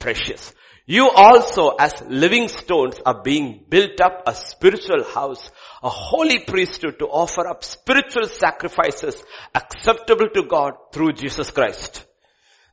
[0.00, 0.54] precious.
[0.86, 5.48] You also as living stones are being built up a spiritual house,
[5.84, 9.22] a holy priesthood to offer up spiritual sacrifices
[9.54, 12.04] acceptable to God through Jesus Christ.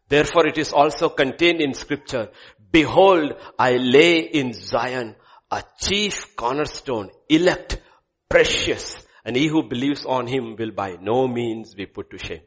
[0.09, 2.31] Therefore it is also contained in scripture,
[2.73, 5.15] behold, I lay in Zion
[5.49, 7.79] a chief cornerstone, elect,
[8.27, 12.41] precious, and he who believes on him will by no means be put to shame.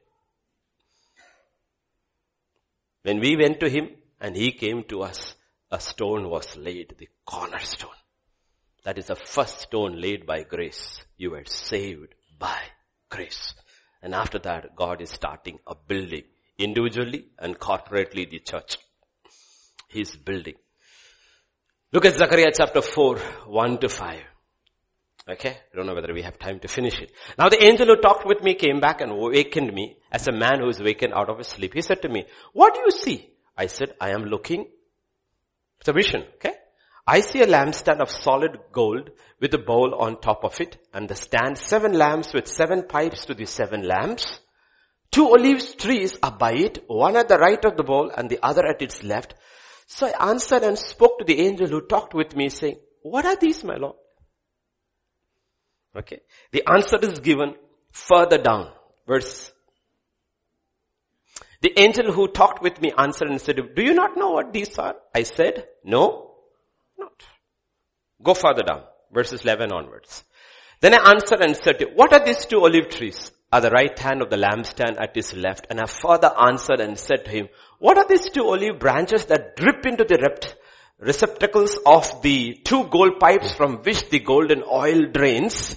[3.03, 3.91] When we went to him
[4.21, 5.37] and he came to us,
[5.71, 7.91] a stone was laid, the cornerstone.
[8.85, 11.01] That is the first stone laid by grace.
[11.17, 12.61] You were saved by
[13.09, 13.55] grace.
[14.03, 16.25] And after that, God is starting a building
[16.59, 18.77] individually and corporately the church.
[19.97, 20.57] He's building.
[21.91, 23.17] Look at Zechariah chapter 4,
[23.47, 24.21] 1 to 5.
[25.31, 25.57] Okay?
[25.73, 27.13] I don't know whether we have time to finish it.
[27.39, 30.61] Now the angel who talked with me came back and awakened me as a man
[30.61, 31.73] who is wakened out of his sleep.
[31.73, 33.31] He said to me, what do you see?
[33.57, 34.67] I said, I am looking.
[35.81, 36.53] It's a vision, okay?
[37.07, 39.09] I see a lampstand of solid gold
[39.41, 43.25] with a bowl on top of it and the stand seven lamps with seven pipes
[43.25, 44.41] to the seven lamps.
[45.11, 48.41] Two olive trees are by it, one at the right of the bowl and the
[48.43, 49.35] other at its left.
[49.87, 53.37] So I answered and spoke to the angel who talked with me saying, what are
[53.37, 53.95] these, my Lord?
[55.97, 56.21] Okay.
[56.53, 57.55] The answer is given
[57.91, 58.73] further down.
[59.07, 59.53] Verse.
[61.63, 64.77] The angel who talked with me answered and said, do you not know what these
[64.79, 64.97] are?
[65.15, 66.35] I said, no,
[66.99, 67.23] not.
[68.23, 68.83] Go further down.
[69.13, 70.25] Verses 11 onwards.
[70.81, 73.31] Then I answered and said, what are these two olive trees?
[73.57, 75.69] At the right hand of the lampstand at his left.
[75.71, 79.57] And I father answered and said to him, what are these two olive branches that
[79.57, 80.57] drip into the rept-
[80.99, 85.75] receptacles of the two gold pipes from which the golden oil drains?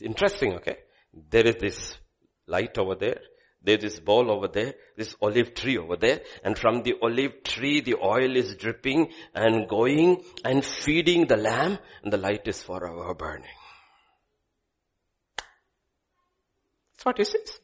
[0.00, 0.78] Interesting, okay?
[1.12, 1.98] There is this
[2.46, 3.20] light over there.
[3.62, 7.82] There's this bowl over there, this olive tree over there, and from the olive tree
[7.82, 13.12] the oil is dripping and going and feeding the lamb, and the light is forever
[13.12, 13.59] burning.
[17.00, 17.60] That's what he says.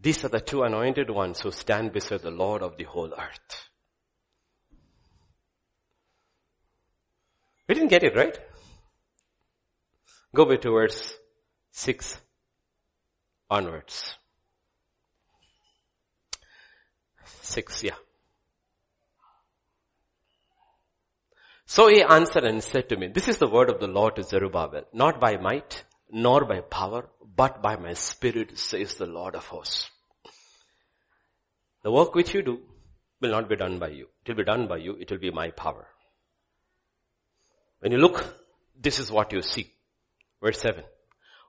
[0.00, 3.68] These are the two anointed ones who stand beside the Lord of the whole earth.
[7.68, 8.36] We didn't get it, right?
[10.34, 11.14] Go back to verse
[11.70, 12.20] 6
[13.48, 14.16] onwards.
[17.42, 17.94] 6, yeah.
[21.66, 24.22] So he answered and said to me, this is the word of the Lord to
[24.22, 29.46] Zerubbabel, not by might, nor by power, but by my spirit, says the Lord of
[29.46, 29.90] hosts.
[31.82, 32.60] The work which you do
[33.20, 34.06] will not be done by you.
[34.24, 34.96] It will be done by you.
[35.00, 35.86] It will be my power.
[37.80, 38.24] When you look,
[38.80, 39.72] this is what you see.
[40.42, 40.84] Verse 7.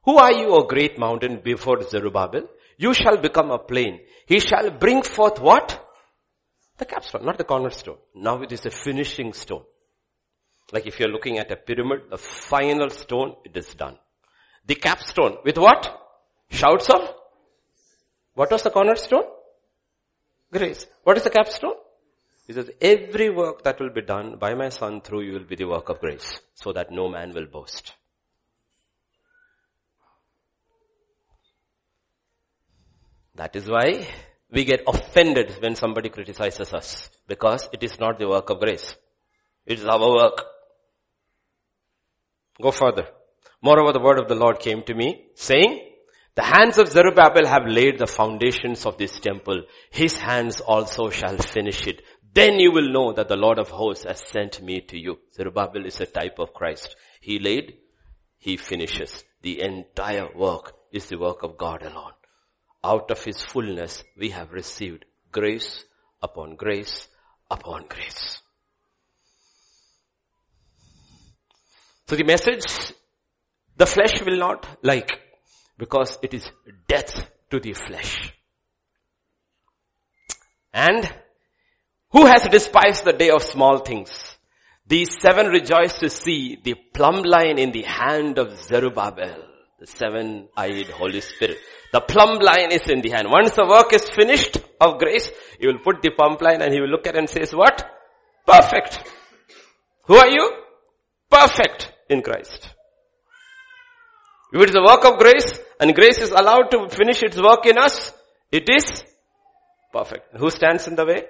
[0.05, 2.47] Who are you, O great mountain before Zerubbabel?
[2.77, 3.99] You shall become a plain.
[4.25, 5.83] He shall bring forth what?
[6.77, 7.97] The capstone, not the cornerstone.
[8.15, 9.63] Now it is a finishing stone.
[10.71, 13.97] Like if you're looking at a pyramid, the final stone, it is done.
[14.65, 15.89] The capstone with what?
[16.49, 17.13] Shouts of?
[18.33, 19.23] What was the cornerstone?
[20.51, 20.85] Grace.
[21.03, 21.73] What is the capstone?
[22.47, 25.57] He says, every work that will be done by my son through you will be
[25.57, 27.93] the work of grace, so that no man will boast.
[33.35, 34.07] That is why
[34.49, 38.95] we get offended when somebody criticizes us, because it is not the work of grace.
[39.65, 40.45] It is our work.
[42.61, 43.07] Go further.
[43.61, 45.87] Moreover, the word of the Lord came to me saying,
[46.35, 49.63] the hands of Zerubbabel have laid the foundations of this temple.
[49.89, 52.03] His hands also shall finish it.
[52.31, 55.17] Then you will know that the Lord of hosts has sent me to you.
[55.33, 56.95] Zerubbabel is a type of Christ.
[57.21, 57.77] He laid,
[58.37, 59.23] he finishes.
[59.41, 62.13] The entire work is the work of God alone.
[62.83, 65.83] Out of his fullness we have received grace
[66.21, 67.07] upon grace
[67.49, 68.43] upon grace.
[72.07, 72.63] So the message,
[73.75, 75.19] the flesh will not like
[75.77, 76.49] because it is
[76.87, 78.33] death to the flesh.
[80.73, 81.11] And
[82.11, 84.37] who has despised the day of small things?
[84.87, 89.43] These seven rejoice to see the plumb line in the hand of Zerubbabel,
[89.77, 91.57] the seven-eyed Holy Spirit.
[91.91, 93.27] The plumb line is in the hand.
[93.29, 95.29] Once the work is finished of grace,
[95.59, 97.85] he will put the plumb line and he will look at it and says, what?
[98.45, 99.03] Perfect.
[100.05, 100.53] Who are you?
[101.29, 102.73] Perfect in Christ.
[104.53, 107.65] If it is a work of grace and grace is allowed to finish its work
[107.65, 108.13] in us,
[108.51, 109.03] it is
[109.91, 110.37] perfect.
[110.37, 111.23] Who stands in the way?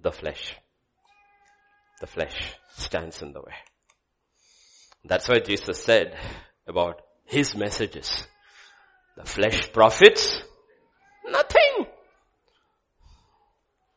[0.00, 0.54] The flesh.
[2.00, 3.54] The flesh stands in the way.
[5.04, 6.16] That's why Jesus said
[6.66, 8.26] about his messages.
[9.16, 10.42] The flesh profits
[11.30, 11.86] nothing.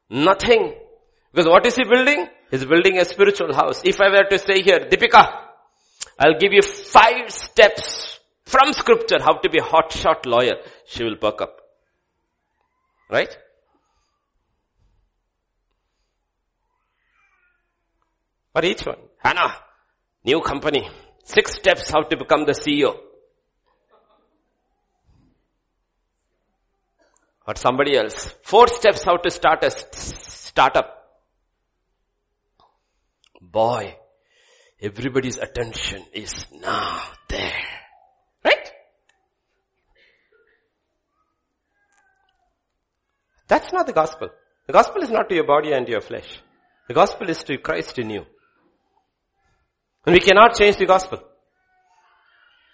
[0.10, 0.76] Nothing.
[1.31, 2.27] Because what is he building?
[2.49, 3.81] He's building a spiritual house.
[3.84, 5.50] If I were to stay here, Deepika,
[6.22, 10.57] I'll give you five steps from scripture how to be a hotshot lawyer.
[10.85, 11.61] She will perk up.
[13.10, 13.35] Right?
[18.53, 18.99] For each one.
[19.18, 19.56] Hannah,
[20.23, 20.88] new company.
[21.23, 22.98] Six steps how to become the CEO.
[27.48, 28.35] Or somebody else.
[28.43, 30.98] Four steps how to start a startup.
[33.41, 33.95] Boy,
[34.81, 37.53] everybody's attention is now there.
[38.43, 38.71] Right?
[43.47, 44.29] That's not the gospel.
[44.67, 46.41] The gospel is not to your body and your flesh.
[46.87, 48.25] The gospel is to Christ in you.
[50.05, 51.21] And we cannot change the gospel.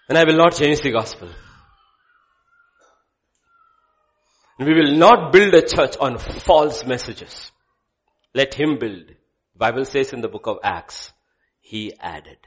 [0.08, 1.30] And I will not change the gospel.
[4.58, 7.52] And we will not build a church on false messages.
[8.34, 9.08] Let him build.
[9.08, 11.12] The Bible says in the book of Acts,
[11.70, 12.38] he added.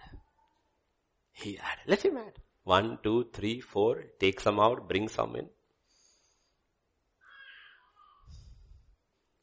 [1.32, 1.84] He added.
[1.86, 2.32] Let him add.
[2.64, 4.04] One, two, three, four.
[4.18, 5.46] Take some out, bring some in.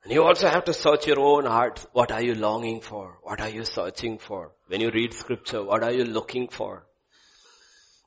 [0.04, 1.86] And you also have to search your own heart.
[1.94, 3.20] What are you longing for?
[3.22, 4.54] What are you searching for?
[4.66, 6.88] When you read scripture, what are you looking for?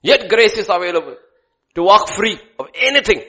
[0.03, 1.15] Yet grace is available
[1.77, 3.23] to walk free of anything.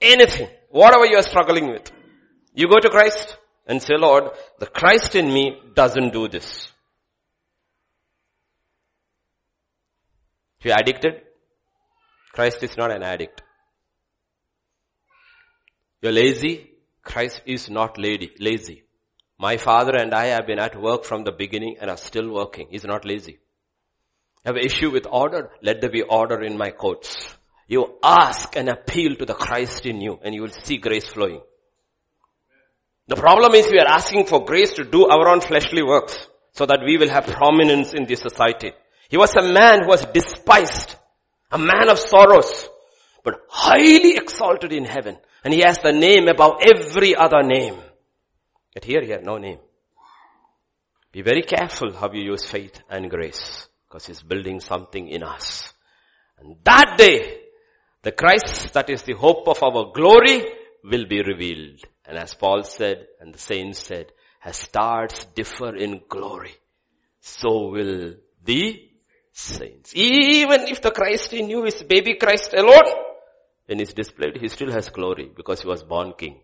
[0.00, 0.48] Anything.
[0.70, 1.92] Whatever you are struggling with.
[2.54, 6.72] You go to Christ and say, Lord, the Christ in me doesn't do this.
[10.58, 11.22] If you're addicted,
[12.32, 13.42] Christ is not an addict.
[16.02, 16.70] You're lazy,
[17.02, 18.84] Christ is not lady, lazy.
[19.38, 22.68] My father and I have been at work from the beginning and are still working.
[22.70, 23.38] He's not lazy.
[24.44, 25.50] Have an issue with order?
[25.62, 27.34] Let there be order in my courts.
[27.66, 31.40] You ask and appeal to the Christ in you and you will see grace flowing.
[33.10, 36.64] The problem is we are asking for grace to do our own fleshly works so
[36.66, 38.70] that we will have prominence in this society.
[39.08, 40.94] He was a man who was despised,
[41.50, 42.68] a man of sorrows,
[43.24, 45.18] but highly exalted in heaven.
[45.42, 47.74] And he has the name above every other name.
[48.74, 49.58] But here he had no name.
[51.10, 55.74] Be very careful how you use faith and grace because he's building something in us.
[56.38, 57.40] And that day,
[58.02, 60.44] the Christ that is the hope of our glory
[60.84, 61.80] will be revealed.
[62.10, 64.10] And as Paul said, and the saints said,
[64.44, 66.50] as stars differ in glory,
[67.20, 68.90] so will the
[69.32, 69.92] saints.
[69.94, 72.92] Even if the Christ in you is baby Christ alone,
[73.66, 76.40] when he's displayed, he still has glory because he was born king.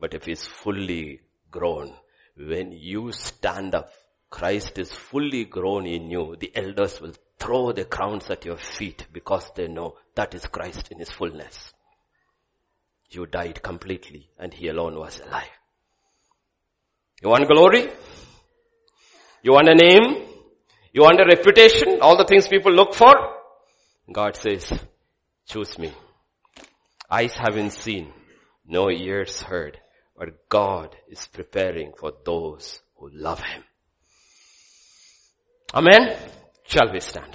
[0.00, 1.94] But if he's fully grown,
[2.36, 3.90] when you stand up,
[4.30, 9.06] Christ is fully grown in you, the elders will throw the crowns at your feet
[9.12, 11.72] because they know that is Christ in his fullness.
[13.10, 15.48] You died completely and he alone was alive.
[17.22, 17.88] You want glory?
[19.42, 20.26] You want a name?
[20.92, 22.00] You want a reputation?
[22.00, 23.12] All the things people look for?
[24.12, 24.70] God says,
[25.46, 25.92] choose me.
[27.10, 28.12] Eyes haven't seen,
[28.66, 29.78] no ears heard,
[30.16, 33.62] but God is preparing for those who love Him.
[35.74, 36.16] Amen.
[36.64, 37.34] Shall we stand?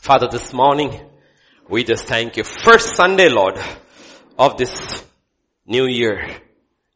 [0.00, 1.00] Father, this morning,
[1.68, 2.44] we just thank you.
[2.44, 3.58] First Sunday, Lord,
[4.40, 5.04] of this
[5.66, 6.26] new year,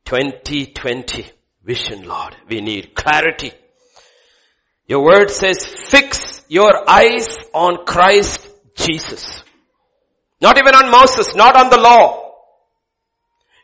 [0.06, 1.26] 2020
[1.62, 2.34] vision, Lord.
[2.48, 3.52] We need clarity.
[4.86, 9.42] Your word says fix your eyes on Christ Jesus.
[10.40, 12.32] Not even on Moses, not on the law.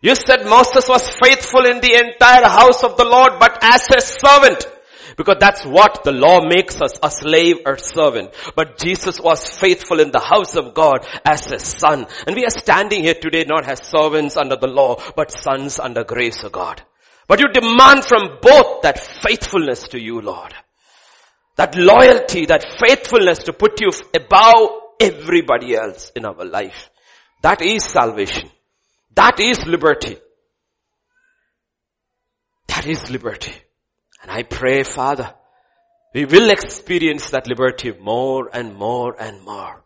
[0.03, 4.01] You said Moses was faithful in the entire house of the Lord, but as a
[4.03, 4.67] servant.
[5.21, 8.31] Because that's what the law makes us, a slave or servant.
[8.57, 12.07] But Jesus was faithful in the house of God as a son.
[12.27, 16.05] And we are standing here today not as servants under the law, but sons under
[16.05, 16.83] grace of God.
[17.29, 20.55] But you demand from both that faithfulness to you, Lord.
[21.57, 26.89] That loyalty, that faithfulness to put you above everybody else in our life.
[27.43, 28.49] That is salvation.
[29.15, 30.17] That is liberty.
[32.69, 33.53] That is liberty.
[34.23, 35.35] And I pray, Father,
[36.15, 39.85] we will experience that liberty more and more and more.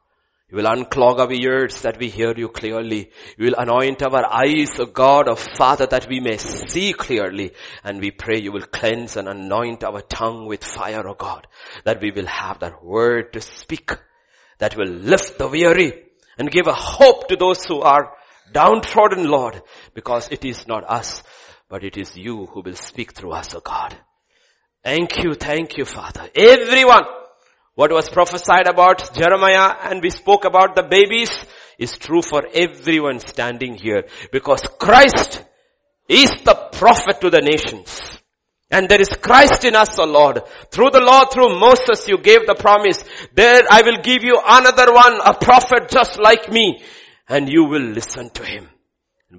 [0.50, 3.10] You will unclog our ears that we hear you clearly.
[3.36, 7.52] You will anoint our eyes, O God, O Father, that we may see clearly.
[7.82, 11.46] And we pray you will cleanse and anoint our tongue with fire, O God,
[11.84, 13.90] that we will have that word to speak,
[14.58, 16.04] that will lift the weary
[16.38, 18.12] and give a hope to those who are
[18.52, 19.60] downtrodden, Lord,
[19.94, 21.22] because it is not us,
[21.68, 23.96] but it is you who will speak through us, O God.
[24.84, 26.28] Thank you, thank you, Father.
[26.34, 27.04] Everyone,
[27.74, 31.30] what was prophesied about Jeremiah and we spoke about the babies
[31.78, 35.42] is true for everyone standing here because Christ
[36.06, 38.18] is the prophet to the nations.
[38.70, 40.42] And there is Christ in us, O Lord.
[40.70, 43.02] Through the law, through Moses, you gave the promise.
[43.32, 46.82] There I will give you another one, a prophet just like me.
[47.26, 48.68] And you will listen to him.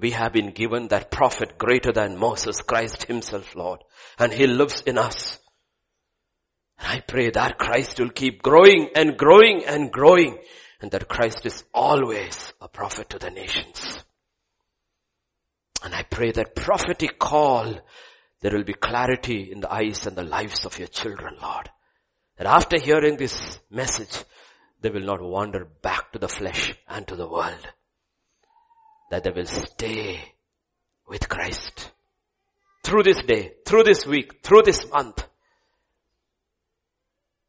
[0.00, 3.82] We have been given that prophet greater than Moses, Christ himself, Lord.
[4.18, 5.38] And he lives in us.
[6.78, 10.38] And I pray that Christ will keep growing and growing and growing.
[10.80, 13.98] And that Christ is always a prophet to the nations.
[15.82, 17.80] And I pray that prophetic call,
[18.40, 21.70] there will be clarity in the eyes and the lives of your children, Lord.
[22.36, 24.24] That after hearing this message,
[24.82, 27.66] they will not wander back to the flesh and to the world
[29.10, 30.20] that they will stay
[31.06, 31.92] with Christ.
[32.82, 35.26] Through this day, through this week, through this month.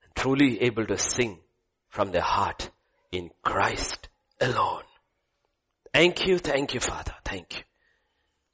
[0.03, 1.39] And truly able to sing
[1.89, 2.69] from their heart
[3.11, 4.09] in Christ
[4.39, 4.83] alone.
[5.93, 7.63] Thank you, thank you Father, thank you.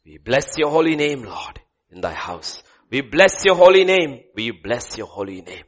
[0.05, 1.59] We bless your holy name Lord
[1.89, 2.61] in thy house.
[2.89, 4.19] We bless your holy name.
[4.35, 5.63] We bless your holy name.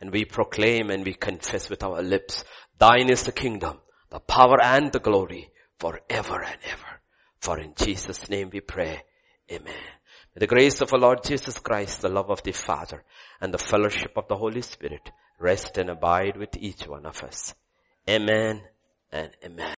[0.00, 2.44] And we proclaim and we confess with our lips,
[2.78, 3.78] thine is the kingdom,
[4.10, 7.00] the power and the glory forever and ever.
[7.38, 9.02] For in Jesus name we pray.
[9.50, 9.74] Amen.
[10.34, 13.04] May the grace of our Lord Jesus Christ, the love of the Father,
[13.40, 17.54] and the fellowship of the Holy Spirit rest and abide with each one of us.
[18.08, 18.62] Amen
[19.12, 19.70] and amen.